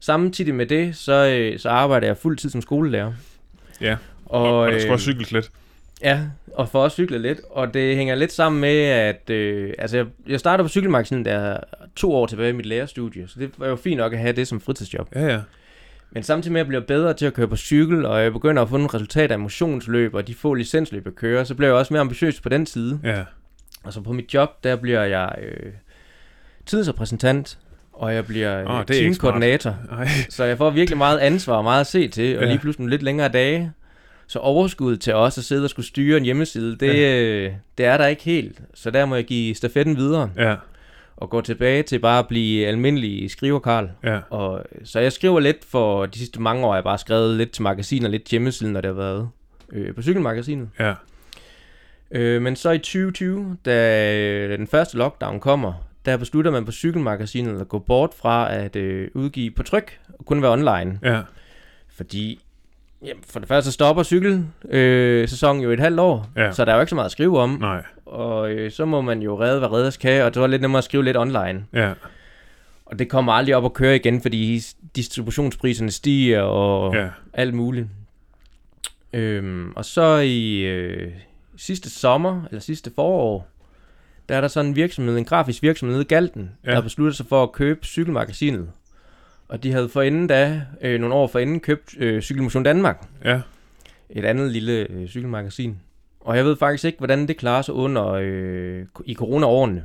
samtidig 0.00 0.54
med 0.54 0.66
det, 0.66 0.96
så, 0.96 1.26
øh, 1.26 1.58
så 1.58 1.68
arbejder 1.68 2.06
jeg 2.06 2.16
fuld 2.16 2.36
tid 2.36 2.50
som 2.50 2.62
skolelærer. 2.62 3.12
Ja. 3.80 3.96
Og, 4.26 4.42
Og, 4.42 4.58
og 4.58 4.66
der 4.72 4.78
skulle 4.78 4.86
øh, 4.88 4.92
også 4.92 5.02
cykles 5.04 5.32
lidt. 5.32 5.50
Ja, 6.02 6.20
og 6.54 6.68
for 6.68 6.84
at 6.84 6.92
cykle 6.92 7.18
lidt, 7.18 7.40
og 7.50 7.74
det 7.74 7.96
hænger 7.96 8.14
lidt 8.14 8.32
sammen 8.32 8.60
med, 8.60 8.78
at 8.84 9.30
øh, 9.30 9.72
altså, 9.78 9.96
jeg, 9.96 10.06
jeg 10.28 10.40
startede 10.40 10.64
på 10.64 10.68
cykelmagasinet 10.68 11.24
der 11.24 11.56
to 11.96 12.14
år 12.14 12.26
tilbage 12.26 12.48
i 12.50 12.52
mit 12.52 12.66
lærerstudie, 12.66 13.28
så 13.28 13.34
det 13.40 13.50
var 13.58 13.66
jo 13.68 13.76
fint 13.76 13.96
nok 13.98 14.12
at 14.12 14.18
have 14.18 14.32
det 14.32 14.48
som 14.48 14.60
fritidsjob. 14.60 15.08
Ja, 15.14 15.26
ja. 15.26 15.38
Men 16.12 16.22
samtidig 16.22 16.52
med, 16.52 16.60
at 16.60 16.64
jeg 16.64 16.68
bliver 16.68 17.00
bedre 17.00 17.14
til 17.14 17.26
at 17.26 17.34
køre 17.34 17.48
på 17.48 17.56
cykel, 17.56 18.06
og 18.06 18.22
jeg 18.22 18.32
begynder 18.32 18.62
at 18.62 18.68
få 18.68 18.76
nogle 18.76 18.94
resultater 18.94 19.34
af 19.34 19.38
motionsløb, 19.38 20.14
og 20.14 20.26
de 20.26 20.34
få 20.34 20.54
licensløb 20.54 21.06
at 21.06 21.14
køre, 21.14 21.44
så 21.44 21.54
bliver 21.54 21.68
jeg 21.68 21.76
også 21.76 21.94
mere 21.94 22.00
ambitiøs 22.00 22.40
på 22.40 22.48
den 22.48 22.66
side. 22.66 23.00
Ja. 23.04 23.22
Og 23.84 23.92
så 23.92 24.00
på 24.00 24.12
mit 24.12 24.34
job, 24.34 24.64
der 24.64 24.76
bliver 24.76 25.04
jeg 25.04 25.34
øh, 25.42 25.72
tidsrepræsentant, 26.66 27.58
og 27.92 28.14
jeg 28.14 28.26
bliver 28.26 28.60
ikke 28.80 28.92
teamkoordinator. 28.92 29.76
Så 30.28 30.44
jeg 30.44 30.58
får 30.58 30.70
virkelig 30.70 30.98
meget 30.98 31.18
ansvar 31.18 31.54
og 31.54 31.64
meget 31.64 31.80
at 31.80 31.86
se 31.86 32.08
til, 32.08 32.36
og 32.38 32.42
Ja. 32.44 32.48
lige 32.48 32.58
pludselig 32.58 32.80
nogle 32.82 32.90
lidt 32.90 33.02
længere 33.02 33.28
dage. 33.28 33.72
Så 34.26 34.38
overskuddet 34.38 35.00
til 35.00 35.14
os 35.14 35.38
at 35.38 35.44
sidde 35.44 35.64
og 35.64 35.70
skulle 35.70 35.86
styre 35.86 36.16
en 36.16 36.24
hjemmeside, 36.24 36.76
det, 36.76 36.94
øh, 36.94 37.52
det 37.78 37.86
er 37.86 37.96
der 37.96 38.06
ikke 38.06 38.22
helt. 38.22 38.60
Så 38.74 38.90
der 38.90 39.04
må 39.06 39.14
jeg 39.14 39.24
give 39.24 39.54
stafetten 39.54 39.96
videre 39.96 40.30
Ja, 40.36 40.54
og 41.20 41.30
gå 41.30 41.40
tilbage 41.40 41.82
til 41.82 41.98
bare 41.98 42.18
at 42.18 42.28
blive 42.28 42.66
almindelig 42.66 43.30
skriverkarl. 43.30 43.88
ja. 44.04 44.20
Og, 44.30 44.64
så 44.84 45.00
jeg 45.00 45.12
skriver 45.12 45.40
lidt 45.40 45.64
for 45.64 46.06
de 46.06 46.18
sidste 46.18 46.40
mange 46.40 46.66
år, 46.66 46.74
jeg 46.74 46.84
bare 46.84 46.98
skrevet 46.98 47.36
lidt 47.36 47.50
til 47.50 47.62
magasiner, 47.62 48.08
lidt 48.08 48.24
til 48.24 48.30
hjemmesiden, 48.30 48.72
når 48.72 48.80
det 48.80 48.88
har 48.88 48.94
været 49.02 49.28
øh, 49.72 49.94
på 49.94 50.02
cykelmagasinet. 50.02 50.68
Ja, 50.78 50.94
Øh, 52.12 52.42
men 52.42 52.56
så 52.56 52.70
i 52.70 52.78
2020, 52.78 53.56
da 53.64 54.16
øh, 54.16 54.58
den 54.58 54.66
første 54.66 54.96
lockdown 54.96 55.40
kommer, 55.40 55.72
der 56.04 56.16
beslutter 56.16 56.50
man 56.50 56.64
på 56.64 56.72
cykelmagasinet 56.72 57.60
at 57.60 57.68
gå 57.68 57.78
bort 57.78 58.10
fra 58.14 58.54
at 58.54 58.76
øh, 58.76 59.08
udgive 59.14 59.50
på 59.50 59.62
tryk 59.62 59.98
og 60.18 60.24
kun 60.26 60.42
være 60.42 60.52
online. 60.52 60.98
ja. 61.02 61.20
Fordi 61.96 62.40
jamen, 63.06 63.22
for 63.26 63.38
det 63.38 63.48
første 63.48 63.72
stopper 63.72 64.02
cykelsæsonen 64.02 65.60
øh, 65.62 65.64
jo 65.64 65.70
et 65.70 65.80
halvt 65.80 66.00
år, 66.00 66.26
Ja. 66.36 66.52
så 66.52 66.64
der 66.64 66.70
er 66.72 66.76
jo 66.76 66.80
ikke 66.80 66.90
så 66.90 66.94
meget 66.94 67.06
at 67.06 67.12
skrive 67.12 67.38
om. 67.40 67.50
Nej. 67.60 67.82
Og 68.06 68.50
øh, 68.50 68.70
så 68.70 68.84
må 68.84 69.00
man 69.00 69.22
jo 69.22 69.40
redde, 69.40 69.58
hvad 69.58 69.72
redders 69.72 69.96
kan, 69.96 70.22
og 70.22 70.34
det 70.34 70.40
var 70.42 70.46
lidt 70.48 70.62
nemmere 70.62 70.78
at 70.78 70.84
skrive 70.84 71.04
lidt 71.04 71.16
online. 71.16 71.64
Ja, 71.72 71.92
Og 72.86 72.98
det 72.98 73.08
kommer 73.08 73.32
aldrig 73.32 73.56
op 73.56 73.64
at 73.64 73.72
køre 73.74 73.96
igen, 73.96 74.22
fordi 74.22 74.62
distributionspriserne 74.96 75.90
stiger 75.90 76.40
og 76.42 76.94
ja. 76.94 77.08
alt 77.32 77.54
muligt. 77.54 77.86
Øhm, 79.12 79.72
og 79.76 79.84
så 79.84 80.16
i 80.16 80.60
øh, 80.60 81.12
sidste 81.56 81.90
sommer, 81.90 82.42
eller 82.50 82.60
sidste 82.60 82.90
forår, 82.94 83.46
der 84.28 84.36
er 84.36 84.40
der 84.40 84.48
sådan 84.48 84.70
en 84.70 84.76
virksomhed, 84.76 85.18
en 85.18 85.24
grafisk 85.24 85.62
virksomhed 85.62 85.94
nede 85.94 86.04
i 86.04 86.08
Galten, 86.08 86.50
Ja. 86.66 86.70
der 86.70 86.80
besluttede 86.80 87.16
sig 87.16 87.26
for 87.26 87.42
at 87.42 87.52
købe 87.52 87.86
cykelmagasinet. 87.86 88.68
Og 89.50 89.62
de 89.62 89.72
havde 89.72 89.88
forinden 89.88 90.26
da, 90.26 90.62
øh, 90.80 91.00
nogle 91.00 91.14
år 91.14 91.26
forinden, 91.26 91.60
købt 91.60 91.94
øh, 91.98 92.22
Cykelmotion 92.22 92.62
Danmark, 92.62 93.06
Ja, 93.24 93.40
et 94.10 94.24
andet 94.24 94.50
lille 94.52 94.86
øh, 94.90 95.08
cykelmagasin. 95.08 95.76
Og 96.20 96.36
jeg 96.36 96.44
ved 96.44 96.56
faktisk 96.56 96.84
ikke, 96.84 96.98
hvordan 96.98 97.28
det 97.28 97.36
klarer 97.36 97.62
sig 97.62 97.74
under 97.74 98.08
øh, 98.20 98.84
i 99.04 99.14
corona-årene. 99.14 99.84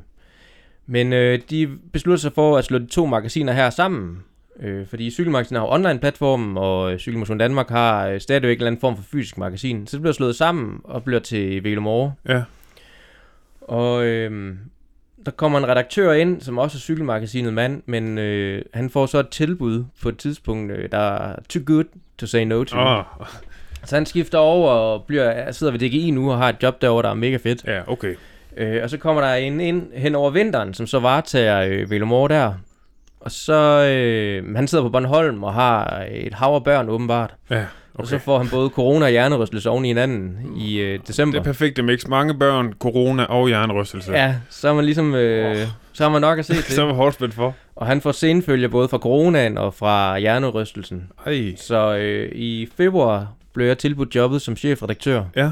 Men 0.86 1.13
øh, 1.13 1.39
de 1.49 1.69
besluttede 1.93 2.21
sig 2.21 2.32
for 2.34 2.58
at 2.58 2.65
slå 2.65 2.78
de 2.78 2.86
to 2.86 3.06
magasiner 3.06 3.54
her 3.54 3.69
sammen. 3.69 4.23
Øh, 4.60 4.88
fordi 4.88 5.12
Cykelmagasinet 5.12 5.62
har 5.62 5.67
online-platformen, 5.67 6.58
og 6.58 6.93
øh, 6.93 6.99
Cykelmotion 6.99 7.38
Danmark 7.38 7.69
har 7.69 8.08
øh, 8.08 8.19
stadigvæk 8.19 8.56
en 8.56 8.58
eller 8.58 8.67
anden 8.67 8.82
form 8.82 8.95
for 8.95 9.04
fysisk 9.04 9.38
magasin. 9.38 9.88
Så 9.88 9.97
det 9.97 10.01
bliver 10.01 10.13
slået 10.13 10.36
sammen 10.36 10.82
og 10.84 11.04
bliver 11.04 11.19
til 11.19 11.63
Velomore. 11.63 12.13
ja. 12.28 12.43
Og 13.62 14.06
øh, 14.06 14.56
der 15.25 15.31
kommer 15.31 15.59
en 15.59 15.67
redaktør 15.67 16.11
ind, 16.11 16.41
som 16.41 16.57
også 16.57 16.77
er 16.77 16.79
cykelmagasinet 16.79 17.53
mand, 17.53 17.81
men 17.85 18.17
øh, 18.17 18.61
han 18.73 18.89
får 18.89 19.05
så 19.05 19.19
et 19.19 19.29
tilbud 19.29 19.83
på 20.01 20.09
et 20.09 20.17
tidspunkt, 20.17 20.71
øh, 20.71 20.91
der 20.91 20.97
er 20.97 21.35
too 21.49 21.61
good 21.65 21.83
to 22.17 22.25
say 22.25 22.43
no 22.43 22.63
to. 22.63 22.77
Åh, 22.77 23.03
Så 23.83 23.95
han 23.95 24.05
skifter 24.05 24.38
over 24.38 24.69
og 24.71 25.03
bliver, 25.03 25.51
sidder 25.51 25.71
ved 25.73 25.79
DGI 25.79 26.11
nu 26.11 26.31
og 26.31 26.38
har 26.38 26.49
et 26.49 26.55
job 26.63 26.81
derovre, 26.81 27.03
der 27.03 27.09
er 27.09 27.13
mega 27.13 27.38
fedt. 27.38 27.63
ja, 27.67 27.81
okay. 27.88 28.15
Øh, 28.57 28.83
og 28.83 28.89
så 28.89 28.97
kommer 28.97 29.21
der 29.21 29.33
en 29.33 29.59
ind 29.61 29.83
hen 29.93 30.15
over 30.15 30.29
vinteren, 30.29 30.73
som 30.73 30.88
så 30.88 30.99
varetager 30.99 31.61
øh, 31.61 31.89
Velomore 31.91 32.29
der. 32.35 32.53
Og 33.19 33.31
så, 33.31 33.83
øh, 33.89 34.55
han 34.55 34.67
sidder 34.67 34.83
på 34.83 34.89
Bornholm 34.89 35.43
og 35.43 35.53
har 35.53 36.05
et 36.11 36.33
hav 36.33 36.55
af 36.55 36.63
børn 36.63 36.89
åbenbart. 36.89 37.33
Ja, 37.49 37.65
Okay. 37.95 38.03
Og 38.03 38.08
så 38.08 38.19
får 38.19 38.38
han 38.38 38.47
både 38.49 38.69
corona 38.69 39.05
og 39.05 39.12
hjernerystelse 39.12 39.69
oven 39.69 39.86
i 39.86 39.88
hinanden 39.88 40.53
i 40.58 40.77
øh, 40.77 40.99
december. 41.08 41.31
Det 41.31 41.39
er 41.39 41.43
perfekte 41.43 41.81
mix. 41.84 42.08
Mange 42.08 42.34
børn, 42.34 42.73
corona 42.79 43.23
og 43.23 43.47
hjernerystelse. 43.47 44.12
Ja, 44.12 44.36
så 44.49 44.69
er 44.69 44.73
man 44.73 44.86
ligesom, 44.86 45.15
øh, 45.15 45.51
Åh. 45.51 45.58
så 45.93 46.03
har 46.03 46.10
man 46.12 46.21
nok 46.21 46.39
at 46.39 46.45
se 46.45 46.53
til. 46.62 46.63
Så 46.75 46.86
var 46.86 46.93
hårdt 46.93 47.15
spændt 47.15 47.34
for. 47.34 47.55
Og 47.75 47.88
han 47.88 48.01
får 48.01 48.12
senfølger 48.12 48.67
både 48.67 48.88
fra 48.88 48.97
coronaen 48.97 49.58
og 49.58 49.73
fra 49.73 50.19
hjernerystelsen. 50.19 51.12
Ej. 51.25 51.55
Så 51.55 51.95
øh, 51.97 52.31
i 52.36 52.69
februar 52.77 53.27
blev 53.53 53.67
jeg 53.67 53.77
tilbudt 53.77 54.15
jobbet 54.15 54.41
som 54.41 54.55
chefredaktør. 54.55 55.23
Ja, 55.36 55.51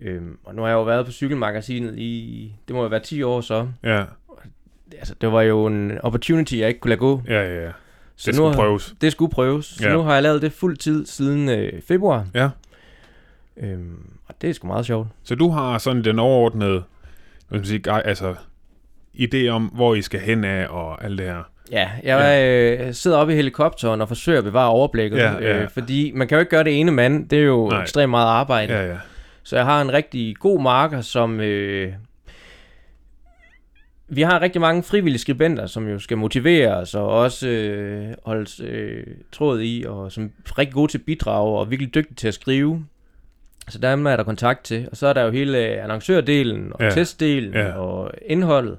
Øhm, 0.00 0.38
og 0.44 0.54
nu 0.54 0.62
har 0.62 0.68
jeg 0.68 0.74
jo 0.74 0.82
været 0.82 1.06
på 1.06 1.12
cykelmagasinet 1.12 1.98
i, 1.98 2.52
det 2.68 2.76
må 2.76 2.82
jo 2.82 2.88
være 2.88 3.00
10 3.00 3.22
år 3.22 3.40
så. 3.40 3.66
ja, 3.84 4.02
Altså, 4.98 5.14
det 5.20 5.32
var 5.32 5.42
jo 5.42 5.66
en 5.66 5.92
opportunity, 6.02 6.54
jeg 6.58 6.68
ikke 6.68 6.80
kunne 6.80 6.88
lade 6.88 6.98
gå. 6.98 7.22
ja, 7.28 7.42
ja. 7.54 7.64
ja. 7.64 7.70
Så 8.16 8.30
Det 8.30 8.38
nu 8.40 8.44
skulle 8.44 8.54
prøves. 8.56 8.94
Det 9.00 9.12
skulle 9.12 9.30
prøves. 9.30 9.66
Så 9.66 9.88
Ja. 9.88 9.92
nu 9.92 10.02
har 10.02 10.14
jeg 10.14 10.22
lavet 10.22 10.42
det 10.42 10.52
fuld 10.52 10.76
tid 10.76 11.06
siden 11.06 11.48
øh, 11.48 11.82
februar. 11.88 12.26
Ja. 12.34 12.48
Øhm, 13.56 13.96
og 14.28 14.34
det 14.42 14.50
er 14.50 14.54
sgu 14.54 14.66
meget 14.66 14.86
sjovt. 14.86 15.08
Så 15.24 15.34
du 15.34 15.50
har 15.50 15.78
sådan 15.78 16.04
den 16.04 16.18
overordnede, 16.18 16.70
hvad 16.72 16.84
skal 17.48 17.56
man 17.56 17.64
sige, 17.64 18.06
altså, 18.06 18.34
idé 19.14 19.48
om, 19.48 19.64
hvor 19.64 19.94
I 19.94 20.02
skal 20.02 20.20
hen 20.20 20.44
af 20.44 20.66
og 20.70 21.04
alt 21.04 21.18
det 21.18 21.26
her. 21.26 21.42
Ja, 21.72 21.90
jeg 22.02 22.44
øh, 22.80 22.94
sidder 22.94 23.16
oppe 23.16 23.32
i 23.32 23.36
helikopteren 23.36 24.00
og 24.00 24.08
forsøger 24.08 24.38
at 24.38 24.44
bevare 24.44 24.68
overblikket. 24.68 25.18
Ja, 25.18 25.32
ja. 25.32 25.62
Øh, 25.62 25.70
fordi 25.70 26.12
man 26.14 26.28
kan 26.28 26.36
jo 26.36 26.40
ikke 26.40 26.50
gøre 26.50 26.64
det 26.64 26.80
ene 26.80 26.90
mand. 26.92 27.28
Det 27.28 27.38
er 27.38 27.42
jo 27.42 27.68
Nej. 27.68 27.82
ekstremt 27.82 28.10
meget 28.10 28.26
arbejde. 28.26 28.72
Ja, 28.74 28.86
ja. 28.86 28.96
Så 29.42 29.56
jeg 29.56 29.64
har 29.64 29.82
en 29.82 29.92
rigtig 29.92 30.36
god 30.36 30.60
marker, 30.62 31.00
som... 31.00 31.40
Øh, 31.40 31.92
vi 34.16 34.22
har 34.22 34.40
rigtig 34.40 34.60
mange 34.60 34.82
frivillige 34.82 35.20
skribenter, 35.20 35.66
som 35.66 35.88
jo 35.88 35.98
skal 35.98 36.18
motiveres 36.18 36.94
og 36.94 37.08
også 37.08 37.48
øh, 37.48 38.06
holdes 38.24 38.60
øh, 38.60 39.06
tråd 39.32 39.60
i, 39.62 39.84
og 39.88 40.12
som 40.12 40.24
er 40.24 40.58
rigtig 40.58 40.74
gode 40.74 40.90
til 40.92 40.98
at 40.98 41.04
bidrage 41.04 41.58
og 41.58 41.70
virkelig 41.70 41.94
dygtige 41.94 42.14
til 42.14 42.28
at 42.28 42.34
skrive. 42.34 42.84
Så 43.68 43.78
der 43.78 43.88
er 43.88 44.16
der 44.16 44.24
kontakt 44.24 44.64
til. 44.64 44.88
Og 44.90 44.96
så 44.96 45.06
er 45.06 45.12
der 45.12 45.22
jo 45.24 45.30
hele 45.30 45.58
annoncørdelen 45.58 46.72
og 46.74 46.80
Ja. 46.82 46.90
testdelen 46.90 47.52
ja. 47.54 47.72
og 47.72 48.10
indholdet. 48.26 48.78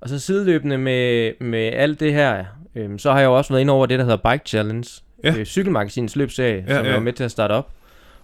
Og 0.00 0.08
så 0.08 0.18
sideløbende 0.18 0.78
med, 0.78 1.32
med 1.40 1.60
alt 1.72 2.00
det 2.00 2.12
her, 2.12 2.44
øh, 2.74 2.98
så 2.98 3.12
har 3.12 3.18
jeg 3.20 3.26
jo 3.26 3.36
også 3.36 3.52
været 3.52 3.60
inde 3.60 3.72
over 3.72 3.86
det, 3.86 3.98
der 3.98 4.04
hedder 4.04 4.30
Bike 4.30 4.42
Challenge. 4.46 4.88
Ja. 5.24 5.34
Øh, 5.38 5.44
cykelmagasinets 5.44 6.16
løbsserie, 6.16 6.64
Ja, 6.68 6.74
som 6.74 6.82
ja. 6.84 6.88
jeg 6.90 6.94
var 6.94 7.00
med 7.00 7.12
til 7.12 7.24
at 7.24 7.30
starte 7.30 7.52
op. 7.52 7.70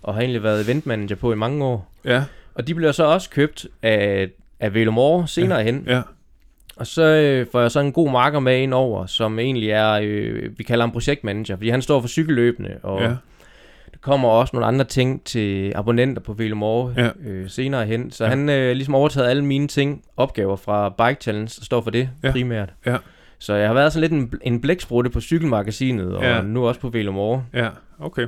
Og 0.02 0.14
har 0.14 0.20
egentlig 0.20 0.42
været 0.42 0.64
eventmanager 0.64 1.16
på 1.16 1.32
i 1.32 1.36
mange 1.36 1.64
år. 1.64 1.92
Ja, 2.04 2.24
Og 2.54 2.66
de 2.66 2.74
bliver 2.74 2.92
så 2.92 3.04
også 3.04 3.30
købt 3.30 3.66
af, 3.82 4.28
af 4.60 4.74
Velomore 4.74 5.28
senere 5.28 5.58
ja. 5.58 5.64
hen. 5.64 5.84
ja, 5.88 6.02
Og 6.80 6.86
så 6.86 7.02
øh, 7.02 7.46
får 7.52 7.60
jeg 7.60 7.70
så 7.70 7.80
en 7.80 7.92
god 7.92 8.10
marker 8.10 8.40
med 8.40 8.58
ind 8.62 8.74
over, 8.74 9.06
som 9.06 9.38
egentlig 9.38 9.70
er, 9.70 10.00
øh, 10.02 10.58
vi 10.58 10.62
kalder 10.64 10.82
ham 10.84 10.92
projektmanager, 10.92 11.56
fordi 11.56 11.68
han 11.68 11.82
står 11.82 12.00
for 12.00 12.08
cykelløbene, 12.08 12.76
og 12.82 13.00
ja, 13.00 13.06
der 13.92 13.98
kommer 14.00 14.28
også 14.28 14.50
nogle 14.56 14.66
andre 14.66 14.84
ting 14.84 15.24
til 15.24 15.72
abonnenter 15.76 16.22
på 16.22 16.32
Velomore 16.32 16.94
Ja. 16.96 17.08
øh, 17.26 17.48
senere 17.50 17.86
hen. 17.86 18.10
Så 18.10 18.24
Ja. 18.24 18.30
han 18.30 18.48
øh, 18.48 18.72
ligesom 18.72 18.94
overtaget 18.94 19.28
alle 19.28 19.44
mine 19.44 19.68
ting, 19.68 20.02
opgaver 20.16 20.56
fra 20.56 20.88
Bike 20.88 21.20
Challenge, 21.20 21.52
og 21.60 21.64
står 21.64 21.80
for 21.80 21.90
det 21.90 22.10
Ja. 22.24 22.30
primært. 22.32 22.72
Ja. 22.86 22.96
Så 23.38 23.54
jeg 23.54 23.66
har 23.68 23.74
været 23.74 23.92
sådan 23.92 24.10
lidt 24.10 24.12
en, 24.12 24.40
en 24.54 24.60
blæksprutte 24.60 25.10
på 25.10 25.20
cykelmagasinet, 25.20 26.16
og 26.16 26.22
ja. 26.22 26.42
nu 26.42 26.66
også 26.68 26.80
på 26.80 26.88
Velomore. 26.88 27.44
ja, 27.54 27.68
okay. 27.98 28.26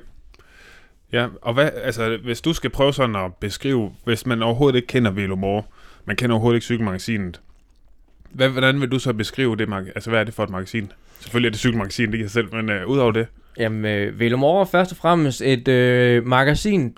Ja, 1.13 1.27
og 1.43 1.55
hvad, 1.55 1.71
altså, 1.83 2.19
hvis 2.25 2.41
du 2.41 2.53
skal 2.53 2.71
prøve 2.71 2.93
sådan 2.93 3.17
at 3.17 3.35
beskrive, 3.41 3.93
hvis 4.05 4.27
man 4.27 4.43
overhovedet 4.43 4.77
ikke 4.77 4.89
kender 4.89 5.11
Velomore, 5.11 5.63
man 6.05 6.17
kender 6.17 6.35
overhovedet 6.35 6.57
ikke 6.57 6.65
cykelmagasinet, 6.65 7.41
hvad, 8.35 8.49
hvordan 8.49 8.81
vil 8.81 8.89
du 8.93 8.99
så 8.99 9.13
beskrive 9.13 9.57
det, 9.57 9.69
altså 9.95 10.11
hvad 10.11 10.21
er 10.21 10.25
det 10.25 10.35
for 10.35 10.45
et 10.45 10.51
magasin? 10.51 10.93
Selvfølgelig 11.21 11.47
er 11.49 11.51
det 11.51 11.61
cykelmagasin, 11.61 12.07
det 12.07 12.13
kan 12.19 12.23
jeg 12.23 12.31
selv, 12.31 12.55
men 12.55 12.71
øh, 12.71 12.87
udover 12.87 13.13
det, 13.13 13.27
Jamen, 13.59 13.85
øh, 13.85 14.19
Velomore 14.21 14.61
er 14.61 14.65
først 14.65 14.91
og 14.93 14.97
fremmest 14.97 15.43
et 15.43 15.69
øh, 15.69 16.27
magasin 16.27 16.97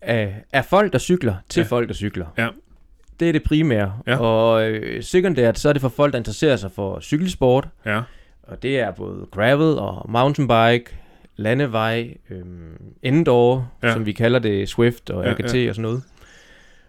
af, 0.00 0.34
af 0.52 0.64
folk, 0.64 0.92
der 0.92 0.98
cykler, 0.98 1.34
til 1.48 1.60
Ja. 1.60 1.66
folk, 1.66 1.88
der 1.88 1.94
cykler. 1.94 2.26
Ja. 2.38 2.48
Det 3.20 3.28
er 3.28 3.32
det 3.32 3.42
primære. 3.42 3.98
Ja. 4.06 4.16
Og 4.18 4.70
øh, 4.70 5.02
sekundært, 5.02 5.58
så 5.58 5.68
er 5.68 5.72
det 5.72 5.82
for 5.82 5.88
folk, 5.88 6.12
der 6.12 6.18
interesserer 6.18 6.56
sig 6.56 6.70
for 6.72 7.00
cykelsport. 7.00 7.68
ja, 7.86 8.00
Og 8.42 8.62
det 8.62 8.78
er 8.80 8.90
både 8.90 9.26
gravel 9.32 9.78
og 9.78 10.10
mountainbike, 10.10 10.84
landevej, 11.36 12.14
øh, 12.30 12.42
indoor, 13.02 13.72
Ja. 13.82 13.92
som 13.92 14.06
vi 14.06 14.12
kalder 14.12 14.38
det, 14.38 14.68
Swift 14.68 15.10
og 15.10 15.24
Ja, 15.24 15.30
AGT 15.30 15.54
ja. 15.54 15.68
og 15.68 15.74
sådan 15.74 15.82
noget. 15.82 16.02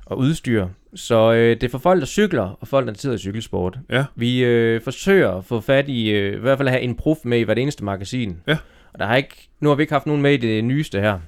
Og 0.10 0.17
udstyr. 0.17 0.67
Så 0.96 1.34
øh, 1.34 1.50
det 1.50 1.63
er 1.63 1.70
for 1.70 1.78
folk, 1.78 2.00
der 2.00 2.06
cykler, 2.06 2.58
og 2.60 2.67
folk, 2.67 2.86
der 2.86 2.88
er 2.88 2.91
interesseret 2.91 3.15
i 3.15 3.22
cykelsport. 3.22 3.80
Ja. 3.89 4.06
Vi 4.15 4.43
øh, 4.43 4.82
forsøger 4.82 5.32
at 5.32 5.46
få 5.46 5.62
fat 5.62 5.89
i, 5.89 6.10
øh, 6.10 6.34
i 6.34 6.39
hvert 6.39 6.58
fald 6.58 6.67
at 6.67 6.74
have 6.74 6.82
en 6.82 6.96
prof 6.96 7.17
med 7.24 7.39
i 7.39 7.43
hvert 7.43 7.58
eneste 7.58 7.84
magasin. 7.84 8.38
Ja. 8.48 8.58
Og 8.93 9.00
der 9.00 9.06
har 9.06 9.15
ikke, 9.15 9.50
nu 9.60 9.70
har 9.70 9.76
vi 9.76 9.84
ikke 9.84 9.93
haft 9.93 10.06
nogen 10.06 10.22
med 10.22 10.34
i 10.34 10.38
det 10.38 10.63
nyeste 10.63 11.02
her. 11.02 11.20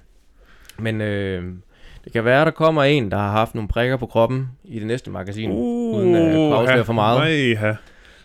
Men 0.79 1.01
øh, 1.01 1.43
det 2.03 2.13
kan 2.13 2.25
være, 2.25 2.45
der 2.45 2.51
kommer 2.51 2.83
en, 2.83 3.11
der 3.11 3.17
har 3.17 3.31
haft 3.31 3.55
nogle 3.55 3.67
prikker 3.67 3.97
på 3.97 4.05
kroppen 4.05 4.47
i 4.63 4.79
det 4.79 4.87
næste 4.87 5.11
magasin, 5.11 5.51
uh, 5.51 5.97
uden 5.97 6.15
at 6.15 6.53
afsløre 6.53 6.85
for 6.85 6.93
meget. 6.93 7.19
Nej. 7.59 7.75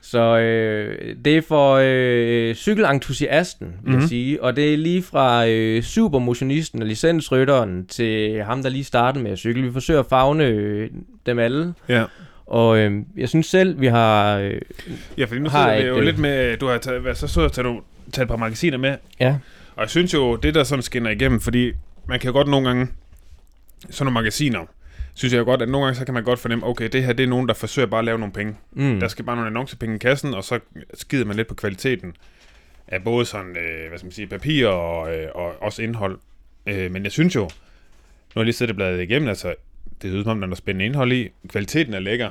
Så 0.07 0.39
øh, 0.39 1.17
det 1.25 1.37
er 1.37 1.41
for 1.41 1.81
øh, 1.83 2.55
cykelentusiasten, 2.55 3.67
vil 3.67 3.77
mm-hmm. 3.83 4.01
jeg 4.01 4.09
sige. 4.09 4.43
Og 4.43 4.57
det 4.57 4.73
er 4.73 4.77
lige 4.77 5.03
fra 5.03 5.47
øh, 5.47 5.83
supermotionisten 5.83 6.83
og 6.83 6.89
licensrytteren 6.89 7.87
til 7.87 8.43
ham, 8.43 8.63
der 8.63 8.71
lige 8.71 8.85
startede 8.85 9.25
med 9.25 9.33
at 9.33 9.39
cykle. 9.39 9.63
Vi 9.63 9.73
forsøger 9.73 10.01
at 10.01 10.07
fagne 10.07 10.45
øh, 10.45 10.91
dem 11.27 11.39
alle. 11.39 11.75
Ja. 11.89 12.05
Og 12.47 12.79
øh, 12.79 12.93
jeg 13.17 13.29
synes 13.29 13.47
selv, 13.47 13.81
vi 13.81 13.87
har... 13.87 14.39
Øh, 14.39 14.61
Ja, 15.19 15.25
fordi 15.25 15.41
nu 15.41 15.49
Har 15.49 15.73
et, 15.73 15.87
jo 15.87 15.97
øh, 15.97 16.03
lidt 16.03 16.19
med, 16.19 16.57
du 16.57 16.67
har 16.67 16.79
taget, 16.79 17.17
så 17.17 17.27
så 17.27 17.49
taget, 17.49 17.65
du 17.65 17.81
taget 18.13 18.25
et 18.25 18.29
par 18.29 18.37
magasiner 18.37 18.79
med, 18.79 18.97
ja, 19.21 19.37
og 19.77 19.83
jeg 19.83 19.91
synes 19.91 20.15
jo, 20.15 20.37
det 20.37 20.55
der 20.55 20.65
sådan 20.65 20.83
skinner 20.83 21.11
igennem, 21.11 21.41
fordi 21.41 21.73
man 22.09 22.21
kan 22.21 22.29
jo 22.29 22.33
godt 22.33 22.49
nogle 22.49 22.67
gange, 22.67 22.89
sådan 23.91 24.05
nogle 24.05 24.15
magasiner, 24.15 24.61
synes 25.15 25.33
jeg 25.33 25.39
jo 25.41 25.45
godt, 25.45 25.63
at 25.63 25.69
nogle 25.69 25.85
gange 25.87 25.99
så 25.99 26.05
kan 26.05 26.15
man 26.15 26.25
godt 26.25 26.39
fornemme, 26.39 26.67
okay, 26.67 26.89
det 26.89 27.05
her 27.05 27.13
det 27.13 27.23
er 27.25 27.29
nogen, 27.29 27.49
der 27.49 27.55
forsøger 27.55 27.87
bare 27.87 27.99
at 27.99 28.05
lave 28.05 28.19
nogle 28.19 28.33
penge. 28.33 28.57
mm, 28.73 29.01
Der 29.01 29.09
skal 29.09 29.25
bare 29.25 29.37
nogle 29.37 29.47
annoncepenge 29.51 29.97
i 29.97 29.99
kassen, 29.99 30.35
og 30.35 30.45
så 30.45 30.59
skider 30.95 31.25
man 31.25 31.37
lidt 31.37 31.49
på 31.49 31.55
kvaliteten 31.55 32.17
af 32.89 33.03
både 33.05 33.27
sådan, 33.27 33.57
øh, 33.57 33.89
hvad 33.89 33.99
skal 33.99 34.07
man 34.07 34.13
sige, 34.13 34.27
papir 34.27 34.67
og, 34.69 35.15
øh, 35.17 35.29
og 35.35 35.63
også 35.63 35.83
indhold. 35.83 36.19
Øh, 36.67 36.91
men 36.93 37.05
jeg 37.05 37.13
synes 37.13 37.35
jo, 37.35 37.41
nu 37.41 37.49
har 38.35 38.41
jeg 38.41 38.45
lige 38.45 38.55
siddet 38.55 38.73
og 38.73 38.77
bladet 38.77 39.01
igennem, 39.03 39.29
altså, 39.29 39.55
det 40.03 40.11
lyder 40.11 40.23
som 40.23 40.31
om, 40.31 40.39
der 40.39 40.45
er 40.47 40.49
noget 40.49 40.59
spændende 40.59 40.85
indhold 40.85 41.13
i. 41.13 41.29
Kvaliteten 41.49 41.95
er 41.95 42.01
lækker. 42.01 42.31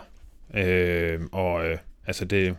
Øh, 0.55 1.19
og 1.31 1.65
øh, 1.69 1.77
altså 2.07 2.25
det, 2.25 2.55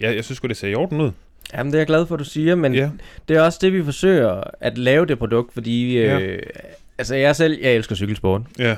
jeg, 0.00 0.14
jeg 0.16 0.24
synes 0.24 0.36
sgu, 0.36 0.46
det 0.48 0.56
ser 0.56 0.68
i 0.68 0.74
orden 0.74 1.00
ud. 1.00 1.10
jamen, 1.54 1.72
det 1.72 1.78
er 1.78 1.80
jeg 1.80 1.86
glad 1.86 2.06
for, 2.06 2.14
at 2.14 2.18
du 2.18 2.24
siger, 2.24 2.54
men 2.54 2.74
Ja. 2.74 2.90
det 3.28 3.36
er 3.36 3.40
også 3.42 3.58
det, 3.62 3.72
vi 3.72 3.84
forsøger 3.84 4.42
at 4.60 4.78
lave 4.78 5.06
det 5.06 5.18
produkt, 5.18 5.54
fordi... 5.54 5.96
Øh, 5.96 6.04
Ja. 6.32 6.36
Altså, 6.98 7.14
jeg 7.14 7.36
selv, 7.36 7.58
jeg 7.62 7.74
elsker 7.74 7.94
cykelsport. 7.94 8.42
Ja. 8.58 8.76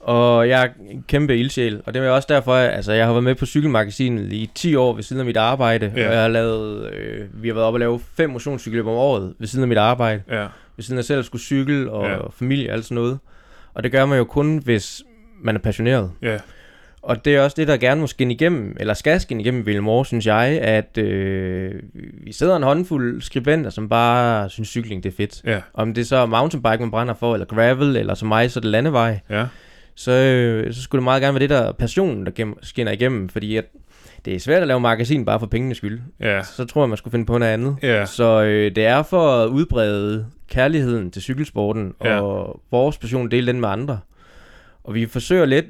Og 0.00 0.48
jeg 0.48 0.62
er 0.64 0.68
en 0.90 1.04
kæmpe 1.08 1.36
ildsjæl, 1.38 1.82
og 1.86 1.94
det 1.94 2.02
er 2.04 2.10
også 2.10 2.26
derfor, 2.30 2.54
at 2.54 2.70
altså, 2.74 2.92
jeg 2.92 3.06
har 3.06 3.12
været 3.12 3.24
med 3.24 3.34
på 3.34 3.46
cykelmagasinet 3.46 4.32
i 4.32 4.50
10 4.54 4.74
år 4.76 4.92
ved 4.94 5.02
siden 5.02 5.20
af 5.20 5.26
mit 5.26 5.36
arbejde. 5.36 5.92
Ja. 5.96 6.06
Og 6.08 6.12
jeg 6.14 6.22
har 6.22 6.28
lavet, 6.28 6.92
øh, 6.92 7.42
vi 7.42 7.48
har 7.48 7.54
været 7.54 7.66
oppe 7.66 7.76
og 7.76 7.80
lave 7.80 8.00
fem 8.16 8.30
motionscykelløb 8.30 8.86
om 8.86 8.92
året 8.94 9.34
ved 9.38 9.46
siden 9.46 9.62
af 9.64 9.68
mit 9.68 9.78
arbejde. 9.78 10.22
Ja. 10.30 10.46
Ved 10.76 10.82
siden 10.84 10.98
af 10.98 11.04
selv 11.04 11.18
at 11.18 11.24
skulle 11.24 11.42
cykle 11.42 11.90
og 11.90 12.08
Ja. 12.08 12.16
familie 12.32 12.68
og 12.70 12.74
alt 12.74 12.84
sådan 12.84 12.94
noget. 12.94 13.18
Og 13.74 13.82
det 13.82 13.92
gør 13.92 14.06
man 14.06 14.18
jo 14.18 14.24
kun, 14.24 14.60
hvis 14.64 15.02
man 15.42 15.54
er 15.56 15.60
passioneret. 15.60 16.10
Ja. 16.22 16.38
Og 17.02 17.24
det 17.24 17.36
er 17.36 17.40
også 17.42 17.54
det, 17.58 17.68
der 17.68 17.76
gerne 17.76 18.00
må 18.00 18.06
skinne 18.06 18.34
igennem, 18.34 18.76
eller 18.80 18.94
skal 18.94 19.20
skinne 19.20 19.42
igennem 19.42 19.60
i 19.60 19.64
Villemore, 19.64 20.04
synes 20.06 20.26
jeg, 20.26 20.46
at 20.62 20.98
øh, 20.98 21.74
vi 22.24 22.32
sidder 22.32 22.56
en 22.56 22.62
håndfuld 22.62 23.22
skribenter, 23.22 23.70
som 23.70 23.88
bare 23.88 24.50
synes, 24.50 24.68
cykling 24.68 25.02
det 25.04 25.12
er 25.12 25.16
fedt. 25.16 25.40
Ja. 25.44 25.60
Om 25.74 25.94
det 25.94 26.06
så 26.06 26.16
er 26.16 26.26
mountainbike, 26.26 26.78
man 26.80 26.90
brænder 26.90 27.14
for, 27.14 27.34
eller 27.34 27.46
gravel, 27.46 27.96
eller 27.96 28.14
som 28.14 28.28
mig, 28.28 28.50
så 28.50 28.58
er 28.58 28.60
det 28.60 28.70
landevej 28.70 29.18
Ja. 29.30 29.44
Så, 30.00 30.12
øh, 30.12 30.74
så 30.74 30.82
skulle 30.82 31.00
det 31.00 31.04
meget 31.04 31.22
gerne 31.22 31.34
være 31.34 31.40
det 31.40 31.50
der 31.50 31.72
passion, 31.72 32.24
der 32.26 32.30
gennem, 32.30 32.54
skinner 32.62 32.92
igennem, 32.92 33.28
fordi 33.28 33.56
at 33.56 33.64
det 34.24 34.34
er 34.34 34.38
svært 34.40 34.62
at 34.62 34.68
lave 34.68 34.80
magasin 34.80 35.24
bare 35.24 35.38
for 35.40 35.46
pengenes 35.46 35.76
skyld. 35.76 36.00
Ja. 36.20 36.42
Så 36.42 36.64
tror 36.64 36.82
jeg, 36.82 36.88
man 36.88 36.98
skulle 36.98 37.12
finde 37.12 37.26
på 37.26 37.38
noget 37.38 37.52
andet. 37.52 37.76
Ja. 37.82 38.06
Så 38.06 38.42
øh, 38.42 38.74
det 38.76 38.86
er 38.86 39.02
for 39.02 39.42
at 39.44 39.48
udbrede 39.48 40.26
kærligheden 40.50 41.10
til 41.10 41.22
cykelsporten, 41.22 41.94
Ja. 42.04 42.20
og 42.20 42.60
vores 42.70 42.98
passion 42.98 43.30
dele 43.30 43.46
den 43.46 43.60
med 43.60 43.68
andre. 43.68 43.98
Og 44.84 44.94
vi 44.94 45.06
forsøger 45.06 45.44
lidt 45.44 45.66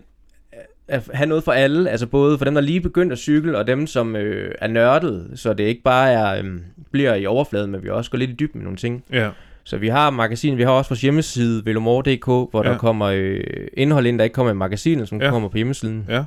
at 0.89 1.09
have 1.15 1.27
noget 1.29 1.45
for 1.45 1.53
alle, 1.53 1.91
altså 1.91 2.07
både 2.07 2.39
for 2.39 2.45
dem, 2.45 2.55
der 2.55 2.61
lige 2.61 2.81
begyndt 2.81 3.13
at 3.13 3.19
cykle, 3.19 3.59
og 3.59 3.67
dem, 3.67 3.87
som 3.87 4.17
øh, 4.17 4.55
er 4.61 4.67
nørdet, 4.67 5.31
så 5.35 5.53
det 5.53 5.65
ikke 5.65 5.83
bare 5.83 6.11
er, 6.13 6.43
øh, 6.45 6.51
bliver 6.91 7.15
i 7.15 7.27
overfladen, 7.27 7.71
men 7.71 7.83
vi 7.83 7.89
også 7.89 8.11
går 8.11 8.19
lidt 8.19 8.31
i 8.31 8.35
dybden 8.35 8.59
med 8.59 8.65
nogle 8.65 8.77
ting. 8.77 9.05
Ja. 9.13 9.31
Så 9.71 9.77
vi 9.79 9.89
har 9.89 10.11
magasin, 10.11 10.57
vi 10.57 10.63
har 10.63 10.71
også 10.71 10.89
vores 10.91 11.01
hjemmeside, 11.01 11.65
velomore.dk, 11.65 12.25
hvor 12.27 12.65
Ja. 12.65 12.71
der 12.71 12.79
kommer 12.79 13.07
øh, 13.07 13.41
indhold 13.75 14.07
ind, 14.07 14.19
der 14.19 14.25
ikke 14.25 14.35
kommer 14.35 14.53
i 14.53 14.55
magasinet, 14.55 15.09
som 15.09 15.21
Ja. 15.23 15.31
kommer 15.31 15.49
på 15.49 15.57
hjemmesiden. 15.57 16.07
Ja. 16.09 16.25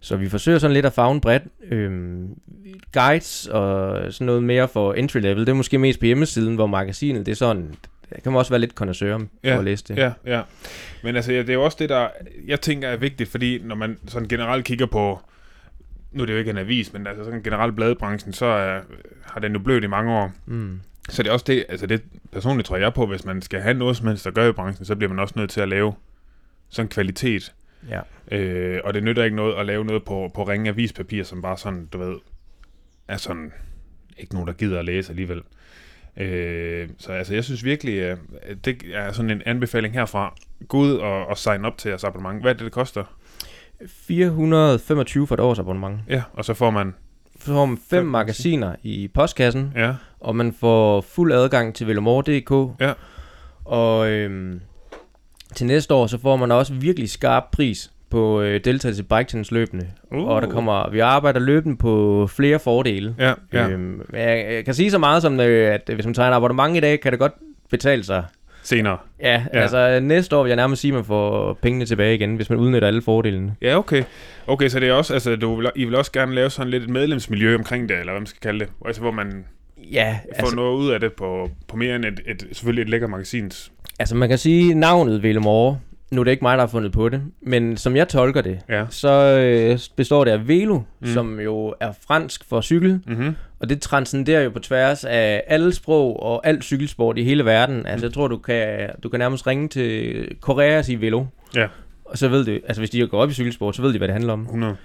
Så 0.00 0.16
vi 0.16 0.28
forsøger 0.28 0.58
sådan 0.58 0.74
lidt 0.74 0.86
at 0.86 0.92
fagne 0.92 1.20
bredt. 1.20 1.42
Øhm, 1.70 2.28
guides 2.92 3.46
og 3.46 4.02
sådan 4.12 4.26
noget 4.26 4.42
mere 4.42 4.68
for 4.68 4.92
entry 4.94 5.18
level, 5.18 5.40
det 5.40 5.48
er 5.48 5.54
måske 5.54 5.78
mest 5.78 6.00
på 6.00 6.06
hjemmesiden, 6.06 6.54
hvor 6.54 6.66
magasinet, 6.66 7.26
det 7.26 7.32
er 7.32 7.36
sådan, 7.36 7.74
der 8.10 8.20
kan 8.22 8.32
man 8.32 8.38
også 8.38 8.50
være 8.50 8.60
lidt 8.60 8.72
connoisseur 8.72 9.18
for 9.18 9.26
Ja, 9.44 9.58
at 9.58 9.64
læse 9.64 9.84
det. 9.88 9.96
Ja, 9.96 10.12
ja. 10.26 10.40
Men 11.02 11.16
altså, 11.16 11.32
ja, 11.32 11.38
det 11.38 11.48
er 11.50 11.54
jo 11.54 11.64
også 11.64 11.76
det, 11.80 11.88
der 11.88 12.08
jeg 12.46 12.60
tænker 12.60 12.88
er 12.88 12.96
vigtigt, 12.96 13.30
fordi 13.30 13.60
når 13.64 13.74
man 13.74 13.98
sådan 14.06 14.28
generelt 14.28 14.64
kigger 14.64 14.86
på, 14.86 15.20
nu 16.12 16.22
er 16.22 16.26
det 16.26 16.32
jo 16.32 16.38
ikke 16.38 16.50
en 16.50 16.58
avis, 16.58 16.92
men 16.92 17.06
altså 17.06 17.24
sådan 17.24 17.42
generelt 17.42 17.76
bladbranchen, 17.76 18.32
så 18.32 18.46
er, 18.46 18.80
har 19.22 19.40
den 19.40 19.52
jo 19.52 19.58
blødt 19.58 19.84
i 19.84 19.86
mange 19.86 20.12
år. 20.12 20.32
Mm. 20.46 20.80
Så 21.08 21.22
det 21.22 21.28
er 21.28 21.32
også 21.32 21.44
det, 21.44 21.64
altså 21.68 21.86
det 21.86 22.02
personligt 22.32 22.66
tror 22.66 22.76
jeg 22.76 22.94
på, 22.94 23.06
hvis 23.06 23.24
man 23.24 23.42
skal 23.42 23.60
have 23.60 23.74
noget 23.74 23.96
som 23.96 24.06
helst 24.06 24.26
at 24.26 24.34
gøre 24.34 24.48
i 24.48 24.52
branchen, 24.52 24.84
så 24.84 24.96
bliver 24.96 25.08
man 25.08 25.18
også 25.18 25.34
nødt 25.36 25.50
til 25.50 25.60
at 25.60 25.68
lave 25.68 25.94
sådan 26.68 26.88
kvalitet. 26.88 27.54
Ja. 27.88 28.00
Øh, 28.36 28.80
og 28.84 28.94
det 28.94 29.02
nytter 29.02 29.24
ikke 29.24 29.36
noget 29.36 29.54
at 29.54 29.66
lave 29.66 29.84
noget 29.84 30.04
på, 30.04 30.30
på 30.34 30.44
ringe 30.44 30.70
avispapir, 30.70 31.24
som 31.24 31.42
bare 31.42 31.58
sådan, 31.58 31.86
du 31.86 31.98
ved, 31.98 32.16
er 33.08 33.16
sådan, 33.16 33.52
ikke 34.18 34.34
nogen, 34.34 34.46
der 34.46 34.54
gider 34.54 34.78
at 34.78 34.84
læse 34.84 35.10
alligevel. 35.10 35.42
Øh, 36.16 36.88
så 36.98 37.12
altså, 37.12 37.34
jeg 37.34 37.44
synes 37.44 37.64
virkelig, 37.64 38.02
at 38.02 38.18
det 38.64 38.82
er 38.92 39.12
sådan 39.12 39.30
en 39.30 39.42
anbefaling 39.46 39.94
herfra. 39.94 40.34
Gå 40.68 40.78
ud 40.78 40.92
og, 40.92 41.26
og 41.26 41.38
sign 41.38 41.64
op 41.64 41.78
til 41.78 41.88
jeres 41.88 42.04
abonnement. 42.04 42.42
Hvad 42.42 42.50
er 42.50 42.54
det, 42.56 42.64
det 42.64 42.72
koster? 42.72 43.04
425 43.86 45.26
for 45.26 45.34
et 45.34 45.40
års 45.40 45.58
abonnement. 45.58 46.00
Ja, 46.08 46.22
og 46.32 46.44
så 46.44 46.54
får 46.54 46.70
man, 46.70 46.94
Så 47.40 47.46
får 47.46 47.66
man 47.66 47.76
fem 47.76 47.84
Fem 47.98 48.06
magasiner 48.06 48.76
i 48.82 49.08
postkassen, 49.08 49.72
ja, 49.76 49.94
og 50.24 50.36
man 50.36 50.54
får 50.60 51.00
fuld 51.00 51.32
adgang 51.32 51.74
til 51.74 51.86
velomore.dk. 51.86 52.80
Ja. 52.80 52.92
Og 53.64 54.10
øhm, 54.10 54.60
til 55.54 55.66
næste 55.66 55.94
år, 55.94 56.06
så 56.06 56.18
får 56.20 56.36
man 56.36 56.52
også 56.52 56.72
virkelig 56.74 57.10
skarp 57.10 57.44
pris 57.52 57.90
på 58.10 58.40
øh, 58.40 58.60
deltagelse 58.64 59.02
i 59.02 59.06
bike 59.06 59.44
løbende. 59.54 59.86
Uh. 60.12 60.28
Og 60.28 60.42
der 60.42 60.48
kommer, 60.48 60.90
vi 60.90 60.98
arbejder 60.98 61.40
løbende 61.40 61.76
på 61.76 62.26
flere 62.26 62.58
fordele. 62.58 63.14
ja, 63.18 63.32
ja. 63.52 63.68
Øhm, 63.68 64.00
jeg, 64.12 64.46
jeg 64.50 64.64
kan 64.64 64.74
sige 64.74 64.90
så 64.90 64.98
meget 64.98 65.22
som, 65.22 65.40
øh, 65.40 65.74
at 65.74 65.90
hvis 65.94 66.04
man 66.04 66.14
tager 66.14 66.28
en 66.28 66.34
abonnement 66.34 66.76
i 66.76 66.80
dag, 66.80 67.00
kan 67.00 67.12
det 67.12 67.18
godt 67.20 67.32
betale 67.70 68.04
sig. 68.04 68.24
senere. 68.62 68.98
Ja, 69.20 69.32
Ja. 69.32 69.44
ja. 69.54 69.60
altså 69.62 70.00
næste 70.02 70.36
år 70.36 70.42
vil 70.42 70.50
jeg 70.50 70.56
nærmest 70.56 70.82
sige, 70.82 70.92
at 70.92 70.94
man 70.94 71.04
får 71.04 71.58
pengene 71.62 71.86
tilbage 71.86 72.14
igen, 72.14 72.36
hvis 72.36 72.50
man 72.50 72.58
udnytter 72.58 72.88
alle 72.88 73.02
fordelene. 73.02 73.54
Ja, 73.62 73.78
okay. 73.78 74.02
Okay, 74.46 74.68
så 74.68 74.80
det 74.80 74.88
er 74.88 74.92
også, 74.92 75.12
altså, 75.14 75.36
du 75.36 75.54
vil, 75.56 75.70
I 75.76 75.84
vil 75.84 75.94
også 75.96 76.12
gerne 76.12 76.34
lave 76.34 76.50
sådan 76.50 76.70
lidt 76.70 76.82
et 76.82 76.88
medlemsmiljø 76.88 77.54
omkring 77.54 77.88
det, 77.88 77.98
eller 77.98 78.12
hvad 78.12 78.20
man 78.20 78.26
skal 78.26 78.40
kalde 78.40 78.58
det. 78.60 78.68
Altså, 78.86 79.00
hvor 79.02 79.10
man 79.10 79.44
Ja, 79.92 80.18
får 80.36 80.40
altså, 80.40 80.56
noget 80.56 80.76
ud 80.78 80.90
af 80.90 81.00
det 81.00 81.12
på, 81.12 81.50
på 81.68 81.76
mere 81.76 81.96
end 81.96 82.04
et, 82.04 82.20
et, 82.26 82.46
selvfølgelig 82.52 82.82
et 82.82 82.88
lækker 82.88 83.06
magasins. 83.08 83.72
altså 83.98 84.16
man 84.16 84.28
kan 84.28 84.38
sige 84.38 84.74
navnet 84.74 85.22
Velemore. 85.22 85.78
Nu 86.10 86.20
er 86.20 86.24
det 86.24 86.30
ikke 86.30 86.44
mig, 86.44 86.56
der 86.58 86.62
har 86.62 86.68
fundet 86.68 86.92
på 86.92 87.08
det, 87.08 87.22
men 87.42 87.76
som 87.76 87.96
jeg 87.96 88.08
tolker 88.08 88.40
det, 88.40 88.58
Ja. 88.68 88.84
så 88.90 89.10
øh, 89.38 89.78
består 89.96 90.24
det 90.24 90.30
af 90.30 90.48
velo, 90.48 90.78
Mm. 90.78 90.84
mm. 91.00 91.06
som 91.06 91.40
jo 91.40 91.74
er 91.80 91.92
fransk 92.08 92.44
for 92.48 92.60
cykel, 92.60 93.00
Mm-hmm. 93.06 93.34
og 93.60 93.68
det 93.68 93.80
transcenderer 93.80 94.40
jo 94.42 94.50
på 94.50 94.58
tværs 94.58 95.04
af 95.04 95.42
alle 95.46 95.72
sprog 95.74 96.22
og 96.22 96.46
alt 96.46 96.64
cykelsport 96.64 97.18
i 97.18 97.22
hele 97.24 97.44
verden. 97.44 97.86
Altså 97.86 98.06
jeg 98.06 98.12
tror, 98.14 98.28
du 98.28 98.38
kan, 98.38 98.90
du 99.02 99.08
kan 99.08 99.18
nærmest 99.20 99.46
ringe 99.46 99.68
til 99.68 100.28
Korea 100.40 100.78
og 100.78 100.84
sige 100.84 101.00
velo. 101.00 101.24
Ja. 101.54 101.66
Og 102.04 102.18
så 102.18 102.28
ved 102.28 102.44
du, 102.44 102.50
altså 102.52 102.80
hvis 102.80 102.90
de 102.90 103.06
går 103.08 103.18
op 103.22 103.30
i 103.30 103.32
cykelsport, 103.32 103.76
så 103.76 103.82
ved 103.82 103.92
de, 103.92 103.98
hvad 103.98 104.08
det 104.08 104.12
handler 104.14 104.32
om. 104.32 104.40
100. 104.42 104.76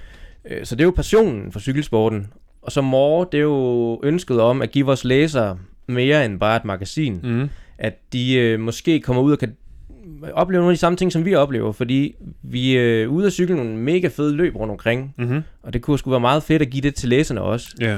Øh, 0.49 0.65
Så 0.65 0.75
det 0.75 0.81
er 0.81 0.85
jo 0.85 0.91
passionen 0.95 1.51
for 1.51 1.59
cykelsporten. 1.59 2.27
Og 2.69 2.73
så 2.73 2.81
more, 2.81 3.27
det 3.31 3.37
er 3.37 3.41
jo 3.41 3.99
ønsket 4.03 4.41
om 4.41 4.61
at 4.61 4.71
give 4.71 4.85
vores 4.85 5.03
læsere 5.03 5.57
mere 5.87 6.25
end 6.25 6.39
bare 6.39 6.57
et 6.57 6.65
magasin. 6.65 7.19
Mm. 7.23 7.49
At 7.77 7.93
de 8.13 8.35
øh, 8.35 8.59
måske 8.59 8.99
kommer 8.99 9.21
ud 9.21 9.31
og 9.31 9.39
kan 9.39 9.55
opleve 10.33 10.61
nogle 10.61 10.71
af 10.71 10.75
de 10.75 10.79
samme 10.79 10.95
ting, 10.95 11.11
som 11.11 11.25
vi 11.25 11.35
oplever. 11.35 11.71
Fordi 11.71 12.15
vi 12.43 12.77
er 12.77 13.07
ude 13.07 13.25
at 13.25 13.33
cykle 13.33 13.55
nogle 13.55 13.77
mega 13.77 14.07
fede 14.07 14.35
løb 14.35 14.55
rundt 14.55 14.71
omkring. 14.71 15.13
Mm-hmm. 15.17 15.41
Og 15.63 15.73
det 15.73 15.81
kunne 15.81 15.99
sgu 15.99 16.09
være 16.09 16.19
meget 16.19 16.43
fedt 16.43 16.61
at 16.61 16.69
give 16.69 16.81
det 16.81 16.95
til 16.95 17.09
læserne 17.09 17.41
også. 17.41 17.75
Ja. 17.79 17.97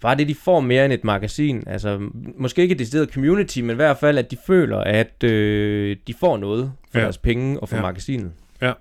Bare 0.00 0.16
det, 0.16 0.28
de 0.28 0.34
får 0.34 0.60
mere 0.60 0.84
end 0.84 0.92
et 0.92 1.04
magasin. 1.04 1.62
Altså, 1.66 1.98
måske 2.36 2.62
ikke 2.62 2.72
et 2.72 2.78
decideret 2.78 3.08
community, 3.08 3.58
men 3.58 3.70
i 3.70 3.74
hvert 3.74 3.96
fald, 3.98 4.18
at 4.18 4.30
de 4.30 4.36
føler, 4.46 4.78
at 4.78 5.24
øh, 5.24 5.96
de 6.06 6.14
får 6.20 6.36
noget 6.36 6.72
for 6.92 6.98
ja. 6.98 7.04
deres 7.04 7.18
penge 7.18 7.60
og 7.60 7.68
for 7.68 7.76
ja. 7.76 7.82
magasinet. 7.82 8.30
Ja. 8.62 8.72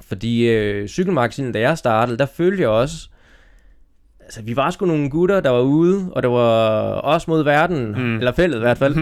Fordi 0.00 0.48
øh, 0.48 0.88
cykelmagasinet, 0.88 1.54
da 1.54 1.60
jeg 1.60 1.78
startede, 1.78 2.18
der 2.18 2.26
følte 2.26 2.62
jeg 2.62 2.70
også... 2.70 3.08
Altså, 4.36 4.42
vi 4.42 4.56
var 4.56 4.70
sgu 4.70 4.86
nogle 4.86 5.10
gutter, 5.10 5.40
der 5.40 5.50
var 5.50 5.60
ude, 5.60 6.08
og 6.12 6.22
der 6.22 6.28
var 6.28 7.00
os 7.04 7.28
mod 7.28 7.44
verden, 7.44 7.88
Mm. 7.98 8.18
eller 8.18 8.32
fældet 8.32 8.56
i 8.56 8.60
hvert 8.60 8.78
fald. 8.78 8.94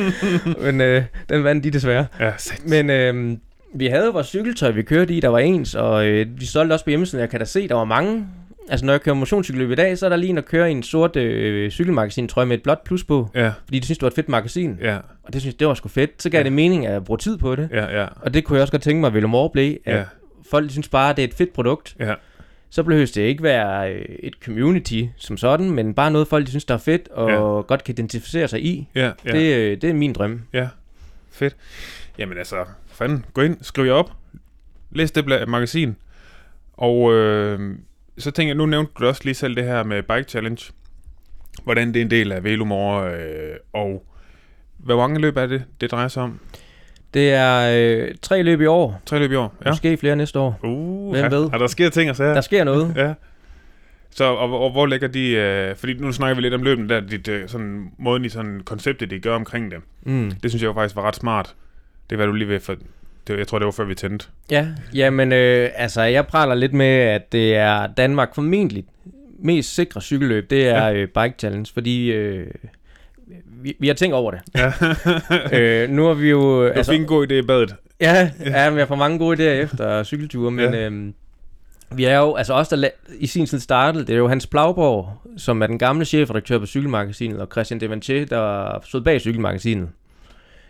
men 0.64 0.80
øh, 0.80 1.02
den 1.28 1.44
vandt 1.44 1.64
de 1.64 1.70
desværre. 1.70 2.06
Ja. 2.20 2.32
Men 2.66 2.90
øh, 2.90 3.36
vi 3.74 3.86
havde 3.86 4.12
vores 4.12 4.26
cykeltøj, 4.26 4.70
vi 4.70 4.82
kørte 4.82 5.14
i, 5.14 5.20
der 5.20 5.28
var 5.28 5.38
ens, 5.38 5.74
og 5.74 6.06
øh, 6.06 6.26
vi 6.40 6.46
solgte 6.46 6.72
også 6.74 6.84
på 6.84 6.90
hjemmesiden. 6.90 7.20
Jeg 7.20 7.30
kan 7.30 7.38
da 7.38 7.44
se, 7.44 7.68
der 7.68 7.74
var 7.74 7.84
mange 7.84 8.26
Altså 8.68 8.86
når 8.86 8.92
jeg 8.92 9.00
kører 9.00 9.14
motionscykelløb 9.16 9.70
i 9.70 9.74
dag, 9.74 9.98
så 9.98 10.06
er 10.06 10.10
der 10.10 10.16
lige 10.16 10.30
en 10.30 10.38
at 10.38 10.44
køre 10.44 10.68
i 10.68 10.72
en 10.72 10.82
sort 10.82 11.16
øh, 11.16 11.70
cykelmagasin, 11.70 12.28
tror 12.28 12.42
jeg, 12.42 12.48
med 12.48 12.56
et 12.56 12.62
blåt 12.62 12.78
plus 12.84 13.04
på. 13.04 13.30
Ja. 13.34 13.50
Fordi 13.64 13.78
de 13.78 13.84
synes, 13.84 13.98
det 13.98 14.02
var 14.02 14.08
et 14.08 14.14
fedt 14.14 14.28
magasin. 14.28 14.78
Ja. 14.82 14.96
Og 15.24 15.32
det 15.32 15.40
synes 15.40 15.54
det 15.54 15.68
var 15.68 15.74
sgu 15.74 15.88
fedt. 15.88 16.22
Så 16.22 16.30
gav 16.30 16.38
Ja. 16.38 16.44
det 16.44 16.52
mening 16.52 16.86
at 16.86 17.04
bruge 17.04 17.18
tid 17.18 17.38
på 17.38 17.56
det. 17.56 17.68
Ja, 17.72 18.00
ja. 18.00 18.06
Og 18.20 18.34
det 18.34 18.44
kunne 18.44 18.56
jeg 18.56 18.62
også 18.62 18.72
godt 18.72 18.82
tænke 18.82 19.00
mig, 19.00 19.06
at 19.08 19.14
Velomore 19.14 19.50
blev. 19.50 19.76
At 19.84 19.96
Ja. 19.96 20.02
folk 20.50 20.70
synes 20.70 20.88
bare, 20.88 21.10
at 21.10 21.16
det 21.16 21.22
er 21.24 21.28
et 21.28 21.34
fedt 21.34 21.52
produkt. 21.52 21.94
Ja. 22.00 22.14
Så 22.74 22.82
behøver 22.82 23.06
det 23.06 23.16
ikke 23.22 23.42
være 23.42 23.92
øh, 23.94 24.04
et 24.18 24.34
community 24.44 25.02
som 25.16 25.36
sådan, 25.36 25.70
men 25.70 25.94
bare 25.94 26.10
noget, 26.10 26.28
folk 26.28 26.44
de 26.46 26.50
synes, 26.50 26.64
der 26.64 26.74
er 26.74 26.78
fedt, 26.78 27.08
og 27.08 27.30
Ja. 27.30 27.36
godt 27.66 27.84
kan 27.84 27.92
identificere 27.92 28.48
sig 28.48 28.64
i. 28.64 28.88
Ja, 28.94 29.12
ja. 29.24 29.32
Det, 29.32 29.56
øh, 29.56 29.80
det 29.80 29.90
er 29.90 29.94
min 29.94 30.12
drøm. 30.12 30.40
Ja, 30.52 30.68
fedt. 31.30 31.56
Jamen 32.18 32.38
altså, 32.38 32.64
fanden, 32.86 33.24
gå 33.34 33.42
ind, 33.42 33.56
skriv 33.60 33.84
jer 33.84 33.92
op, 33.92 34.10
læs 34.90 35.10
det 35.10 35.48
magasin, 35.48 35.96
og 36.72 37.12
øh, 37.12 37.78
så 38.18 38.30
tænker 38.30 38.48
jeg, 38.48 38.56
nu 38.56 38.66
nævnte 38.66 38.92
du 39.00 39.06
også 39.06 39.20
lige 39.24 39.34
selv 39.34 39.56
det 39.56 39.64
her 39.64 39.82
med 39.82 40.02
Bike 40.02 40.28
Challenge, 40.28 40.72
hvordan 41.64 41.88
det 41.88 41.96
er 41.96 42.04
en 42.04 42.10
del 42.10 42.32
af 42.32 42.44
Velomore, 42.44 43.14
øh, 43.14 43.56
og 43.72 44.06
hvor 44.78 44.96
mange 44.96 45.20
løb 45.20 45.36
er 45.36 45.46
det, 45.46 45.64
det 45.80 45.90
drejer 45.90 46.08
sig 46.08 46.22
om? 46.22 46.40
Det 47.14 47.32
er 47.32 47.70
øh, 47.74 48.14
tre 48.22 48.42
løb 48.42 48.60
i 48.60 48.66
år, 48.66 49.00
Tre 49.06 49.18
løb 49.18 49.32
i 49.32 49.34
år? 49.34 49.54
ja. 49.64 49.70
måske 49.70 49.96
flere 49.96 50.16
næste 50.16 50.38
år. 50.38 50.60
Uh, 50.62 51.10
Hvem 51.12 51.24
ja. 51.24 51.28
ved? 51.28 51.52
Og 51.52 51.60
der 51.60 51.66
sker 51.66 51.90
ting 51.90 52.10
og 52.10 52.16
sager? 52.16 52.34
Der 52.34 52.40
sker 52.40 52.64
noget. 52.64 52.92
Ja. 52.96 53.14
Så, 54.10 54.24
og, 54.24 54.60
og 54.60 54.70
hvor 54.70 54.86
ligger 54.86 55.08
de, 55.08 55.30
øh, 55.30 55.76
fordi 55.76 55.94
nu 55.94 56.12
snakker 56.12 56.34
vi 56.34 56.40
lidt 56.42 56.54
om 56.54 56.62
løbene 56.62 56.88
der, 56.88 57.00
dit, 57.00 57.28
øh, 57.28 57.48
sådan, 57.48 57.90
måden 57.98 58.24
i 58.24 58.28
sådan 58.28 58.60
konceptet, 58.64 59.10
de 59.10 59.18
gør 59.18 59.34
omkring 59.34 59.70
det. 59.70 59.78
Mm. 60.02 60.32
Det 60.42 60.50
synes 60.50 60.62
jeg 60.62 60.68
jo 60.68 60.72
faktisk 60.72 60.96
var 60.96 61.02
ret 61.02 61.16
smart. 61.16 61.54
Det 62.10 62.18
var 62.18 62.26
du 62.26 62.32
lige 62.32 62.48
ved, 62.48 62.60
for 62.60 62.76
det, 63.26 63.38
jeg 63.38 63.46
tror, 63.46 63.58
det 63.58 63.66
var 63.66 63.72
før 63.72 63.84
vi 63.84 63.94
tændte. 63.94 64.26
Ja, 64.50 64.66
jamen 64.94 65.32
øh, 65.32 65.70
altså 65.74 66.02
jeg 66.02 66.26
praler 66.26 66.54
lidt 66.54 66.72
med, 66.72 66.86
at 66.86 67.32
det 67.32 67.56
er 67.56 67.86
Danmark 67.86 68.34
formentlig 68.34 68.84
mest 69.38 69.74
sikre 69.74 70.00
cykelløb, 70.00 70.50
det 70.50 70.68
er 70.68 70.86
ja. 70.86 70.94
øh, 70.94 71.08
Bike 71.08 71.34
Challenge, 71.38 71.70
fordi 71.74 72.12
øh, 72.12 72.46
vi, 73.64 73.76
vi 73.80 73.86
har 73.86 73.94
tænkt 73.94 74.14
over 74.14 74.30
det. 74.30 74.40
Ja. 74.54 74.72
øh, 75.82 75.90
nu 75.90 76.04
har 76.06 76.14
vi 76.14 76.30
jo... 76.30 76.62
Det 76.64 76.70
var 76.70 76.76
altså, 76.76 76.92
en 76.92 77.04
god 77.06 77.26
idé 77.30 77.34
i 77.34 77.42
badet. 77.42 77.74
Ja, 78.00 78.30
ja, 78.44 78.70
vi 78.70 78.78
har 78.78 78.86
for 78.86 78.94
mange 78.94 79.18
gode 79.18 79.36
idéer 79.36 79.62
efter 79.62 80.02
cykelture, 80.02 80.50
men 80.50 80.74
Ja. 80.74 80.86
øhm, 80.86 81.14
vi 81.94 82.04
er 82.04 82.18
jo, 82.18 82.34
altså 82.34 82.54
os, 82.54 82.68
der 82.68 82.88
i 83.18 83.26
sin 83.26 83.46
tid 83.46 83.60
startede, 83.60 84.06
det 84.06 84.12
er 84.12 84.18
jo 84.18 84.28
Hans 84.28 84.46
Plauborg, 84.46 85.12
som 85.36 85.62
er 85.62 85.66
den 85.66 85.78
gamle 85.78 86.04
chefredaktør 86.04 86.58
på 86.58 86.66
Cykelmagasinet, 86.66 87.40
og 87.40 87.48
Christian 87.52 87.80
Devanché, 87.82 88.12
der 88.30 88.78
stod 88.84 89.00
bag 89.00 89.20
Cykelmagasinet, 89.20 89.88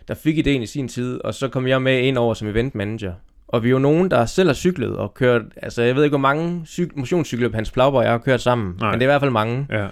der 0.07 0.13
fik 0.13 0.37
idéen 0.47 0.49
i 0.61 0.65
sin 0.65 0.87
tid, 0.87 1.21
og 1.23 1.33
så 1.33 1.47
kom 1.47 1.67
jeg 1.67 1.81
med 1.81 1.99
ind 1.99 2.17
over 2.17 2.33
som 2.33 2.47
event 2.47 2.75
manager. 2.75 3.13
Og 3.47 3.63
vi 3.63 3.67
er 3.67 3.71
jo 3.71 3.79
nogen, 3.79 4.11
der 4.11 4.25
selv 4.25 4.49
har 4.49 4.53
cyklet 4.53 4.97
og 4.97 5.13
kørt, 5.13 5.41
altså 5.61 5.81
jeg 5.81 5.95
ved 5.95 6.03
ikke, 6.03 6.11
hvor 6.11 6.27
mange 6.27 6.61
cyk- 6.67 6.91
motionscykler 6.99 7.49
Hans 7.53 7.71
Plauborg 7.71 7.97
og 7.99 8.03
jeg 8.03 8.11
har 8.11 8.17
kørt 8.17 8.41
sammen, 8.41 8.75
Nej. 8.79 8.91
men 8.91 8.99
det 8.99 9.05
er 9.05 9.09
i 9.09 9.11
hvert 9.13 9.21
fald 9.21 9.31
mange. 9.31 9.67
Ja. 9.71 9.87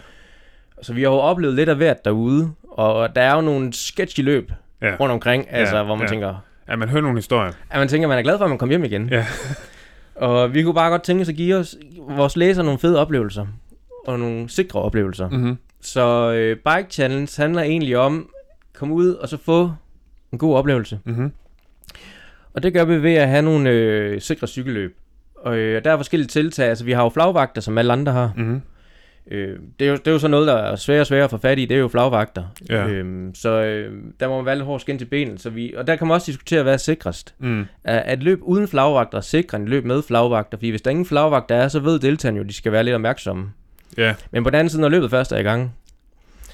Så 0.82 0.94
vi 0.94 1.02
har 1.04 1.10
jo 1.10 1.16
oplevet 1.16 1.56
lidt 1.56 1.70
af 1.70 1.76
hvert 1.76 2.06
derude, 2.06 2.52
og 2.74 3.16
der 3.16 3.22
er 3.22 3.36
jo 3.36 3.42
nogle 3.42 3.74
sketchy 3.74 4.20
løb 4.20 4.52
Ja. 4.82 4.96
rundt 5.00 5.12
omkring, 5.14 5.46
altså 5.50 5.78
Ja, 5.78 5.84
hvor 5.84 5.96
man 5.96 6.04
ja. 6.06 6.10
tænker, 6.10 6.36
ja, 6.70 6.76
man 6.76 6.90
hører 6.90 7.02
nogle 7.02 7.18
historier. 7.18 7.52
at 7.70 7.80
man 7.80 7.88
tænker, 7.88 8.08
at 8.08 8.10
man 8.10 8.18
er 8.18 8.22
glad 8.24 8.38
for, 8.38 8.46
at 8.46 8.50
man 8.52 8.58
kommer 8.58 8.72
hjem 8.72 8.84
igen. 8.84 9.10
Ja. 9.10 9.26
og 10.28 10.54
vi 10.54 10.64
kunne 10.64 10.74
bare 10.74 10.90
godt 10.90 11.04
tænke 11.04 11.22
os 11.22 11.30
at 11.30 11.36
give 11.36 11.56
os, 11.56 11.76
vores 12.10 12.36
læsere 12.38 12.66
nogle 12.66 12.80
fede 12.80 13.00
oplevelser. 13.00 13.46
Og 14.08 14.20
nogle 14.20 14.50
sikre 14.50 14.80
oplevelser. 14.82 15.30
Mm. 15.30 15.36
Mm-hmm. 15.38 15.58
Så 15.82 16.32
øh, 16.32 16.56
Bike 16.58 16.90
Challenge 16.92 17.32
handler 17.42 17.62
egentlig 17.62 17.98
om 17.98 18.30
at 18.74 18.80
komme 18.80 18.94
ud 18.94 19.14
og 19.14 19.30
så 19.30 19.38
få 19.38 19.72
en 20.34 20.38
god 20.38 20.56
oplevelse. 20.56 21.00
Mm-hmm. 21.06 21.32
Og 22.54 22.64
det 22.64 22.74
gør 22.74 22.86
vi 22.86 23.04
ved 23.04 23.14
at 23.14 23.28
have 23.28 23.42
nogle 23.42 23.70
øh, 23.70 24.22
sikre 24.22 24.48
cykelløb. 24.48 24.98
Og 25.36 25.56
øh, 25.58 25.84
der 25.84 25.92
er 25.92 25.98
forskellige 25.98 26.28
tiltag. 26.28 26.70
Altså 26.70 26.84
vi 26.86 26.92
har 26.92 27.04
jo 27.04 27.10
flagvagter, 27.10 27.62
som 27.62 27.78
alle 27.78 27.94
andre 27.94 28.12
har. 28.12 28.32
Mm-hmm. 28.36 28.62
Øh, 29.32 29.60
det, 29.80 29.88
er 29.88 29.92
jo, 29.92 29.98
det 29.98 30.08
er 30.08 30.12
jo 30.12 30.20
så 30.20 30.28
noget, 30.28 30.48
der 30.48 30.54
er 30.56 30.76
svært 30.76 31.00
og 31.02 31.08
sværere 31.08 31.24
at 31.24 31.30
få 31.30 31.38
fat 31.38 31.60
i. 31.60 31.66
Det 31.66 31.76
er 31.76 31.80
jo 31.80 31.88
flagvagter. 31.88 32.44
Ja. 32.70 32.88
Øhm, 32.88 33.36
så 33.36 33.50
øh, 33.50 33.94
der 34.20 34.28
må 34.28 34.36
man 34.36 34.46
være 34.46 34.56
lidt 34.56 34.66
hård 34.66 34.80
skin 34.80 34.98
til 34.98 35.06
benet. 35.06 35.42
Så 35.42 35.50
vi, 35.50 35.74
og 35.78 35.88
der 35.88 35.96
kan 35.96 36.08
man 36.08 36.16
også 36.16 36.32
diskutere, 36.32 36.64
hvad 36.64 36.74
er 36.74 36.78
sikrest. 36.78 37.36
Mm. 37.40 37.66
At 37.84 38.24
løb 38.24 38.40
uden 38.42 38.68
flagvagter 38.68 39.18
er 39.18 39.22
sikrere 39.22 39.62
end 39.62 39.70
løb 39.70 39.86
med 39.86 40.02
flagvagter? 40.04 40.58
Fordi 40.58 40.70
hvis 40.70 40.82
der 40.82 40.92
ingen 40.92 41.06
flagvagter 41.06 41.56
er, 41.56 41.68
så 41.68 41.80
ved 41.80 42.00
deltagerne 42.00 42.38
jo, 42.38 42.44
at 42.44 42.50
de 42.50 42.54
skal 42.54 42.72
være 42.72 42.84
lidt 42.84 42.96
opmærksomme. 42.96 43.52
Ja. 43.98 44.14
Men 44.32 44.44
på 44.44 44.50
den 44.50 44.60
anden 44.60 44.70
side, 44.70 44.82
når 44.82 44.90
løbet 44.90 45.10
først 45.10 45.32
er 45.32 45.38
i 45.38 45.44
gang. 45.44 45.76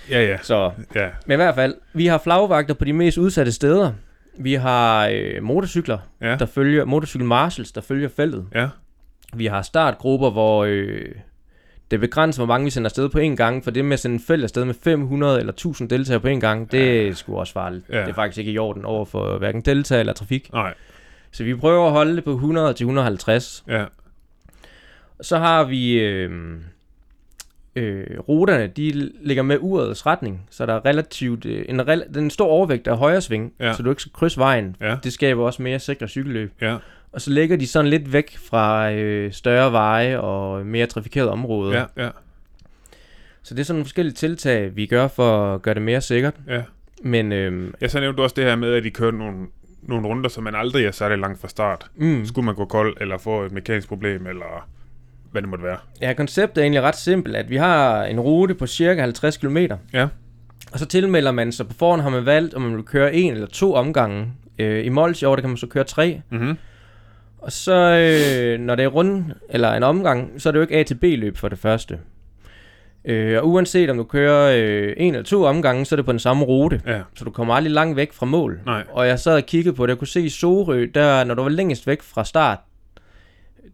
Ja, 0.09 0.25
ja. 0.25 0.37
Så, 0.41 0.71
Ja. 0.95 1.07
men 1.25 1.35
i 1.35 1.35
hvert 1.35 1.55
fald, 1.55 1.75
vi 1.93 2.05
har 2.07 2.17
flagvagter 2.17 2.73
på 2.73 2.85
de 2.85 2.93
mest 2.93 3.17
udsatte 3.17 3.51
steder. 3.51 3.91
Vi 4.37 4.53
har 4.53 5.07
øh, 5.13 5.43
motorcykler, 5.43 5.97
Ja. 6.21 6.35
der 6.35 6.45
følger, 6.45 6.85
motorcykel 6.85 7.27
marshals, 7.27 7.71
der 7.71 7.81
følger 7.81 8.09
feltet. 8.15 8.45
Ja. 8.55 8.67
Vi 9.33 9.45
har 9.45 9.61
startgrupper, 9.61 10.29
hvor 10.29 10.65
øh, 10.69 11.05
det 11.91 11.99
begrænser, 11.99 12.39
hvor 12.45 12.53
mange 12.53 12.63
vi 12.65 12.69
sender 12.69 12.87
afsted 12.87 13.09
på 13.09 13.19
en 13.19 13.35
gang, 13.35 13.63
for 13.63 13.71
det 13.71 13.85
med 13.85 13.93
at 13.93 13.99
sende 13.99 14.13
en 14.13 14.19
felt 14.19 14.43
afsted 14.43 14.65
med 14.65 14.73
500 14.83 15.39
eller 15.39 15.53
1000 15.53 15.89
deltagere 15.89 16.19
på 16.19 16.27
en 16.27 16.39
gang, 16.39 16.71
det 16.71 17.07
er 17.07 17.13
sgu 17.13 17.37
også 17.37 17.53
farligt. 17.53 17.85
Ja. 17.89 18.01
Det 18.01 18.09
er 18.09 18.13
faktisk 18.13 18.37
ikke 18.37 18.51
i 18.51 18.57
orden 18.57 18.85
over 18.85 19.05
for 19.05 19.37
hverken 19.37 19.61
deltagere 19.61 19.99
eller 19.99 20.13
trafik. 20.13 20.53
Nej. 20.53 20.73
Så 21.31 21.43
vi 21.43 21.55
prøver 21.55 21.85
at 21.85 21.91
holde 21.91 22.15
det 22.15 22.23
på 22.23 22.31
100 22.31 22.73
til 22.73 22.83
150. 22.83 23.63
Ja. 23.67 23.85
Så 25.21 25.37
har 25.37 25.63
vi 25.63 25.99
øh, 25.99 26.31
øh, 27.75 28.19
ruterne, 28.19 28.67
de 28.67 29.11
ligger 29.21 29.43
med 29.43 29.57
urets 29.59 30.05
retning, 30.05 30.41
så 30.49 30.65
der 30.65 30.73
er 30.73 30.85
relativt 30.85 31.45
øh, 31.45 31.65
en, 31.69 31.81
rel- 31.81 32.13
den 32.13 32.23
en 32.23 32.29
stor 32.29 32.45
overvægt 32.47 32.87
af 32.87 32.97
højre 32.97 33.21
sving, 33.21 33.53
Ja. 33.59 33.73
så 33.73 33.83
du 33.83 33.89
ikke 33.89 34.01
skal 34.01 34.11
krydse 34.13 34.39
vejen. 34.39 34.75
Ja. 34.81 34.97
Det 35.03 35.13
skaber 35.13 35.43
også 35.43 35.61
mere 35.61 35.79
sikre 35.79 36.07
cykelløb. 36.07 36.53
Ja. 36.61 36.77
Og 37.11 37.21
så 37.21 37.31
ligger 37.31 37.57
de 37.57 37.67
sådan 37.67 37.89
lidt 37.89 38.13
væk 38.13 38.37
fra 38.37 38.91
øh, 38.91 39.31
større 39.31 39.71
veje 39.71 40.19
og 40.19 40.65
mere 40.65 40.85
trafikerede 40.85 41.31
områder. 41.31 41.77
Ja. 41.97 42.03
Ja. 42.03 42.09
Så 43.43 43.53
det 43.55 43.59
er 43.61 43.65
sådan 43.65 43.75
nogle 43.75 43.85
forskellige 43.85 44.13
tiltag, 44.13 44.75
vi 44.75 44.85
gør 44.85 45.07
for 45.07 45.53
at 45.55 45.61
gøre 45.61 45.73
det 45.73 45.81
mere 45.81 46.01
sikkert. 46.01 46.33
Ja. 46.47 46.61
Men 47.03 47.31
øh, 47.31 47.73
Ja, 47.81 47.87
så 47.87 47.99
nævnte 47.99 48.17
du 48.17 48.23
også 48.23 48.33
det 48.37 48.43
her 48.43 48.55
med, 48.55 48.73
at 48.73 48.83
de 48.83 48.89
kører 48.89 49.11
nogle, 49.11 49.47
nogle 49.83 50.07
runder, 50.07 50.29
som 50.29 50.43
man 50.43 50.55
aldrig 50.55 50.85
er 50.85 50.91
særlig 50.91 51.17
langt 51.17 51.41
fra 51.41 51.47
start. 51.47 51.85
mm, 51.95 52.25
Skulle 52.25 52.45
man 52.45 52.55
gå 52.55 52.65
kold, 52.65 52.97
eller 53.01 53.17
få 53.17 53.41
et 53.43 53.51
mekanisk 53.51 53.87
problem, 53.87 54.27
eller 54.27 54.67
hvad 55.31 55.41
det 55.41 55.49
måtte 55.49 55.63
være. 55.65 55.77
ja, 56.01 56.13
konceptet 56.13 56.57
er 56.57 56.61
egentlig 56.63 56.81
ret 56.81 56.95
simpelt, 56.95 57.35
at 57.35 57.49
vi 57.49 57.55
har 57.55 58.03
en 58.03 58.19
rute 58.19 58.55
på 58.55 58.67
cirka 58.67 59.01
50 59.01 59.37
km. 59.37 59.57
Ja. 59.93 60.07
Og 60.71 60.79
så 60.79 60.85
tilmelder 60.85 61.31
man 61.31 61.51
sig 61.51 61.67
på 61.67 61.73
forhånd, 61.73 62.01
har 62.01 62.09
man 62.09 62.25
valgt, 62.25 62.53
om 62.53 62.61
man 62.61 62.75
vil 62.75 62.83
køre 62.85 63.13
en 63.15 63.33
eller 63.33 63.47
to 63.47 63.73
omgange. 63.73 64.33
Øh, 64.59 64.85
I 64.85 64.89
Mols 64.89 65.21
i 65.21 65.25
år, 65.25 65.35
der 65.35 65.41
kan 65.41 65.49
man 65.49 65.57
så 65.57 65.67
køre 65.67 65.83
tre. 65.83 66.21
Mm-hmm. 66.29 66.57
Og 67.41 67.51
så, 67.51 67.73
øh, 67.73 68.59
når 68.59 68.75
det 68.75 68.85
er 68.85 68.89
rund, 68.89 69.23
eller 69.49 69.73
en 69.73 69.83
omgang, 69.83 70.41
så 70.41 70.49
er 70.49 70.51
det 70.51 70.57
jo 70.57 70.61
ikke 70.61 70.77
A 70.77 70.83
til 70.83 70.95
B-løb 70.95 71.37
for 71.37 71.49
det 71.49 71.59
første. 71.59 71.99
Øh, 73.05 73.37
og 73.37 73.49
uanset 73.49 73.89
om 73.89 73.97
du 73.97 74.03
kører 74.03 74.57
øh, 74.57 74.93
en 74.97 75.13
eller 75.13 75.25
to 75.25 75.43
omgange, 75.43 75.85
så 75.85 75.95
er 75.95 75.97
det 75.97 76.05
på 76.05 76.11
den 76.11 76.19
samme 76.19 76.45
rute. 76.45 76.81
Ja. 76.87 77.01
Så 77.15 77.25
du 77.25 77.31
kommer 77.31 77.53
aldrig 77.53 77.71
langt 77.71 77.95
væk 77.95 78.13
fra 78.13 78.25
mål. 78.25 78.59
Nej. 78.65 78.83
Og 78.89 79.07
jeg 79.07 79.19
sad 79.19 79.35
og 79.35 79.43
kiggede 79.43 79.75
på 79.75 79.85
det, 79.85 79.89
jeg 79.91 79.97
kunne 79.97 80.07
se 80.07 80.21
i 80.21 80.29
Sorø, 80.29 80.87
der, 80.93 81.23
når 81.23 81.35
du 81.35 81.41
var 81.41 81.49
længst 81.49 81.87
væk 81.87 82.01
fra 82.01 82.23
start, 82.25 82.59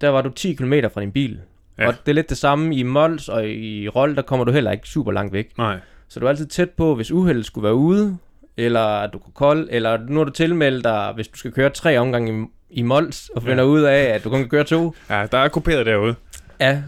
der 0.01 0.09
var 0.09 0.21
du 0.21 0.29
10 0.29 0.53
km 0.53 0.73
fra 0.93 1.01
din 1.01 1.11
bil. 1.11 1.39
Ja. 1.77 1.87
Og 1.87 1.93
det 2.05 2.11
er 2.11 2.13
lidt 2.13 2.29
det 2.29 2.37
samme 2.37 2.75
i 2.75 2.83
Mols 2.83 3.29
og 3.29 3.47
i 3.49 3.89
Rold, 3.89 4.15
der 4.15 4.21
kommer 4.21 4.45
du 4.45 4.51
heller 4.51 4.71
ikke 4.71 4.87
super 4.87 5.11
langt 5.11 5.33
væk. 5.33 5.57
Nej. 5.57 5.77
Så 6.07 6.19
du 6.19 6.25
er 6.25 6.29
altid 6.29 6.45
tæt 6.45 6.69
på, 6.69 6.95
hvis 6.95 7.11
uheldet 7.11 7.45
skulle 7.45 7.63
være 7.63 7.75
ude, 7.75 8.17
eller 8.57 9.07
du 9.07 9.19
kunne 9.19 9.33
kold, 9.33 9.67
eller 9.71 9.97
nu 10.07 10.19
er 10.19 10.23
du 10.23 10.31
tilmeldt 10.31 10.83
dig, 10.83 11.11
hvis 11.15 11.27
du 11.27 11.37
skal 11.37 11.51
køre 11.51 11.69
tre 11.69 11.97
omgange 11.97 12.43
i, 12.43 12.45
i 12.75 12.81
Mols, 12.81 13.29
og 13.35 13.41
finder 13.41 13.55
Ja. 13.63 13.69
ja. 13.69 13.73
ud 13.75 13.81
af, 13.81 14.01
at 14.03 14.23
du 14.23 14.29
kun 14.29 14.39
kan 14.39 14.49
køre 14.49 14.63
to. 14.63 14.95
Ja, 15.09 15.25
der 15.31 15.37
er 15.37 15.47
kuperet 15.47 15.85
derude. 15.85 16.15
Ja, 16.59 16.81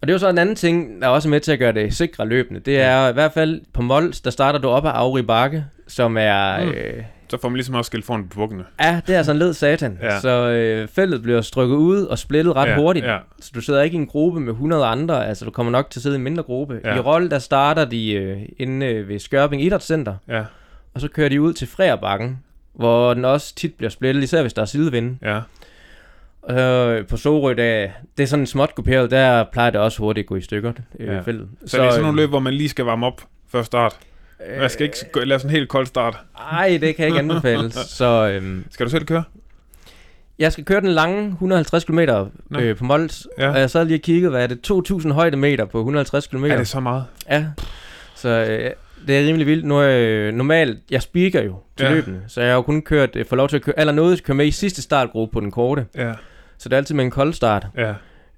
og 0.00 0.08
det 0.08 0.10
er 0.10 0.14
jo 0.14 0.18
så 0.18 0.28
en 0.28 0.38
anden 0.38 0.56
ting, 0.56 1.00
der 1.02 1.06
er 1.08 1.10
også 1.10 1.28
med 1.28 1.40
til 1.40 1.52
at 1.52 1.58
gøre 1.58 1.72
det 1.72 1.94
sikre 1.94 2.26
løbende. 2.28 2.60
Det 2.60 2.80
er 2.80 3.08
i 3.08 3.12
hvert 3.12 3.32
fald 3.32 3.60
på 3.72 3.82
Mols, 3.82 4.20
der 4.20 4.30
starter 4.30 4.58
du 4.58 4.68
op 4.68 4.84
ad 4.84 4.90
Auri 4.94 5.22
Bakke, 5.22 5.64
som 5.88 6.16
er... 6.20 6.64
Mm. 6.64 6.70
Øh, 6.70 7.02
Så 7.28 7.38
får 7.40 7.48
man 7.48 7.56
ligesom 7.56 7.74
også 7.74 7.86
skilt 7.88 8.04
foran 8.04 8.28
på 8.28 8.34
bukkene. 8.34 8.64
ja, 8.80 9.00
det 9.06 9.14
er 9.14 9.22
sådan 9.22 9.38
led 9.38 9.52
satan. 9.54 9.98
Ja. 10.02 10.20
Så 10.20 10.28
øh, 10.48 10.88
feltet 10.88 11.22
bliver 11.22 11.40
strukket 11.40 11.76
ud 11.76 12.02
og 12.02 12.18
splittet 12.18 12.56
ret 12.56 12.68
ja, 12.68 12.76
hurtigt. 12.76 13.06
Ja. 13.06 13.18
Så 13.40 13.50
du 13.54 13.60
sidder 13.60 13.82
ikke 13.82 13.94
i 13.94 13.98
en 13.98 14.06
gruppe 14.06 14.40
med 14.40 14.52
100 14.52 14.84
andre, 14.84 15.26
altså 15.28 15.44
du 15.44 15.50
kommer 15.50 15.72
nok 15.72 15.90
til 15.90 15.98
at 15.98 16.02
sidde 16.02 16.14
i 16.14 16.18
en 16.18 16.24
mindre 16.24 16.42
gruppe. 16.42 16.80
Ja. 16.84 16.90
Ja. 16.90 16.96
I 16.96 17.00
Rold, 17.00 17.28
der 17.30 17.38
starter 17.38 17.84
de 17.84 18.12
øh, 18.12 18.38
inde 18.58 18.86
øh, 18.86 19.08
ved 19.08 19.18
Skørping 19.18 19.62
Idrætscenter, 19.64 20.14
Ja. 20.28 20.44
og 20.94 21.00
så 21.00 21.08
kører 21.08 21.28
de 21.28 21.40
ud 21.40 21.52
til 21.52 21.68
Frærbakken, 21.68 22.38
hvor 22.72 23.14
den 23.14 23.24
også 23.24 23.54
tit 23.54 23.74
bliver 23.74 23.90
splittet, 23.90 24.22
især 24.22 24.40
hvis 24.42 24.52
der 24.52 24.62
er 24.62 24.66
sidevind. 24.66 25.16
Ja. 25.22 25.40
Øh, 26.50 27.06
på 27.06 27.16
Sorø, 27.16 27.54
der, 27.54 27.88
det 28.16 28.22
er 28.22 28.26
sådan 28.26 28.46
småt 28.46 28.74
kuperet, 28.74 29.10
der 29.10 29.44
plejer 29.52 29.70
det 29.70 29.80
også 29.80 29.98
hurtigt 29.98 30.24
at 30.24 30.28
gå 30.28 30.36
i 30.36 30.40
stykker, 30.40 30.72
øh, 31.00 31.06
Ja. 31.06 31.20
feltet. 31.20 31.48
Så, 31.60 31.66
så 31.70 31.76
det 31.78 31.84
er 31.86 31.90
sådan 31.90 32.00
øh, 32.00 32.06
nogle 32.06 32.20
løb, 32.22 32.28
hvor 32.30 32.38
man 32.40 32.54
lige 32.54 32.68
skal 32.68 32.84
varme 32.84 33.06
op 33.06 33.22
før 33.48 33.62
start. 33.62 33.96
Jeg 34.60 34.70
skal 34.70 34.84
ikke 34.84 35.24
lave 35.24 35.38
sådan 35.40 35.50
en 35.50 35.56
helt 35.56 35.68
kold 35.68 35.86
start. 35.86 36.18
Nej, 36.52 36.78
det 36.80 36.96
kan 36.96 37.02
jeg 37.02 37.06
ikke 37.06 37.18
anbefales. 37.18 37.74
så 37.98 38.28
øhm, 38.34 38.64
Skal 38.70 38.86
du 38.86 38.90
selv 38.90 39.04
køre? 39.04 39.22
jeg 40.38 40.52
skal 40.52 40.64
køre 40.64 40.80
den 40.80 40.88
lange 40.88 41.28
150 41.28 41.84
km 41.84 41.98
øh, 42.58 42.76
på 42.76 42.84
Mols, 42.84 43.26
Ja. 43.38 43.50
og 43.50 43.58
jeg 43.60 43.70
sad 43.70 43.84
lige 43.84 43.96
og 43.96 44.00
kiggede, 44.02 44.30
hvad 44.30 44.42
er 44.42 44.46
det, 44.46 44.70
2.000 45.06 45.12
højdemeter 45.12 45.64
på 45.64 45.78
150 45.78 46.26
km. 46.26 46.44
Er 46.44 46.56
det 46.56 46.68
så 46.68 46.80
meget? 46.80 47.04
Ja, 47.30 47.44
så 48.14 48.28
øh, 48.28 48.70
det 49.06 49.18
er 49.18 49.26
rimelig 49.26 49.46
vildt. 49.46 49.64
Nu 49.64 49.80
jeg, 49.80 50.32
normalt, 50.32 50.78
jeg 50.90 51.02
speaker 51.02 51.42
jo 51.42 51.56
til 51.76 51.84
Ja. 51.84 51.90
ja. 51.90 51.94
løbene, 51.96 52.22
så 52.28 52.40
jeg 52.40 52.50
har 52.50 52.54
jo 52.56 52.62
kun 52.62 52.82
kørt, 52.82 53.16
øh, 53.16 53.26
fået 53.26 53.36
lov 53.36 53.48
til 53.48 53.56
at 53.56 53.62
køre, 53.62 53.80
eller 53.80 53.92
noget 53.92 54.22
køre 54.22 54.34
med 54.36 54.46
i 54.46 54.50
sidste 54.50 54.82
startgruppe 54.82 55.32
på 55.32 55.40
den 55.40 55.50
korte. 55.50 55.86
Ja. 55.94 56.12
Så 56.58 56.68
det 56.68 56.72
er 56.72 56.76
altid 56.76 56.94
med 56.94 57.04
en 57.04 57.10
kold 57.10 57.32
start. 57.32 57.66
Ja. 57.76 57.94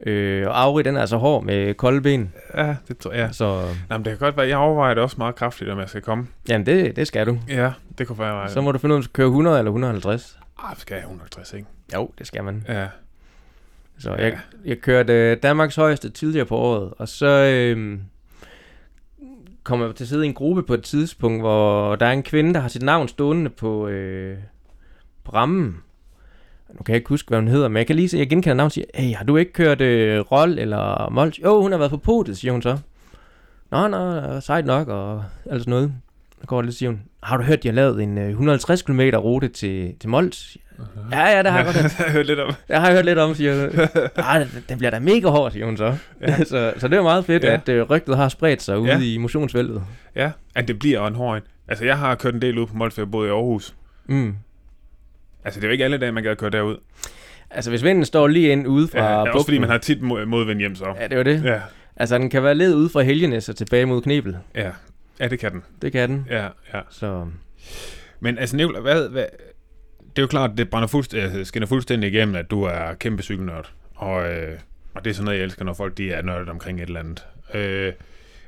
Øh, 0.07 0.47
og 0.49 0.61
Auri, 0.63 0.83
den 0.83 0.97
er 0.97 1.01
altså 1.01 1.17
hård 1.17 1.45
med 1.45 1.75
kolde 1.75 2.01
ben. 2.01 2.33
Ja, 2.57 2.77
det 2.89 2.99
tror 2.99 3.13
jeg. 3.13 3.29
Så, 3.33 3.63
Jamen, 3.91 4.05
det 4.05 4.11
kan 4.11 4.19
godt 4.19 4.37
være, 4.37 4.49
jeg 4.49 4.57
overvejer 4.57 4.95
det 4.95 5.03
også 5.03 5.17
meget 5.19 5.35
kraftigt, 5.35 5.71
om 5.71 5.79
jeg 5.79 5.89
skal 5.89 6.03
komme. 6.03 6.27
jamen, 6.49 6.67
det, 6.67 6.97
det 6.97 7.07
skal 7.07 7.27
du. 7.27 7.39
Ja, 7.49 7.71
det 7.99 8.07
kunne 8.07 8.19
være... 8.19 8.49
Så 8.49 8.61
må 8.61 8.73
du 8.73 8.79
finde 8.79 8.93
ud 8.93 8.97
af, 8.97 8.99
om 8.99 9.03
du 9.03 9.05
skal 9.05 9.13
køre 9.15 9.27
100 9.27 9.59
eller 9.59 9.71
150. 9.71 10.39
Ah, 10.65 10.77
skal 10.77 10.95
jeg 10.95 11.03
150, 11.03 11.53
ikke? 11.53 11.67
Jo, 11.95 12.11
det 12.19 12.27
skal 12.27 12.45
man. 12.45 12.65
Ja. 12.69 12.87
Så 13.99 14.11
Ja. 14.11 14.23
jeg, 14.25 14.39
jeg 14.65 14.79
kørte 14.79 15.13
øh, 15.13 15.37
Danmarks 15.43 15.77
højeste 15.77 16.11
tidligere 16.11 16.47
på 16.47 16.57
året, 16.57 16.93
og 16.99 17.09
så 17.09 17.27
øh, 17.27 17.99
kommer 19.65 19.93
til 19.93 20.05
at 20.05 20.09
sidde 20.09 20.25
i 20.25 20.29
en 20.29 20.35
gruppe 20.35 20.63
på 20.63 20.75
et 20.75 20.83
tidspunkt, 20.83 21.43
hvor 21.43 21.97
der 21.97 22.07
er 22.07 22.13
en 22.13 22.23
kvinde, 22.23 22.55
der 22.55 22.61
har 22.61 22.69
sit 22.69 22.83
navn 22.83 23.09
stående 23.09 23.51
på, 23.51 23.89
øh, 23.89 24.39
på 25.25 25.33
rammen. 25.33 25.77
Nu 26.73 26.83
kan 26.83 26.93
jeg 26.93 26.97
ikke 26.97 27.09
huske, 27.09 27.29
hvad 27.29 27.39
hun 27.39 27.49
hedder, 27.49 27.69
men 27.69 27.77
jeg 27.77 27.87
kan 27.87 27.97
lige 27.97 28.09
se, 28.09 28.19
jeg 28.19 28.29
genkender 28.29 28.55
navnet 28.55 28.69
og 28.69 28.73
siger, 28.73 28.85
hey, 28.95 29.15
har 29.15 29.25
du 29.25 29.37
ikke 29.37 29.53
kørt 29.53 29.81
øh, 29.81 30.21
Roll 30.21 30.59
eller 30.59 31.11
Mols? 31.11 31.39
Jo, 31.39 31.63
hun 31.63 31.71
har 31.71 31.79
været 31.79 31.91
på 31.91 31.97
potet, 31.97 32.39
siger 32.39 32.53
hun 32.53 32.63
så. 32.63 32.79
Nå, 33.71 33.89
nå, 33.89 34.41
sejt 34.41 34.67
nok, 34.67 34.89
og 34.89 35.25
alt 35.51 35.63
sådan 35.63 35.71
noget. 35.71 35.93
Så 36.41 36.47
går 36.47 36.57
det 36.57 36.67
lidt, 36.67 36.77
siger 36.77 36.91
hun, 36.91 37.03
har 37.23 37.37
du 37.37 37.43
hørt, 37.43 37.63
de 37.63 37.69
har 37.69 37.75
lavet 37.75 38.03
en 38.03 38.19
øh, 38.19 38.29
150 38.29 38.83
km 38.83 39.01
rute 39.01 39.49
til, 39.49 39.95
til 40.01 40.09
Mols? 40.09 40.57
Uh-huh. 40.79 41.11
Ja, 41.17 41.27
ja, 41.37 41.43
det 41.43 41.51
har 41.51 41.59
jeg 41.59 41.65
godt 41.67 41.77
hørt. 41.83 41.93
jeg 41.99 42.07
har 42.07 42.13
hørt 42.13 42.27
lidt 42.27 42.41
om. 42.41 42.53
Jeg 42.69 42.81
har 42.81 42.93
hørt 42.93 43.05
lidt 43.05 43.19
om, 43.19 43.35
siger 43.35 43.61
hun. 43.71 43.89
Ej, 44.25 44.47
den- 44.69 44.79
bliver 44.79 44.91
da 44.91 44.99
mega 44.99 45.29
hård, 45.29 45.51
siger 45.53 45.67
hun 45.67 45.77
så. 45.77 45.97
Ja. 46.21 46.37
så, 46.45 46.73
så 46.79 46.89
det 46.89 46.99
er 46.99 47.03
meget 47.03 47.25
fedt, 47.25 47.45
Ja. 47.45 47.53
at 47.53 47.69
øh, 47.69 47.83
rygtet 47.83 48.17
har 48.17 48.29
spredt 48.29 48.63
sig 48.63 48.79
ude 48.79 48.91
Ja. 48.91 48.99
i 49.01 49.19
motionsvældet. 49.19 49.83
Ja, 50.17 50.31
at 50.55 50.69
det 50.69 50.79
bliver 50.79 51.07
en 51.07 51.15
hård 51.15 51.37
en. 51.37 51.43
Altså, 51.69 51.85
jeg 51.85 51.99
har 51.99 52.15
kørt 52.15 52.35
en 52.35 52.43
del 52.43 52.59
ud 52.59 52.67
på 52.67 52.75
Mols, 52.77 52.95
for 52.95 53.03
jeg 53.03 53.11
boede 53.11 53.29
i 53.29 53.31
Aarhus. 53.31 53.75
Mm. 54.07 54.35
Altså, 55.45 55.61
det 55.61 55.65
er 55.65 55.69
jo 55.69 55.73
ikke 55.73 55.85
alle 55.85 55.99
dage, 55.99 56.13
man 56.13 56.23
kan 56.23 56.37
køre 56.37 56.51
derud. 56.51 56.77
Altså, 57.51 57.71
hvis 57.71 57.85
vinden 57.85 58.05
står 58.05 58.27
lige 58.29 58.49
ind 58.53 58.67
ude 58.67 58.89
fra 58.89 58.99
Ja, 58.99 59.11
ja, 59.11 59.19
også 59.21 59.33
bugten, 59.33 59.45
fordi 59.45 59.59
man 59.59 59.69
har 59.71 59.79
tit 59.79 60.03
mod- 60.03 60.27
modvind 60.27 60.59
hjem, 60.59 60.75
så. 60.75 60.95
Ja, 61.01 61.07
det 61.07 61.17
var 61.19 61.25
det. 61.25 61.45
Ja, 61.45 61.61
Altså, 61.97 62.19
den 62.19 62.31
kan 62.31 62.43
være 62.43 62.55
led 62.55 62.75
ude 62.75 62.89
fra 62.89 63.03
Helgenæs 63.03 63.49
og 63.49 63.57
tilbage 63.57 63.87
mod 63.87 64.03
Knebel. 64.03 64.37
ja. 64.55 64.71
Ja, 65.21 65.29
det 65.29 65.39
kan 65.39 65.53
den. 65.53 65.63
Det 65.83 65.93
kan 65.93 66.09
den. 66.11 66.27
Ja, 66.31 66.43
ja. 66.75 66.81
Så 66.91 67.27
Men 68.21 68.39
altså, 68.39 68.57
Nicolai, 68.57 68.81
hvad, 68.83 69.09
hvad, 69.09 69.25
det 70.17 70.19
er 70.19 70.23
jo 70.23 70.27
klart, 70.27 70.51
det 70.57 70.71
brænder 70.71 70.87
fuldst, 70.87 71.15
øh, 71.15 71.47
skinner 71.47 71.67
fuldstændig 71.67 72.13
igennem, 72.13 72.35
at 72.35 72.51
du 72.51 72.63
er 72.63 72.95
kæmpe 72.95 73.23
cykelnørd. 73.23 73.73
Og, 73.95 74.33
øh, 74.33 74.59
og 74.95 75.05
det 75.05 75.11
er 75.11 75.15
sådan 75.15 75.25
noget, 75.25 75.39
jeg 75.39 75.45
elsker, 75.45 75.65
når 75.65 75.73
folk 75.75 75.99
de 75.99 76.13
er 76.13 76.23
nørdet 76.23 76.49
omkring 76.49 76.83
et 76.83 76.87
eller 76.87 77.01
andet. 77.01 77.27
Øh, 77.55 77.93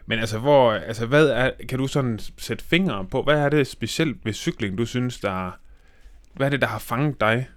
men 0.07 0.19
altså, 0.19 0.39
hvor, 0.39 0.73
altså, 0.73 1.07
hvad 1.07 1.29
er, 1.29 1.51
kan 1.69 1.79
du 1.79 1.87
sådan 1.87 2.19
sætte 2.39 2.65
fingre 2.65 3.07
på, 3.11 3.23
hvad 3.23 3.39
er 3.39 3.49
det 3.49 3.67
specielt 3.67 4.17
ved 4.25 4.33
cykling, 4.33 4.79
du 4.79 4.87
synes, 4.87 5.19
der 5.21 5.59
hvad 6.35 6.47
er 6.47 6.51
det, 6.51 6.61
der 6.61 6.67
har 6.67 6.79
fanget 6.79 7.21
dig? 7.21 7.49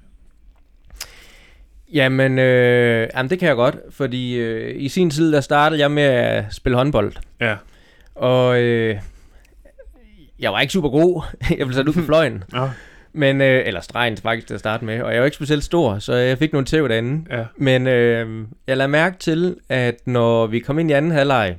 Jamen, 1.93 2.39
øh, 2.39 3.07
jamen, 3.16 3.30
det 3.30 3.39
kan 3.39 3.47
jeg 3.47 3.55
godt, 3.55 3.76
fordi 3.91 4.36
øh, 4.38 4.82
i 4.82 4.89
sin 4.89 5.10
tid, 5.10 5.32
der 5.32 5.41
startede 5.41 5.82
jeg 5.82 5.91
med 5.91 6.03
at 6.03 6.45
spille 6.51 6.78
håndbold. 6.78 7.14
Ja, 7.39 7.55
Og 8.16 8.62
øh, 8.62 8.99
jeg 10.39 10.53
var 10.53 10.60
ikke 10.60 10.74
super 10.74 10.89
god. 10.89 11.24
jeg 11.57 11.68
blev 11.68 11.74
sat 11.74 11.88
ud 11.88 11.93
på 11.93 12.01
fløjen. 12.01 12.43
ja, 12.53 12.70
Men, 13.14 13.41
øh, 13.41 13.62
eller 13.68 13.82
stregen 13.82 14.18
faktisk 14.18 14.47
til 14.47 14.53
at 14.53 14.60
starte 14.60 14.86
med. 14.86 15.01
Og 15.01 15.12
jeg 15.14 15.20
var 15.22 15.26
ikke 15.26 15.36
specielt 15.36 15.64
stor, 15.64 15.99
så 15.99 16.14
jeg 16.14 16.38
fik 16.38 16.53
nogle 16.53 16.66
tæv 16.66 16.89
derinde. 16.89 17.26
ja, 17.38 17.43
Men 17.57 17.88
øh, 17.88 18.45
jeg 18.68 18.78
lader 18.78 18.88
mærke 18.89 19.18
til, 19.20 19.55
at 19.70 19.95
når 20.05 20.47
vi 20.47 20.60
kom 20.60 20.80
ind 20.80 20.89
i 20.89 20.93
anden 20.93 21.12
halvleg, 21.12 21.55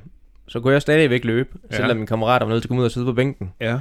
så 0.47 0.59
kunne 0.59 0.73
jeg 0.73 0.81
stadigvæk 0.81 1.23
løbe, 1.25 1.49
Ja. 1.71 1.75
selvom 1.75 1.97
min 1.97 2.05
kammerat 2.05 2.41
var 2.41 2.47
nødt 2.49 2.61
til 2.61 2.67
at 2.67 2.69
komme 2.69 2.79
ud 2.81 2.85
og 2.85 2.91
sidde 2.91 3.05
på 3.05 3.13
bænken. 3.13 3.51
ja. 3.61 3.79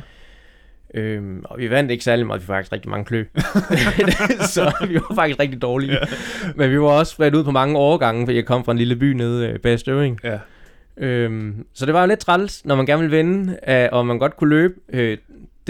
Øhm, 0.95 1.41
og 1.45 1.59
vi 1.59 1.71
vandt 1.71 1.91
ikke 1.91 2.05
særlig 2.05 2.27
meget, 2.27 2.41
vi 2.41 2.43
fik 2.43 2.47
faktisk 2.49 2.73
rigtig 2.73 2.91
mange 2.91 3.05
klø. 3.05 3.25
så 4.55 4.73
vi 4.89 4.95
var 4.95 5.15
faktisk 5.15 5.41
rigtig 5.41 5.63
dårlige. 5.63 5.93
Ja. 5.93 5.99
Men 6.57 6.71
vi 6.71 6.81
var 6.81 6.87
også 6.87 7.13
spredt 7.13 7.35
ud 7.35 7.45
på 7.45 7.51
mange 7.51 7.79
årgange, 7.79 8.27
fordi 8.27 8.37
jeg 8.37 8.45
kom 8.47 8.65
fra 8.65 8.73
en 8.73 8.79
lille 8.79 8.97
by 8.97 9.13
nede 9.13 9.49
øh, 9.49 9.59
bag 9.59 9.79
Støvring. 9.79 10.21
ja. 10.25 10.39
Øhm, 10.97 11.67
så 11.75 11.87
det 11.87 11.95
var 11.95 12.01
jo 12.01 12.07
lidt 12.09 12.21
træls, 12.21 12.65
når 12.65 12.75
man 12.75 12.87
gerne 12.87 13.03
ville 13.03 13.17
vinde, 13.17 13.57
øh, 13.69 13.89
og 13.93 14.07
man 14.07 14.19
godt 14.19 14.37
kunne 14.37 14.51
løbe 14.51 14.75
øh, 14.93 15.19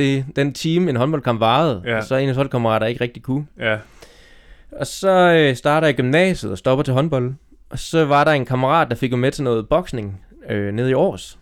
det, 0.01 0.25
den 0.37 0.53
time, 0.55 0.91
en 0.91 0.97
håndboldkamp 0.97 1.41
varede, 1.41 1.83
Ja. 1.87 1.97
og 1.97 2.05
så 2.05 2.15
en 2.17 2.29
af 2.29 2.35
holdkammerater 2.35 2.87
ikke 2.87 3.01
rigtig 3.05 3.23
kunne. 3.23 3.47
ja. 3.61 3.77
Og 4.73 4.87
så 4.87 5.11
øh, 5.11 5.57
starter 5.57 5.87
jeg 5.87 5.95
gymnasiet 5.97 6.53
og 6.53 6.59
stopper 6.59 6.83
til 6.83 6.95
håndbold. 6.95 7.35
Og 7.71 7.79
så 7.79 8.05
var 8.05 8.25
der 8.25 8.31
en 8.33 8.45
kammerat, 8.47 8.89
der 8.91 8.95
fik 8.95 9.11
mig 9.11 9.19
med 9.21 9.31
til 9.33 9.45
noget 9.45 9.69
boksning 9.69 10.21
øh, 10.49 10.73
nede 10.75 10.91
i 10.91 10.95
Aarhus. 10.95 11.39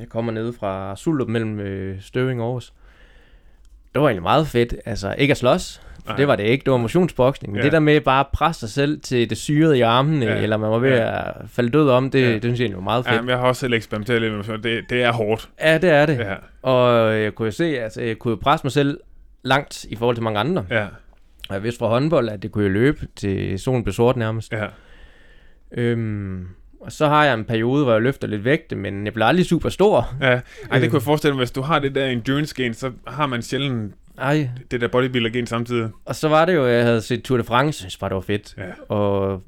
Jeg 0.00 0.08
kommer 0.08 0.32
ned 0.32 0.52
fra 0.52 0.96
Sulup 0.96 1.28
mellem 1.28 1.60
øh, 1.60 2.00
Støving 2.02 2.40
og 2.40 2.46
Aarhus. 2.46 2.72
Det 3.94 4.02
var 4.02 4.08
egentlig 4.08 4.22
meget 4.22 4.46
fedt. 4.46 4.74
Altså, 4.84 5.14
ikke 5.18 5.30
at 5.32 5.36
slås, 5.38 5.80
for 6.06 6.14
det 6.16 6.28
var 6.28 6.36
det 6.36 6.44
ikke. 6.44 6.64
Det 6.64 6.70
var 6.70 6.76
motionsboksning. 6.78 7.52
Men 7.52 7.58
Ja. 7.58 7.64
det 7.64 7.72
der 7.72 7.78
med 7.80 8.00
bare 8.00 8.20
at 8.20 8.26
presse 8.32 8.60
sig 8.60 8.68
selv 8.70 9.00
til 9.00 9.30
det 9.30 9.38
syrede 9.38 9.78
i 9.78 9.80
armene, 9.80 10.26
Ja. 10.26 10.34
ja. 10.36 10.42
eller 10.42 10.56
man 10.56 10.70
var 10.70 10.78
ved 10.78 10.90
Ja. 10.90 11.28
at 11.28 11.34
falde 11.48 11.70
død 11.70 11.88
om, 11.90 12.10
det, 12.10 12.20
Ja. 12.20 12.26
ja. 12.28 12.32
det 12.34 12.42
synes 12.42 12.58
jeg 12.60 12.64
egentlig 12.64 12.76
var 12.76 12.82
meget 12.84 13.04
fedt. 13.04 13.16
Jamen, 13.16 13.28
jeg 13.28 13.38
har 13.38 13.46
også 13.46 13.60
selv 13.60 13.72
eksperimenteret 13.72 14.20
lidt 14.20 14.32
med 14.32 14.38
motion. 14.38 14.62
det. 14.62 14.84
Det 14.90 15.02
er 15.02 15.12
hårdt. 15.12 15.48
Ja, 15.62 15.78
det 15.78 15.90
er 15.90 16.06
det. 16.06 16.18
Ja, 16.18 16.34
Og 16.62 17.14
jeg 17.20 17.34
kunne 17.34 17.46
jo 17.46 17.52
se, 17.52 17.64
altså, 17.80 18.02
jeg 18.02 18.18
kunne 18.18 18.32
jo 18.32 18.38
presse 18.42 18.64
mig 18.64 18.72
selv 18.72 19.00
langt 19.44 19.84
i 19.84 19.96
forhold 19.96 20.16
til 20.16 20.22
mange 20.22 20.38
andre. 20.40 20.66
ja, 20.70 20.86
Og 21.48 21.54
jeg 21.54 21.62
vidste 21.62 21.78
fra 21.78 21.86
håndbold, 21.88 22.28
at 22.28 22.42
det 22.42 22.52
kunne 22.52 22.64
jeg 22.64 22.72
løbe 22.72 23.06
til 23.16 23.58
solen 23.58 23.82
blev 23.84 23.92
sort 23.92 24.16
nærmest. 24.16 24.52
ja. 24.52 24.66
Øhm, 25.72 26.46
og 26.80 26.92
så 26.92 27.08
har 27.08 27.24
jeg 27.24 27.34
en 27.34 27.44
periode, 27.44 27.84
hvor 27.84 27.92
jeg 27.92 28.02
løfter 28.02 28.28
lidt 28.28 28.44
vægte, 28.44 28.76
men 28.76 29.04
jeg 29.04 29.12
bliver 29.14 29.26
aldrig 29.26 29.46
super 29.46 29.68
stor. 29.68 30.08
Ja, 30.20 30.26
ej, 30.26 30.40
det 30.72 30.84
Øh. 30.84 30.90
kunne 30.90 30.96
jeg 30.98 31.02
forestille 31.02 31.34
mig, 31.34 31.40
hvis 31.40 31.50
du 31.50 31.60
har 31.62 31.78
det 31.78 31.94
der 31.94 32.06
endurance-gen, 32.06 32.74
så 32.74 32.90
har 33.06 33.26
man 33.26 33.42
sjældent 33.42 33.94
Ej. 34.18 34.48
det 34.70 34.80
der 34.80 34.88
bodybuilder-gen 34.88 35.46
samtidig. 35.46 35.88
Og 36.04 36.14
så 36.16 36.28
var 36.28 36.44
det 36.44 36.54
jo, 36.54 36.64
at 36.66 36.74
jeg 36.74 36.84
havde 36.84 37.00
set 37.02 37.22
Tour 37.22 37.38
de 37.38 37.44
France, 37.44 37.66
jeg 37.84 37.90
synes 37.90 37.96
bare, 37.96 38.08
det 38.10 38.14
var 38.14 38.20
fedt. 38.20 38.54
Ja. 38.58 38.94
Og 38.94 39.42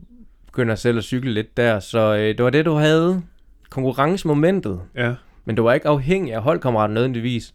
begynder 0.46 0.74
selv 0.74 0.98
at 0.98 1.04
cykle 1.04 1.32
lidt 1.32 1.56
der, 1.56 1.80
så 1.80 2.14
øh, 2.14 2.20
det 2.36 2.44
var 2.44 2.50
det, 2.50 2.64
du 2.64 2.72
havde. 2.74 3.22
Konkurrencemomentet. 3.70 4.80
Ja, 4.94 5.14
Men 5.44 5.56
du 5.56 5.62
var 5.62 5.72
ikke 5.72 5.88
afhængig 5.88 6.34
af 6.34 6.42
holdkammerater 6.42 6.94
nødvendigvis. 6.94 7.54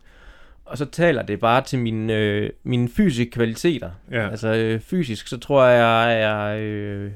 Og 0.65 0.77
så 0.77 0.85
taler 0.85 1.21
det 1.21 1.39
bare 1.39 1.61
til 1.61 1.79
mine, 1.79 2.13
øh, 2.15 2.49
mine 2.63 2.89
fysiske 2.89 3.31
kvaliteter. 3.31 3.89
ja, 4.11 4.29
Altså 4.29 4.53
øh, 4.55 4.79
fysisk, 4.79 5.27
så 5.27 5.37
tror 5.37 5.65
jeg, 5.65 5.79
jeg 5.81 6.21
er... 6.21 6.57
Øh, 6.61 7.11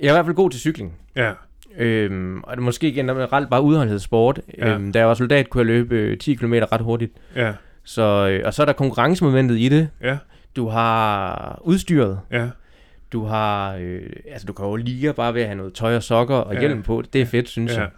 jeg 0.00 0.06
er 0.08 0.12
i 0.12 0.14
hvert 0.14 0.24
fald 0.24 0.36
god 0.36 0.50
til 0.50 0.60
cykling. 0.60 0.92
ja, 1.16 1.32
Øhm, 1.78 2.42
og 2.42 2.50
det 2.56 2.58
er 2.60 2.64
måske 2.64 2.92
generelt 2.92 3.50
bare 3.50 3.62
udholdenhedssport. 3.62 4.40
Ja. 4.58 4.68
Øhm, 4.74 4.92
da 4.92 4.98
jeg 4.98 5.08
var 5.08 5.14
soldat, 5.14 5.50
kunne 5.50 5.58
jeg 5.60 5.66
løbe 5.66 5.94
øh, 5.96 6.18
10 6.18 6.34
km 6.34 6.52
ret 6.72 6.80
hurtigt. 6.80 7.12
ja, 7.36 7.52
Så, 7.84 8.02
øh, 8.30 8.42
og 8.46 8.54
så 8.54 8.62
er 8.62 8.66
der 8.66 8.72
konkurrencemomentet 8.72 9.58
i 9.58 9.68
det. 9.68 9.88
ja, 10.02 10.16
Du 10.56 10.68
har 10.68 11.60
udstyret. 11.64 12.20
ja, 12.30 12.48
Du 13.12 13.24
har... 13.24 13.74
Øh, 13.80 14.02
altså, 14.30 14.46
du 14.46 14.52
kan 14.52 14.66
jo 14.66 14.76
lige 14.76 15.12
bare 15.12 15.34
ved 15.34 15.40
at 15.40 15.46
have 15.48 15.56
noget 15.56 15.74
tøj 15.74 15.96
og 15.96 16.02
sokker 16.02 16.36
og 16.36 16.54
Ja. 16.54 16.60
hjelm 16.60 16.82
på. 16.82 17.02
Det 17.12 17.20
er 17.20 17.26
fedt, 17.26 17.48
synes 17.48 17.72
ja, 17.72 17.80
jeg. 17.80 17.88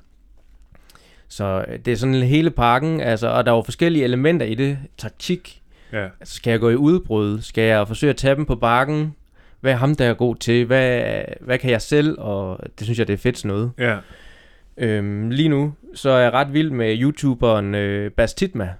Så 1.29 1.65
øh, 1.69 1.79
det 1.85 1.93
er 1.93 1.97
sådan 1.97 2.15
hele 2.15 2.51
pakken. 2.51 3.01
Altså, 3.01 3.29
og 3.29 3.45
der 3.47 3.53
er 3.53 3.57
jo 3.57 3.63
forskellige 3.63 4.05
elementer 4.05 4.47
i 4.47 4.55
det. 4.55 4.79
Taktik. 4.99 5.63
ja, 5.93 6.05
Altså, 6.21 6.35
skal 6.35 6.51
jeg 6.51 6.61
gå 6.61 6.71
i 6.71 6.77
udbrud? 6.77 7.41
Skal 7.41 7.65
jeg 7.65 7.89
forsøge 7.89 8.11
at 8.11 8.17
tage 8.17 8.35
dem 8.35 8.47
på 8.47 8.55
bakken? 8.55 9.15
Hvad 9.61 9.73
er 9.73 9.77
ham, 9.77 9.95
der 9.95 10.05
er 10.07 10.15
god 10.15 10.37
til? 10.37 10.65
Hvad, 10.67 11.03
hvad 11.41 11.59
kan 11.59 11.71
jeg 11.71 11.83
selv? 11.83 12.17
Og 12.21 12.59
det 12.79 12.85
synes 12.87 12.99
jeg, 12.99 13.07
det 13.09 13.13
er 13.15 13.19
fedt 13.19 13.39
sådan 13.39 13.49
noget. 13.49 13.71
ja, 13.79 13.97
Øhm, 14.79 15.31
lige 15.31 15.49
nu, 15.49 15.75
så 15.95 16.11
er 16.11 16.19
jeg 16.19 16.33
ret 16.33 16.53
vild 16.53 16.71
med 16.71 16.97
YouTuberen 17.01 17.75
øh, 17.75 18.11
Bas 18.11 18.35
Titma. 18.35 18.71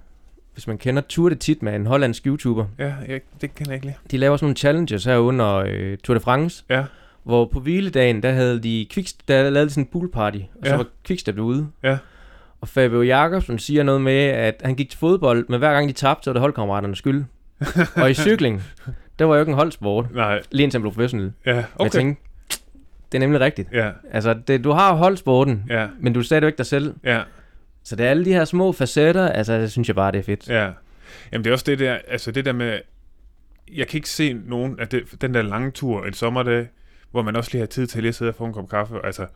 Hvis 0.57 0.67
man 0.67 0.77
kender 0.77 1.01
Tour 1.01 1.29
de 1.29 1.35
Titma, 1.35 1.75
en 1.75 1.85
hollandsk 1.85 2.27
YouTuber. 2.27 2.65
ja, 2.79 2.93
jeg, 3.07 3.21
det 3.41 3.55
kan 3.55 3.65
jeg 3.67 3.75
ikke 3.75 3.85
lide. 3.85 3.95
De 4.11 4.17
laver 4.17 4.37
sådan 4.37 4.45
nogle 4.45 4.55
challenges 4.55 5.05
her 5.05 5.17
under 5.17 5.55
øh, 5.55 5.97
Tour 5.97 6.13
de 6.13 6.19
France. 6.19 6.63
Ja. 6.69 6.83
Hvor 7.23 7.45
på 7.45 7.59
hviledagen, 7.59 8.23
der 8.23 8.31
havde 8.31 8.59
de 8.63 8.87
kvikst, 8.89 9.27
der 9.27 9.49
lavede 9.49 9.65
de 9.65 9.73
sådan 9.73 9.83
en 9.83 9.89
poolparty. 9.91 10.37
Og 10.37 10.65
så 10.65 10.69
Ja. 10.71 10.75
var 10.77 10.85
Quickstep 11.07 11.39
ude. 11.39 11.67
Ja. 11.83 11.97
Og 12.61 12.67
Fabio 12.67 13.01
Jakobsen 13.01 13.59
siger 13.59 13.83
noget 13.83 14.01
med, 14.01 14.13
at 14.23 14.61
han 14.65 14.75
gik 14.75 14.89
til 14.89 14.99
fodbold, 14.99 15.45
men 15.49 15.59
hver 15.59 15.73
gang 15.73 15.87
de 15.87 15.93
tabte, 15.93 16.23
så 16.23 16.29
var 16.29 16.33
det 16.33 16.41
holdkammeraternes 16.41 16.97
skyld. 16.97 17.23
og 17.95 18.09
i 18.11 18.13
cykling, 18.13 18.63
der 19.19 19.25
var 19.25 19.35
jo 19.35 19.39
ikke 19.41 19.49
en 19.49 19.55
holdsport. 19.55 20.05
Nej, 20.13 20.41
Lige 20.51 20.63
indtil 20.63 20.77
han 20.77 20.81
blev 20.81 20.93
professionel. 20.93 21.33
ja, 21.45 21.51
Okay. 21.75 21.83
Jeg 21.83 21.91
tænkte, 21.91 22.23
det 23.11 23.17
er 23.17 23.19
nemlig 23.19 23.39
rigtigt. 23.41 23.69
Ja, 23.73 23.89
Altså, 24.11 24.33
det, 24.47 24.63
du 24.63 24.71
har 24.71 24.93
holdsporten, 24.93 25.63
ja, 25.69 25.87
men 25.99 26.13
du 26.13 26.19
er 26.19 26.23
stadigvæk 26.23 26.57
dig 26.57 26.65
selv. 26.65 26.93
ja, 27.03 27.21
Så 27.87 27.95
det 27.95 28.05
er 28.05 28.09
alle 28.09 28.25
de 28.25 28.33
her 28.33 28.45
små 28.45 28.71
facetter, 28.71 29.29
altså 29.29 29.53
det 29.57 29.71
synes 29.71 29.87
jeg 29.87 29.95
bare, 29.95 30.11
det 30.11 30.19
er 30.19 30.23
fedt. 30.23 30.47
ja. 30.49 30.71
Jamen, 31.31 31.43
det 31.43 31.49
er 31.49 31.53
også 31.53 31.65
det 31.67 31.79
der, 31.79 31.97
altså 32.07 32.31
det 32.31 32.45
der 32.45 32.53
med, 32.53 32.79
jeg 33.73 33.87
kan 33.87 33.97
ikke 33.97 34.09
se 34.09 34.33
nogen 34.33 34.79
af 34.79 34.87
det, 34.87 35.21
den 35.21 35.33
der 35.33 35.41
lange 35.41 35.71
tur 35.71 36.05
en 36.05 36.13
sommerdag, 36.13 36.67
hvor 37.11 37.21
man 37.21 37.35
også 37.35 37.49
lige 37.53 37.59
har 37.59 37.65
tid 37.67 37.87
til 37.87 38.01
lige 38.01 38.09
at 38.09 38.15
sidde 38.15 38.29
og 38.29 38.35
få 38.35 38.45
en 38.45 38.53
kop 38.53 38.69
kaffe. 38.69 38.95
Altså, 39.05 39.27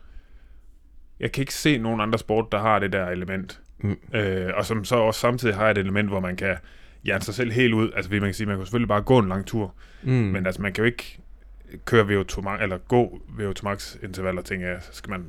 jeg 1.20 1.32
kan 1.32 1.42
ikke 1.42 1.54
se 1.54 1.78
nogen 1.78 2.00
andre 2.00 2.18
sport, 2.18 2.52
der 2.52 2.58
har 2.58 2.78
det 2.78 2.92
der 2.92 3.06
element. 3.08 3.60
Mm. 3.78 3.98
Øh, 4.14 4.50
og 4.56 4.66
som 4.66 4.84
så 4.84 4.96
også 4.96 5.20
samtidig 5.20 5.54
har 5.54 5.70
et 5.70 5.78
element, 5.78 6.08
hvor 6.08 6.20
man 6.20 6.36
kan 6.36 6.56
hjerne 7.04 7.22
sig 7.24 7.34
selv 7.34 7.52
helt 7.52 7.74
ud. 7.74 7.90
Altså, 7.96 8.10
man 8.10 8.20
kan 8.20 8.34
sige, 8.34 8.46
man 8.46 8.56
kan 8.56 8.66
selvfølgelig 8.66 8.88
bare 8.88 9.02
gå 9.02 9.18
en 9.18 9.28
lang 9.28 9.46
tur, 9.46 9.74
Mm. 10.02 10.10
mm. 10.12 10.16
men 10.18 10.46
altså, 10.46 10.62
man 10.62 10.72
kan 10.72 10.82
jo 10.82 10.86
ikke 10.86 11.18
køre 11.84 12.04
VO2 12.04 12.40
max, 12.40 12.60
eller 12.62 12.78
gå 12.78 13.20
VO2 13.38 13.62
max 13.62 13.96
intervaller, 14.02 14.42
tænker 14.42 14.68
jeg. 14.68 14.78
Så 14.82 14.88
skal 14.92 15.10
man 15.10 15.24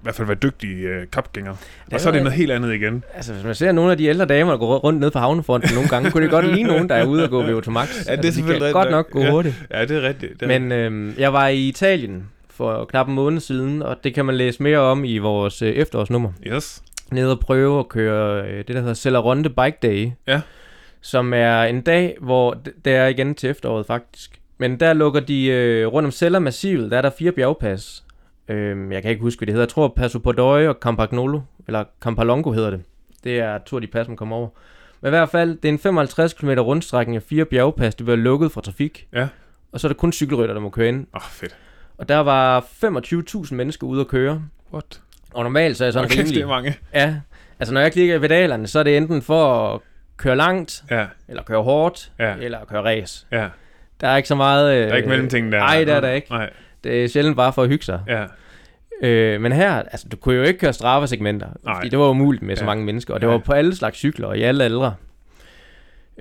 i 0.00 0.02
hvert 0.02 0.14
fald 0.14 0.26
være 0.26 0.36
dygtig 0.42 0.68
øh, 0.84 1.06
kapgænger. 1.12 1.54
Og 1.92 2.00
så 2.00 2.08
er 2.08 2.12
det 2.12 2.22
noget 2.22 2.36
helt 2.38 2.50
andet 2.52 2.74
igen. 2.74 3.04
Altså, 3.14 3.32
hvis 3.32 3.44
man 3.44 3.54
ser 3.54 3.72
nogle 3.72 3.90
af 3.90 3.96
de 3.98 4.04
ældre 4.06 4.24
damer, 4.24 4.50
der 4.50 4.58
går 4.58 4.78
rundt 4.78 5.00
ned 5.00 5.10
på 5.10 5.18
havnefronten 5.18 5.74
nogle 5.74 5.88
gange, 5.88 6.10
kunne 6.10 6.22
det 6.22 6.30
godt 6.30 6.54
ligne 6.54 6.68
nogen, 6.68 6.88
der 6.88 6.94
er 6.94 7.06
ude 7.06 7.24
og 7.24 7.30
gå 7.30 7.42
VO2 7.42 7.70
Max. 7.70 7.88
Ja, 8.08 8.16
det 8.16 8.24
er 8.24 8.24
altså, 8.26 8.42
de 8.54 8.58
kan 8.60 8.72
godt 8.72 8.90
nok. 8.90 9.10
gå 9.10 9.20
Ja. 9.20 9.30
hurtigt. 9.30 9.54
Ja, 9.70 9.84
det 9.84 9.96
er 10.04 10.08
rigtigt. 10.08 10.40
Det 10.40 10.52
er 10.52 10.58
Men 10.60 10.72
øhm, 10.72 11.14
jeg 11.18 11.32
var 11.32 11.48
i 11.48 11.68
Italien 11.68 12.28
for 12.50 12.84
knap 12.84 13.08
en 13.08 13.14
måned 13.14 13.40
siden, 13.40 13.82
og 13.82 13.96
det 14.04 14.14
kan 14.14 14.24
man 14.24 14.34
læse 14.34 14.62
mere 14.62 14.78
om 14.78 15.04
i 15.04 15.18
vores 15.18 15.62
øh, 15.62 15.68
efterårsnummer. 15.72 16.32
Yes. 16.46 16.82
Nede 17.12 17.30
og 17.32 17.40
prøve 17.40 17.78
at 17.78 17.88
køre 17.88 18.44
øh, 18.46 18.58
det, 18.58 18.68
der 18.68 18.80
hedder 18.80 18.94
Cellaronde 18.94 19.48
Bike 19.50 19.76
Day. 19.82 20.10
Ja. 20.26 20.40
Som 21.00 21.32
er 21.34 21.62
en 21.62 21.80
dag, 21.80 22.16
hvor 22.20 22.56
det 22.84 22.92
er 22.94 23.06
igen 23.06 23.34
til 23.34 23.50
efteråret 23.50 23.86
faktisk. 23.86 24.30
Men 24.58 24.80
der 24.80 24.92
lukker 24.92 25.20
de 25.20 25.46
øh, 25.46 25.86
rundt 25.86 26.06
om 26.06 26.10
Sella 26.12 26.38
Massivet, 26.38 26.90
der 26.90 26.98
er 26.98 27.02
der 27.02 27.10
fire 27.18 27.32
bjergpas. 27.32 28.02
Øh, 28.50 28.92
jeg 28.92 29.02
kan 29.02 29.10
ikke 29.10 29.22
huske, 29.22 29.38
hvad 29.40 29.46
det 29.46 29.52
hedder. 29.52 29.64
Jeg 29.64 29.68
tror 29.68 29.88
Passo 29.96 30.18
Podoi 30.18 30.66
og 30.66 30.76
Campagnolo, 30.80 31.40
eller 31.66 31.84
Campalongo 32.00 32.52
hedder 32.52 32.70
det. 32.70 32.82
Det 33.24 33.38
er 33.38 33.58
to 33.58 33.76
af 33.76 33.82
de 33.82 33.86
pas, 33.86 34.08
man 34.08 34.16
kommer 34.16 34.36
over. 34.36 34.48
Men 35.00 35.08
i 35.08 35.10
hvert 35.10 35.28
fald, 35.28 35.56
det 35.56 35.64
er 35.64 35.72
en 35.72 35.78
55 35.78 36.32
km 36.32 36.48
rundstrækning 36.50 37.16
af 37.16 37.22
fire 37.22 37.44
bjergpas, 37.44 37.94
det 37.94 38.04
bliver 38.06 38.16
lukket 38.16 38.52
fra 38.52 38.60
trafik. 38.60 39.06
Ja. 39.12 39.28
Og 39.72 39.80
så 39.80 39.86
er 39.86 39.88
der 39.92 39.96
kun 39.96 40.12
cykelrytter, 40.12 40.54
der 40.54 40.60
må 40.60 40.70
køre 40.70 40.88
ind. 40.88 41.06
Åh, 41.14 41.16
oh, 41.16 41.22
fedt. 41.30 41.56
Og 41.98 42.08
der 42.08 42.16
var 42.18 42.60
25.000 42.60 43.54
mennesker 43.54 43.86
ude 43.86 44.00
at 44.00 44.08
køre. 44.08 44.42
What? 44.72 45.00
Og 45.34 45.42
normalt 45.44 45.76
så 45.76 45.84
er 45.84 45.86
jeg 45.86 45.92
sådan 45.92 46.04
Okay, 46.04 46.16
rimelig... 46.18 46.34
det 46.34 46.42
er 46.42 46.46
mange. 46.46 46.74
Ja, 46.94 47.14
altså 47.60 47.74
når 47.74 47.80
jeg 47.80 47.92
klikker 47.92 48.14
i 48.14 48.18
pedalerne, 48.18 48.66
så 48.66 48.78
er 48.78 48.82
det 48.82 48.96
enten 48.96 49.22
for 49.22 49.74
at 49.74 49.80
køre 50.16 50.36
langt, 50.36 50.82
Ja, 50.90 51.06
eller 51.28 51.42
køre 51.42 51.62
hårdt, 51.62 52.12
Ja. 52.18 52.34
eller 52.40 52.58
køre 52.64 52.82
race. 52.84 53.26
ja. 53.32 53.48
Der 54.00 54.08
er 54.08 54.16
ikke 54.16 54.28
så 54.28 54.34
meget... 54.34 54.74
Øh, 54.76 54.82
Der 54.86 54.92
er 54.92 54.96
ikke 54.96 55.08
mellemting 55.08 55.52
der. 55.52 55.58
Nej, 55.58 55.84
det 55.84 55.94
er 55.94 56.00
der 56.00 56.10
ikke. 56.10 56.30
Nej, 56.30 56.50
Det 56.84 57.04
er 57.04 57.08
sjældent 57.08 57.36
bare 57.36 57.52
for 57.52 57.62
at 57.62 57.68
hygge 57.68 57.84
sig. 57.84 58.00
ja. 58.08 58.24
Øh, 59.02 59.40
men 59.40 59.52
her, 59.52 59.74
altså 59.74 60.08
du 60.08 60.16
kunne 60.16 60.34
jo 60.34 60.42
ikke 60.42 60.60
køre 60.60 60.72
Strava-segmenter, 60.72 61.48
Nej. 61.64 61.74
fordi 61.74 61.88
det 61.88 61.98
var 61.98 62.08
umuligt 62.08 62.42
med 62.42 62.56
så 62.56 62.62
Ja. 62.62 62.66
mange 62.66 62.84
mennesker, 62.84 63.14
og 63.14 63.20
det 63.20 63.26
Ja. 63.26 63.32
var 63.32 63.38
på 63.38 63.52
alle 63.52 63.76
slags 63.76 63.96
cykler 63.98 64.26
og 64.28 64.38
i 64.38 64.42
alle 64.42 64.64
aldre. 64.64 64.94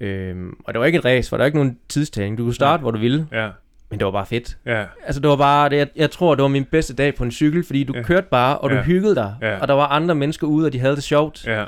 Øh, 0.02 0.36
og 0.66 0.74
det 0.74 0.80
var 0.80 0.86
ikke 0.86 0.98
et 1.00 1.06
race, 1.06 1.30
for 1.30 1.38
der 1.38 1.42
var 1.42 1.46
ikke 1.46 1.58
nogen 1.58 1.78
tidstagning. 1.90 2.38
Du 2.38 2.44
kunne 2.44 2.54
starte, 2.56 2.82
hvor 2.82 2.92
du 2.92 3.00
ville, 3.00 3.28
Ja, 3.32 3.50
men 3.90 4.00
det 4.00 4.06
var 4.06 4.12
bare 4.12 4.26
fedt. 4.26 4.58
ja, 4.66 4.84
Altså 5.06 5.22
det 5.22 5.30
var 5.30 5.36
bare, 5.36 5.70
det, 5.70 5.78
jeg, 5.78 5.88
jeg 5.96 6.12
tror, 6.12 6.36
det 6.36 6.42
var 6.42 6.48
min 6.48 6.66
bedste 6.66 6.96
dag 6.96 7.16
på 7.16 7.24
en 7.24 7.32
cykel, 7.32 7.64
fordi 7.66 7.84
du 7.84 7.94
Ja. 7.96 8.02
kørte 8.04 8.28
bare, 8.32 8.58
og 8.58 8.70
du 8.70 8.76
Ja. 8.76 8.82
hyggede 8.82 9.16
dig, 9.16 9.36
Ja. 9.42 9.60
og 9.62 9.68
der 9.68 9.74
var 9.74 9.88
andre 9.88 10.16
mennesker 10.16 10.48
ude, 10.48 10.66
og 10.66 10.74
de 10.74 10.80
havde 10.80 10.96
det 10.96 11.04
sjovt, 11.04 11.48
ja, 11.48 11.64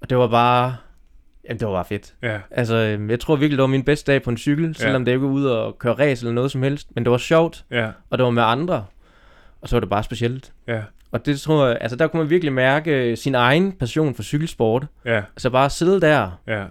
og 0.00 0.10
det 0.10 0.18
var 0.18 0.26
bare, 0.28 0.76
jamen 1.48 1.60
det 1.60 1.68
var 1.68 1.74
bare 1.74 1.84
fedt. 1.84 2.14
ja. 2.22 2.38
Altså, 2.50 2.74
øhm, 2.74 3.10
jeg 3.10 3.20
tror 3.20 3.36
virkelig, 3.36 3.56
det 3.58 3.62
var 3.62 3.66
min 3.66 3.82
bedste 3.84 4.12
dag 4.12 4.22
på 4.22 4.30
en 4.30 4.36
cykel, 4.36 4.74
selvom 4.76 5.04
det 5.04 5.12
ikke 5.12 5.22
var 5.22 5.28
ude 5.32 5.64
og 5.64 5.78
køre 5.78 5.92
race 5.94 6.22
eller 6.26 6.34
noget 6.34 6.50
som 6.50 6.62
helst. 6.62 6.88
Men 6.94 7.04
det 7.04 7.10
var 7.10 7.18
sjovt, 7.18 7.64
Ja, 7.70 7.88
og 8.10 8.18
det 8.18 8.24
var 8.24 8.30
med 8.30 8.42
andre. 8.42 8.84
Og 9.60 9.68
så 9.68 9.76
var 9.76 9.80
det 9.80 9.90
bare 9.90 10.02
specielt. 10.02 10.52
ja, 10.68 10.80
Og 11.12 11.26
det 11.26 11.40
tror 11.40 11.66
jeg, 11.66 11.78
altså 11.80 11.96
der 11.96 12.06
kunne 12.06 12.20
man 12.22 12.30
virkelig 12.30 12.52
mærke 12.52 13.10
øh, 13.10 13.16
sin 13.16 13.34
egen 13.34 13.72
passion 13.72 14.14
for 14.14 14.22
cykelsport. 14.22 14.86
ja, 15.04 15.16
Altså 15.36 15.50
bare 15.50 15.70
sidde 15.70 16.00
der, 16.00 16.30
ja, 16.46 16.64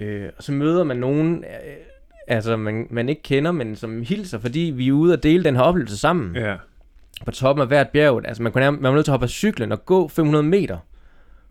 øh, 0.00 0.28
og 0.38 0.42
så 0.42 0.52
møder 0.52 0.84
man 0.84 0.96
nogen, 0.96 1.44
øh, 1.44 1.74
altså 2.26 2.56
man, 2.56 2.86
man 2.90 3.08
ikke 3.08 3.22
kender, 3.22 3.52
men 3.52 3.76
som 3.76 4.02
hilser, 4.02 4.38
fordi 4.38 4.60
vi 4.76 4.88
er 4.88 4.92
ude 4.92 5.12
og 5.12 5.22
dele 5.22 5.44
den 5.44 5.56
her 5.56 5.62
oplevelse 5.62 5.98
sammen. 5.98 6.36
ja. 6.36 6.54
På 7.24 7.30
toppen 7.30 7.60
af 7.62 7.68
hvert 7.68 7.88
bjerg. 7.88 8.22
Altså 8.28 8.42
man, 8.42 8.52
kunne 8.52 8.70
man 8.70 8.82
var 8.82 8.92
nødt 8.94 9.04
til 9.04 9.10
at 9.10 9.12
hoppe 9.12 9.24
af 9.24 9.30
cyklen 9.30 9.72
og 9.72 9.86
gå 9.86 10.08
500 10.08 10.44
meter. 10.44 10.78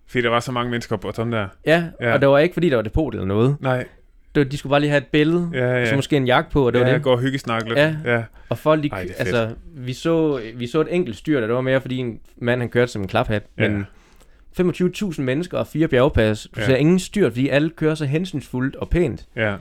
Fordi 0.09 0.21
der 0.21 0.29
var 0.29 0.39
så 0.39 0.51
mange 0.51 0.71
mennesker 0.71 0.97
på 0.97 1.11
sådan 1.15 1.31
der. 1.31 1.47
Ja, 1.65 1.83
Ja. 2.01 2.13
og 2.13 2.21
det 2.21 2.29
var 2.29 2.37
ikke 2.39 2.53
fordi, 2.53 2.69
der 2.69 2.75
var 2.75 2.83
depot 2.83 3.13
eller 3.13 3.25
noget. 3.27 3.55
Nej, 3.61 3.77
Det 4.35 4.43
var, 4.45 4.49
de 4.49 4.57
skulle 4.57 4.71
bare 4.71 4.79
lige 4.79 4.89
have 4.89 4.97
et 5.01 5.07
billede, 5.07 5.49
ja, 5.53 5.73
ja. 5.75 5.81
og 5.81 5.87
så 5.87 5.95
måske 5.95 6.17
en 6.17 6.27
jakke 6.27 6.51
på, 6.51 6.65
og 6.67 6.73
det 6.73 6.81
var 6.81 6.87
ja, 6.87 6.93
det. 6.93 7.03
gå 7.03 7.11
og 7.11 7.19
hyggesnakke 7.19 7.67
lidt. 7.67 7.79
Ja. 7.79 7.95
ja. 8.05 8.23
Og 8.49 8.57
folk, 8.57 8.83
de, 8.83 8.89
Ej, 8.91 9.07
altså, 9.17 9.49
vi 9.75 9.93
så, 9.93 10.39
vi 10.55 10.67
så 10.67 10.81
et 10.81 10.87
enkelt 10.91 11.17
styr, 11.17 11.39
der 11.39 11.47
det 11.47 11.55
var 11.55 11.61
mere, 11.61 11.81
fordi 11.81 11.97
en 11.97 12.19
mand, 12.37 12.61
han 12.61 12.69
kørte 12.69 12.91
som 12.91 13.01
en 13.01 13.07
klaphat. 13.07 13.43
Ja. 13.57 13.69
Men 13.69 13.85
25.000 14.59 15.21
mennesker 15.21 15.57
og 15.57 15.67
fire 15.67 15.87
bjergpas. 15.87 16.47
Du 16.55 16.59
Ja. 16.61 16.65
ser 16.65 16.75
ingen 16.75 16.99
styr, 16.99 17.29
fordi 17.29 17.49
alle 17.49 17.69
kører 17.69 17.95
så 17.95 18.05
hensynsfuldt 18.05 18.75
og 18.75 18.89
pænt. 18.89 19.25
ja. 19.35 19.55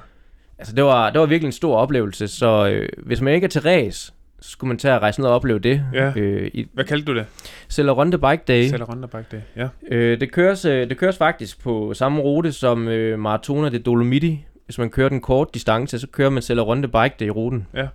Altså, 0.59 0.75
det 0.75 0.85
var, 0.85 1.11
det 1.11 1.21
var 1.21 1.27
virkelig 1.27 1.47
en 1.47 1.53
stor 1.53 1.77
oplevelse, 1.77 2.29
så 2.29 2.69
øh, 2.69 2.89
hvis 2.99 3.21
man 3.21 3.35
ikke 3.35 3.45
er 3.45 3.49
til 3.49 3.61
race, 3.61 4.13
så 4.41 4.51
skulle 4.51 4.69
man 4.69 4.79
tage 4.79 4.95
at 4.95 5.03
rejse 5.03 5.21
ned 5.21 5.29
og 5.29 5.35
opleve 5.35 5.59
det. 5.59 5.83
Ja. 5.93 6.13
Øh, 6.17 6.51
i 6.55 6.69
Hvad 6.73 6.85
kaldte 6.85 7.13
du 7.13 7.19
det? 7.19 7.27
Cellaronde 7.69 8.19
Bike 8.19 8.43
Day. 8.49 8.71
Rundt 8.89 9.11
bag 9.11 9.25
det. 9.31 9.43
Ja. 9.57 9.69
Øh, 9.89 10.21
det, 10.21 10.33
køres, 10.33 10.65
øh, 10.65 10.89
det 10.89 10.99
køres 10.99 11.17
faktisk 11.19 11.63
på 11.63 11.95
samme 11.95 12.21
rute 12.21 12.53
som 12.53 12.89
øh, 12.89 13.19
Maratona 13.19 13.69
de 13.69 13.79
Dolomiti. 13.79 14.45
Hvis 14.65 14.79
man 14.79 14.91
kører 14.91 15.09
den 15.09 15.21
kort 15.21 15.49
distance, 15.55 15.99
så 15.99 16.07
kører 16.07 16.31
man 16.31 16.43
Cellaronde 16.43 16.89
Bike 16.89 17.15
Day 17.21 17.27
i 17.27 17.31
ruten. 17.31 17.67
Ja. 17.75 17.89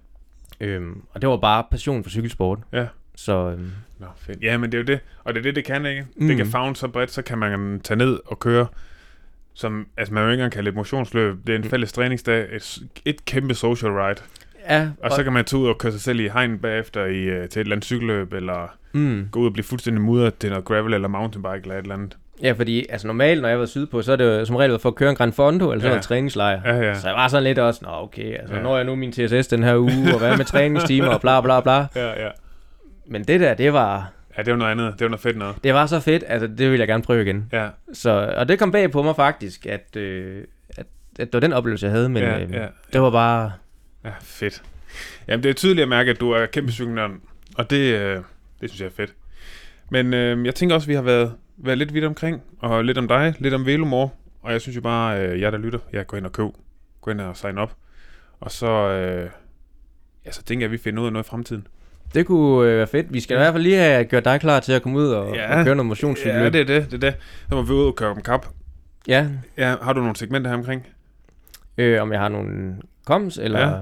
Øhm, 0.60 1.02
og 1.14 1.22
det 1.22 1.30
var 1.30 1.38
bare 1.38 1.64
passion 1.72 2.04
for 2.04 2.10
cykelsport. 2.10 2.60
Ja. 2.74 2.86
Så 3.16 3.50
øhm, 3.50 3.72
Nå, 4.00 4.06
fedt. 4.18 4.42
Ja, 4.44 4.58
men 4.58 4.72
det 4.72 4.78
er 4.78 4.82
jo 4.82 4.86
det. 4.86 5.00
Og 5.24 5.34
det 5.34 5.39
er 5.39 5.44
det, 5.44 5.56
det 5.56 5.66
kan, 5.66 5.86
ikke? 5.86 6.02
Mm. 6.16 6.22
Mm. 6.24 6.28
Det 6.28 6.38
kan 6.38 6.46
favne 6.46 6.76
så 6.76 6.88
bredt, 6.88 7.12
så 7.12 7.22
kan 7.22 7.38
man 7.38 7.82
tage 7.84 7.98
ned 7.98 8.20
og 8.26 8.39
køre. 8.39 8.68
Som, 9.54 9.88
altså 9.98 10.14
man 10.14 10.24
vil 10.26 10.32
ikke 10.32 10.42
engang 10.42 10.52
kalde 10.54 10.70
et 10.70 10.76
motionsløb. 10.76 11.36
Det 11.48 11.54
er 11.54 11.58
en 11.58 11.64
Mm. 11.64 11.70
fælles 11.70 11.94
træningsdag. 11.94 12.56
Et, 12.56 12.80
et 13.06 13.26
kæmpe 13.26 13.54
social 13.54 13.92
ride. 13.92 14.22
Ja, 14.70 14.89
Og, 15.03 15.12
så 15.12 15.24
kan 15.24 15.34
man 15.34 15.45
tage 15.45 15.59
ud 15.62 15.68
og 15.68 15.78
køre 15.78 15.91
sig 15.91 16.01
selv 16.01 16.20
i 16.20 16.28
hegn 16.28 16.59
bagefter 16.59 17.05
i, 17.05 17.18
øh, 17.24 17.49
til 17.49 17.59
et 17.59 17.64
eller 17.64 17.76
andet 17.76 17.86
cykelløb, 17.86 18.34
eller 18.34 18.78
mm, 18.93 19.28
gå 19.32 19.39
ud 19.39 19.45
og 19.45 19.53
blive 19.53 19.64
fuldstændig 19.64 20.01
mudret 20.03 20.36
til 20.38 20.49
noget 20.49 20.66
gravel 20.66 20.93
eller 20.93 21.07
mountainbike 21.07 21.59
eller 21.62 21.76
et 21.76 21.82
eller 21.82 21.95
andet. 21.95 22.18
ja, 22.43 22.51
fordi 22.51 22.86
altså 22.89 23.07
normalt, 23.07 23.41
når 23.41 23.49
jeg 23.49 23.57
været 23.57 23.70
sydpå, 23.70 24.01
så 24.01 24.12
er 24.12 24.16
det 24.16 24.26
jo 24.26 24.45
som 24.45 24.55
regel 24.55 24.80
for 24.80 24.89
at 24.89 24.95
køre 24.95 25.09
en 25.09 25.16
Grand 25.16 25.34
Fondo, 25.34 25.72
eller 25.72 25.82
sådan 25.82 25.91
Ja. 25.93 25.97
en 25.97 26.03
træningslejr. 26.03 26.62
Ja, 26.66 26.76
ja. 26.88 26.93
Så 26.93 27.07
jeg 27.07 27.16
var 27.16 27.28
sådan 27.28 27.43
lidt 27.43 27.59
også, 27.59 27.80
nå 27.84 27.89
okay, 27.91 28.38
altså 28.39 28.55
Ja. 28.55 28.62
når 28.62 28.76
jeg 28.78 28.86
nu 28.86 28.95
min 28.95 29.12
TSS 29.12 29.47
den 29.47 29.64
her 29.64 29.78
uge, 29.78 30.14
og 30.14 30.20
hvad 30.20 30.38
med 30.38 30.45
træningstimer, 30.45 31.07
og 31.07 31.22
bla 31.22 31.41
bla 31.41 31.62
bla. 31.62 31.78
Ja, 32.01 32.24
ja. 32.26 32.30
Men 33.07 33.24
det 33.24 33.39
der, 33.39 33.53
det 33.53 33.74
var, 33.74 34.12
Ja, 34.38 34.43
det 34.43 34.51
var 34.51 34.57
noget 34.57 34.72
andet. 34.72 34.93
Det 34.93 35.01
var 35.01 35.09
noget 35.09 35.22
fedt 35.22 35.38
noget. 35.38 35.55
det 35.64 35.74
var 35.74 35.86
så 35.86 35.99
fedt, 35.99 36.24
altså 36.28 36.47
det 36.47 36.72
vil 36.72 36.80
jeg 36.80 36.88
gerne 36.88 37.03
prøve 37.03 37.22
igen. 37.22 37.45
Ja, 37.53 37.68
Så, 37.93 38.34
og 38.38 38.47
det 38.47 38.59
kom 38.59 38.72
bag 38.72 38.91
på 38.91 39.01
mig 39.03 39.16
faktisk, 39.16 39.66
at, 39.66 39.95
øh, 39.95 40.43
at, 40.78 40.86
at 41.20 41.26
det 41.28 41.34
var 41.34 41.39
den 41.39 41.53
oplevelse, 41.53 41.86
jeg 41.86 41.93
havde, 41.93 42.09
men 42.09 42.24
ja, 42.24 42.39
øh, 42.39 42.51
ja. 42.53 42.66
det 42.93 43.01
var 43.01 43.09
bare, 43.09 43.51
Ja, 44.06 44.12
fedt. 44.22 44.64
Jamen, 45.28 45.43
det 45.43 45.49
er 45.49 45.54
tydeligt 45.54 45.84
at 45.84 45.89
mærke, 45.89 46.12
at 46.12 46.20
du 46.20 46.32
er 46.32 46.45
kæmpe 46.45 46.72
cykelnørd, 46.72 47.12
og 47.56 47.70
det, 47.70 47.93
øh, 47.93 48.16
det 48.62 48.70
synes 48.70 48.80
jeg 48.82 48.86
er 48.88 48.91
fedt. 48.91 49.14
Men 49.89 50.14
øh, 50.14 50.45
jeg 50.45 50.56
tænker 50.56 50.76
også, 50.76 50.86
at 50.86 50.89
vi 50.89 50.93
har 50.93 51.02
været, 51.02 51.34
været 51.58 51.78
lidt 51.78 51.93
vidt 51.93 52.06
omkring, 52.06 52.41
og 52.60 52.86
lidt 52.86 52.97
om 52.97 53.08
dig, 53.08 53.36
lidt 53.39 53.54
om 53.54 53.66
Velomor, 53.66 54.14
og 54.41 54.52
jeg 54.52 54.62
synes 54.62 54.76
jo 54.76 54.82
bare, 54.82 55.26
øh, 55.28 55.41
jeg 55.41 55.52
der 55.52 55.58
lytter, 55.58 55.80
jeg 55.93 56.08
går 56.08 56.18
ind 56.18 56.26
og 56.26 56.32
køb, 56.32 56.47
gå 57.02 57.12
ind 57.12 57.22
og 57.22 57.38
sign 57.38 57.58
op, 57.58 57.76
og 58.39 58.52
så, 58.52 58.68
øh, 58.72 59.30
ja, 60.26 60.32
så 60.32 60.43
tænker 60.43 60.64
jeg, 60.64 60.68
at 60.68 60.72
vi 60.72 60.78
finder 60.78 61.02
ud 61.02 61.08
af 61.08 61.14
noget 61.14 61.26
i 61.26 61.30
fremtiden. 61.30 61.68
det 62.14 62.26
kunne 62.26 62.70
øh, 62.70 62.78
være 62.78 62.88
fedt. 62.88 63.14
Vi 63.14 63.20
skal 63.20 63.36
i 63.36 63.39
hvert 63.39 63.54
fald 63.54 63.64
lige 63.64 63.78
have 63.78 64.06
gjort 64.06 64.26
dig 64.26 64.39
klar 64.39 64.60
til 64.60 64.74
at 64.74 64.82
komme 64.82 64.97
ud 64.99 65.08
og, 65.08 65.36
Ja. 65.36 65.41
ja. 65.54 65.60
og 65.60 65.66
køre 65.66 65.76
noget 65.76 65.88
motionscykel. 65.88 66.36
Ja, 66.39 66.49
det 66.49 66.62
er 66.62 66.66
det, 66.66 66.91
det 66.91 67.04
er 67.04 67.12
det. 67.12 67.16
Så 67.49 67.56
må 67.56 67.62
vi 67.62 67.72
ud 67.74 67.86
og 67.86 67.95
køre 67.95 68.10
om 68.10 68.22
kap. 68.22 68.45
ja. 69.08 69.28
Ja, 69.58 69.76
har 69.82 69.93
du 69.93 69.99
nogle 70.02 70.16
segmenter 70.16 70.49
her 70.52 70.58
omkring? 70.58 70.88
Øh, 71.78 72.02
om 72.02 72.12
jeg 72.12 72.20
har 72.20 72.30
nogle 72.30 72.76
koms, 73.06 73.38
eller... 73.38 73.60
Ja. 73.60 73.74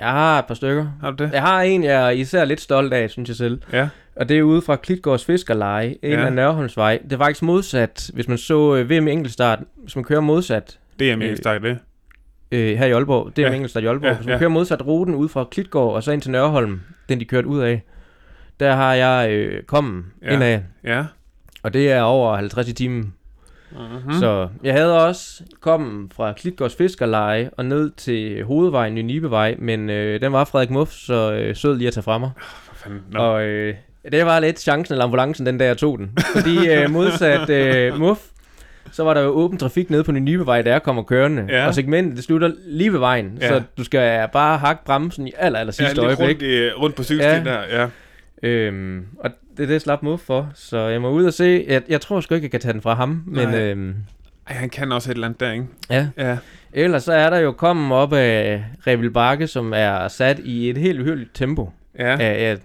Jeg 0.00 0.08
har 0.10 0.38
et 0.38 0.44
par 0.46 0.54
stykker. 0.54 0.86
Har 1.00 1.10
du 1.10 1.24
det? 1.24 1.32
Jeg 1.32 1.42
har 1.42 1.62
en, 1.62 1.84
jeg 1.84 2.06
er 2.06 2.10
især 2.10 2.44
lidt 2.44 2.60
stolt 2.60 2.92
af, 2.92 3.10
synes 3.10 3.28
jeg 3.28 3.36
selv. 3.36 3.62
Ja. 3.72 3.88
Og 4.16 4.28
det 4.28 4.38
er 4.38 4.42
ude 4.42 4.62
fra 4.62 4.76
Klitgårds 4.76 5.24
Fiskerleje, 5.24 5.88
en 6.02 6.10
Ja. 6.10 6.26
af 6.26 6.32
Nørholmsvej. 6.32 6.98
Det 7.04 7.12
er 7.12 7.16
faktisk 7.16 7.42
modsat, 7.42 8.10
hvis 8.14 8.28
man 8.28 8.38
så 8.38 8.74
øh, 8.76 8.90
VM 8.90 9.08
enkeltstart, 9.08 9.58
hvis 9.82 9.96
man 9.96 10.04
kører 10.04 10.20
modsat 10.20 10.78
Det 10.98 11.10
er 11.12 11.16
Øh, 11.22 11.36
start, 11.36 11.62
det. 11.62 11.78
øh, 12.52 12.78
her 12.78 12.86
i 12.86 12.90
Aalborg, 12.92 13.36
det 13.36 13.44
er 13.44 13.48
Ja. 13.48 13.54
enkeltstart 13.54 13.82
i 13.84 13.86
Aalborg. 13.86 14.08
Ja, 14.10 14.14
Hvis 14.16 14.26
man 14.26 14.32
ja. 14.32 14.38
kører 14.38 14.50
modsat 14.50 14.86
ruten 14.86 15.14
ud 15.14 15.28
fra 15.28 15.44
Klitgård 15.50 15.94
og 15.94 16.02
så 16.02 16.12
ind 16.12 16.22
til 16.22 16.30
Nørholm, 16.30 16.80
den 17.08 17.20
de 17.20 17.24
kørte 17.24 17.46
ud 17.48 17.60
af, 17.60 17.82
der 18.60 18.74
har 18.74 18.94
jeg 18.94 19.30
øh, 19.30 19.62
kommet 19.62 20.04
Ja. 20.22 20.26
ja. 20.28 20.34
indad. 20.34 20.60
Ja. 20.84 21.04
Og 21.62 21.74
det 21.74 21.92
er 21.92 22.02
over 22.02 22.36
50 22.36 22.68
i 22.68 22.72
timen. 22.72 23.14
Mm-hmm. 23.74 24.12
Mm. 24.14 24.20
Så 24.20 24.48
jeg 24.64 24.72
havde 24.74 25.06
også 25.06 25.42
kommet 25.60 26.12
fra 26.16 26.32
Klitgårds 26.32 26.74
Fiskerleje 26.76 27.50
og 27.56 27.64
ned 27.64 27.90
til 27.96 28.44
hovedvejen, 28.44 28.94
Nynibevej, 28.94 29.54
men 29.58 29.90
øh, 29.90 30.20
den 30.20 30.32
var 30.32 30.44
Frederik 30.44 30.70
Muff 30.70 30.90
så 30.92 31.32
øh, 31.32 31.56
sød 31.56 31.76
lige 31.76 31.88
at 31.88 31.94
tage 31.94 32.04
fra 32.04 32.18
mig. 32.18 32.30
For 32.64 32.74
fanden. 32.74 33.00
No. 33.12 33.18
Og 33.32 33.42
øh, 33.44 33.74
det 34.12 34.26
var 34.26 34.40
lidt 34.40 34.60
chancen 34.60 34.94
eller 34.94 35.04
ambulancen, 35.04 35.46
den 35.46 35.60
der 35.60 35.66
jeg 35.66 35.76
tog 35.78 35.98
den. 35.98 36.10
Fordi 36.34 36.68
øh, 36.72 36.90
modsat 36.90 37.50
øh, 37.50 37.98
Muff, 37.98 38.20
så 38.92 39.04
var 39.04 39.14
der 39.14 39.20
jo 39.20 39.28
åben 39.28 39.58
trafik 39.58 39.90
nede 39.90 40.04
på 40.04 40.12
Nynibevej, 40.12 40.62
der 40.62 40.70
jeg 40.72 40.82
kommer 40.82 41.02
kørende. 41.02 41.46
Ja. 41.48 41.66
Og 41.66 41.74
segmentet, 41.74 42.16
det 42.16 42.24
slutter 42.24 42.50
lige 42.66 42.92
ved 42.92 42.98
vejen. 42.98 43.38
Ja. 43.40 43.48
Så 43.48 43.62
du 43.78 43.84
skal 43.84 44.28
bare 44.32 44.58
hakke 44.58 44.84
bremsen 44.84 45.28
i 45.28 45.32
aller, 45.38 45.58
aller 45.58 45.74
ja, 45.78 45.84
sidste 45.84 45.94
lige 45.94 46.06
øjeblik. 46.06 46.28
rundt, 46.28 46.42
i, 46.42 46.70
rundt 46.70 46.96
på 46.96 47.02
cykelstien 47.02 47.46
Ja. 47.46 47.52
der, 47.52 47.80
ja. 47.80 47.86
Øhm, 48.44 49.06
og 49.18 49.30
det 49.56 49.62
er 49.62 49.66
det, 49.66 49.82
slap 49.82 50.02
Muff 50.02 50.22
for. 50.22 50.50
Så 50.54 50.78
jeg 50.78 51.00
må 51.00 51.10
ud 51.10 51.24
og 51.24 51.32
se. 51.32 51.64
Jeg, 51.68 51.82
jeg 51.88 52.00
tror 52.00 52.20
sgu 52.20 52.34
ikke, 52.34 52.44
jeg 52.44 52.50
kan 52.50 52.60
tage 52.60 52.72
den 52.72 52.82
fra 52.82 52.94
ham. 52.94 53.22
Men 53.26 53.48
Nej. 53.48 53.60
øhm, 53.62 53.94
Ej, 54.48 54.54
han 54.56 54.70
kan 54.70 54.92
også 54.92 55.10
et 55.10 55.14
eller 55.14 55.26
andet 55.26 55.40
der, 55.40 55.52
ikke? 55.52 55.66
ja. 55.90 56.08
Ja. 56.16 56.38
Ellers 56.72 57.02
så 57.02 57.12
er 57.12 57.30
der 57.30 57.38
jo 57.38 57.52
kommet 57.52 57.92
op 57.98 58.12
af 58.12 58.64
Revild 58.86 59.10
Bakke, 59.10 59.46
som 59.46 59.72
er 59.76 60.08
sat 60.08 60.38
i 60.38 60.70
et 60.70 60.76
helt 60.76 61.00
uhyrligt 61.00 61.30
tempo. 61.34 61.70
Ja. 61.98 62.10
Af, 62.20 62.50
af, 62.50 62.56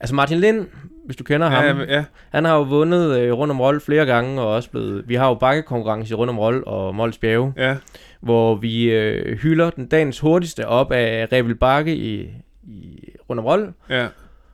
altså 0.00 0.14
Martin 0.14 0.38
Lind, 0.38 0.66
hvis 1.06 1.16
du 1.16 1.24
kender 1.24 1.48
ham, 1.48 1.78
Ja, 1.80 1.94
ja, 1.96 2.04
han 2.30 2.44
har 2.44 2.56
jo 2.56 2.62
vundet 2.62 3.18
øh, 3.20 3.32
rundt 3.32 3.50
om 3.50 3.60
Rold 3.60 3.80
flere 3.80 4.06
gange, 4.06 4.40
og 4.40 4.48
også 4.54 4.70
blevet, 4.70 5.08
vi 5.08 5.14
har 5.14 5.28
jo 5.28 5.34
bakkekonkurrence 5.34 6.12
i 6.12 6.14
rundt 6.14 6.30
om 6.30 6.38
Rold 6.38 6.64
og 6.66 6.94
Mols 6.94 7.18
Bjerge, 7.18 7.52
ja, 7.56 7.76
hvor 8.20 8.54
vi 8.54 8.84
øh, 8.90 9.38
hylder 9.38 9.70
den 9.70 9.86
dagens 9.86 10.18
hurtigste 10.20 10.66
op 10.68 10.92
af 10.92 11.28
Revild 11.32 11.54
Bakke 11.56 11.96
i, 11.96 12.30
i 12.62 13.04
rundt 13.30 13.40
om 13.40 13.46
Rold, 13.46 13.72
ja, 13.90 14.06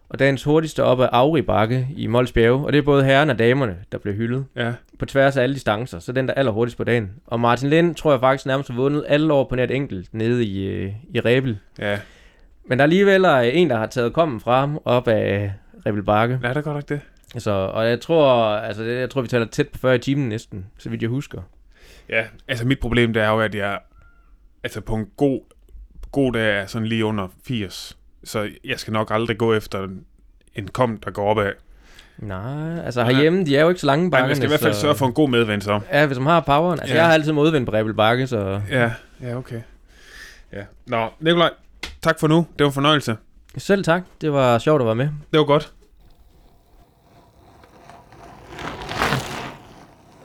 og 0.09 0.19
dagens 0.19 0.45
hurtigste 0.45 0.85
op 0.85 1.01
af 1.01 1.09
Auri 1.13 1.43
Bakke 1.43 1.89
i 1.97 2.07
Mols 2.07 2.33
Bjerge, 2.33 2.67
og 2.67 2.73
det 2.73 2.79
er 2.79 2.83
både 2.83 3.05
herrerne 3.05 3.33
og 3.33 3.39
damerne, 3.39 3.77
der 3.93 3.99
bliver 3.99 4.15
hyldet 4.15 4.45
ja. 4.57 4.73
på 4.99 5.07
tværs 5.07 5.37
af 5.37 5.43
alle 5.43 5.55
distancer, 5.55 5.99
så 5.99 6.13
den 6.13 6.29
der 6.29 6.35
er 6.35 6.39
allerhurtigst 6.39 6.77
på 6.77 6.85
dagen. 6.85 7.11
Og 7.27 7.41
Martin 7.41 7.71
Lind 7.71 7.95
tror 7.95 8.11
jeg 8.11 8.21
faktisk 8.21 8.47
nærmest 8.47 8.71
har 8.71 8.77
vundet 8.77 9.05
alle 9.09 9.33
år 9.33 9.45
på 9.45 9.57
net 9.57 9.71
enkelt 9.71 10.15
nede 10.15 10.45
i, 10.45 10.67
øh, 10.67 10.93
i 11.15 11.21
Rebel. 11.21 11.59
Ja, 11.79 11.99
Men 12.69 12.79
der 12.79 12.83
er 12.83 12.87
alligevel 12.87 13.25
øh, 13.25 13.47
en, 13.53 13.71
der 13.71 13.77
har 13.77 13.87
taget 13.87 14.13
kommen 14.13 14.41
frem 14.41 14.79
op 14.85 15.09
af 15.09 15.53
Rebel 15.87 16.03
Bakke. 16.03 16.41
Ja, 16.43 16.49
det 16.49 16.57
er 16.57 16.61
godt 16.61 16.77
nok 16.77 16.89
det. 16.89 17.01
Så, 17.43 17.51
og 17.51 17.89
jeg 17.89 18.01
tror, 18.01 18.45
altså, 18.45 18.85
det, 18.85 19.01
jeg 19.01 19.11
tror, 19.11 19.23
vi 19.23 19.29
taler 19.29 19.47
tæt 19.47 19.69
på 19.69 19.79
40 19.79 19.95
i 19.95 19.99
timen 19.99 20.29
næsten, 20.29 20.67
så 20.79 20.91
vidt 20.91 21.03
jeg 21.03 21.11
husker. 21.11 21.43
Ja, 22.09 22.25
altså 22.49 22.67
mit 22.67 22.81
problem 22.81 23.13
det 23.13 23.23
er 23.23 23.29
jo, 23.29 23.41
at 23.41 23.55
jeg 23.55 23.79
altså 24.63 24.81
på 24.81 24.95
en 24.95 25.07
god, 25.17 25.41
god 26.13 26.33
dag 26.33 26.61
er 26.61 26.67
sådan 26.67 26.89
lige 26.89 27.05
under 27.05 27.29
80. 27.45 27.99
Så 28.27 28.49
jeg 28.64 28.79
skal 28.79 28.93
nok 28.93 29.11
aldrig 29.11 29.39
gå 29.39 29.55
efter 29.55 29.89
en 30.55 30.68
kom, 30.68 30.97
der 30.97 31.11
går 31.11 31.31
opad. 31.31 31.53
Nej, 32.18 32.85
altså 32.85 33.05
herhjemme, 33.05 33.45
de 33.45 33.57
er 33.57 33.62
jo 33.62 33.68
ikke 33.68 33.81
så 33.81 33.87
lange 33.87 34.11
bakkerne. 34.11 34.29
Man 34.29 34.37
skal 34.37 34.47
i 34.47 34.49
hvert 34.49 34.61
fald 34.61 34.74
så... 34.74 34.81
sørge 34.81 34.95
for 34.95 35.07
en 35.07 35.12
god 35.12 35.29
medvind 35.29 35.62
så. 35.62 35.81
Ja, 35.93 36.07
hvis 36.07 36.18
man 36.18 36.27
har 36.27 36.41
poweren. 36.41 36.81
Altså, 36.81 36.95
Ja. 36.95 36.97
ja. 36.97 37.03
jeg 37.03 37.07
har 37.09 37.14
altid 37.14 37.33
modvind 37.33 37.66
på 37.66 37.72
Rebel 37.72 37.95
Bakke, 37.95 38.27
så... 38.27 38.61
Ja, 38.70 38.91
ja, 39.22 39.37
okay. 39.37 39.61
Ja. 40.53 40.62
Nå, 40.87 41.09
Nikolaj, 41.20 41.51
tak 42.03 42.20
for 42.20 42.27
nu. 42.29 42.37
Det 42.59 42.64
var 42.64 42.66
en 42.66 42.72
fornøjelse. 42.72 43.16
Selv 43.59 43.85
tak. 43.85 44.03
Det 44.20 44.33
var 44.33 44.59
sjovt 44.59 44.81
at 44.81 44.87
være 44.87 44.95
med. 44.95 45.09
Det 45.33 45.39
var 45.39 45.45
godt. 45.45 45.72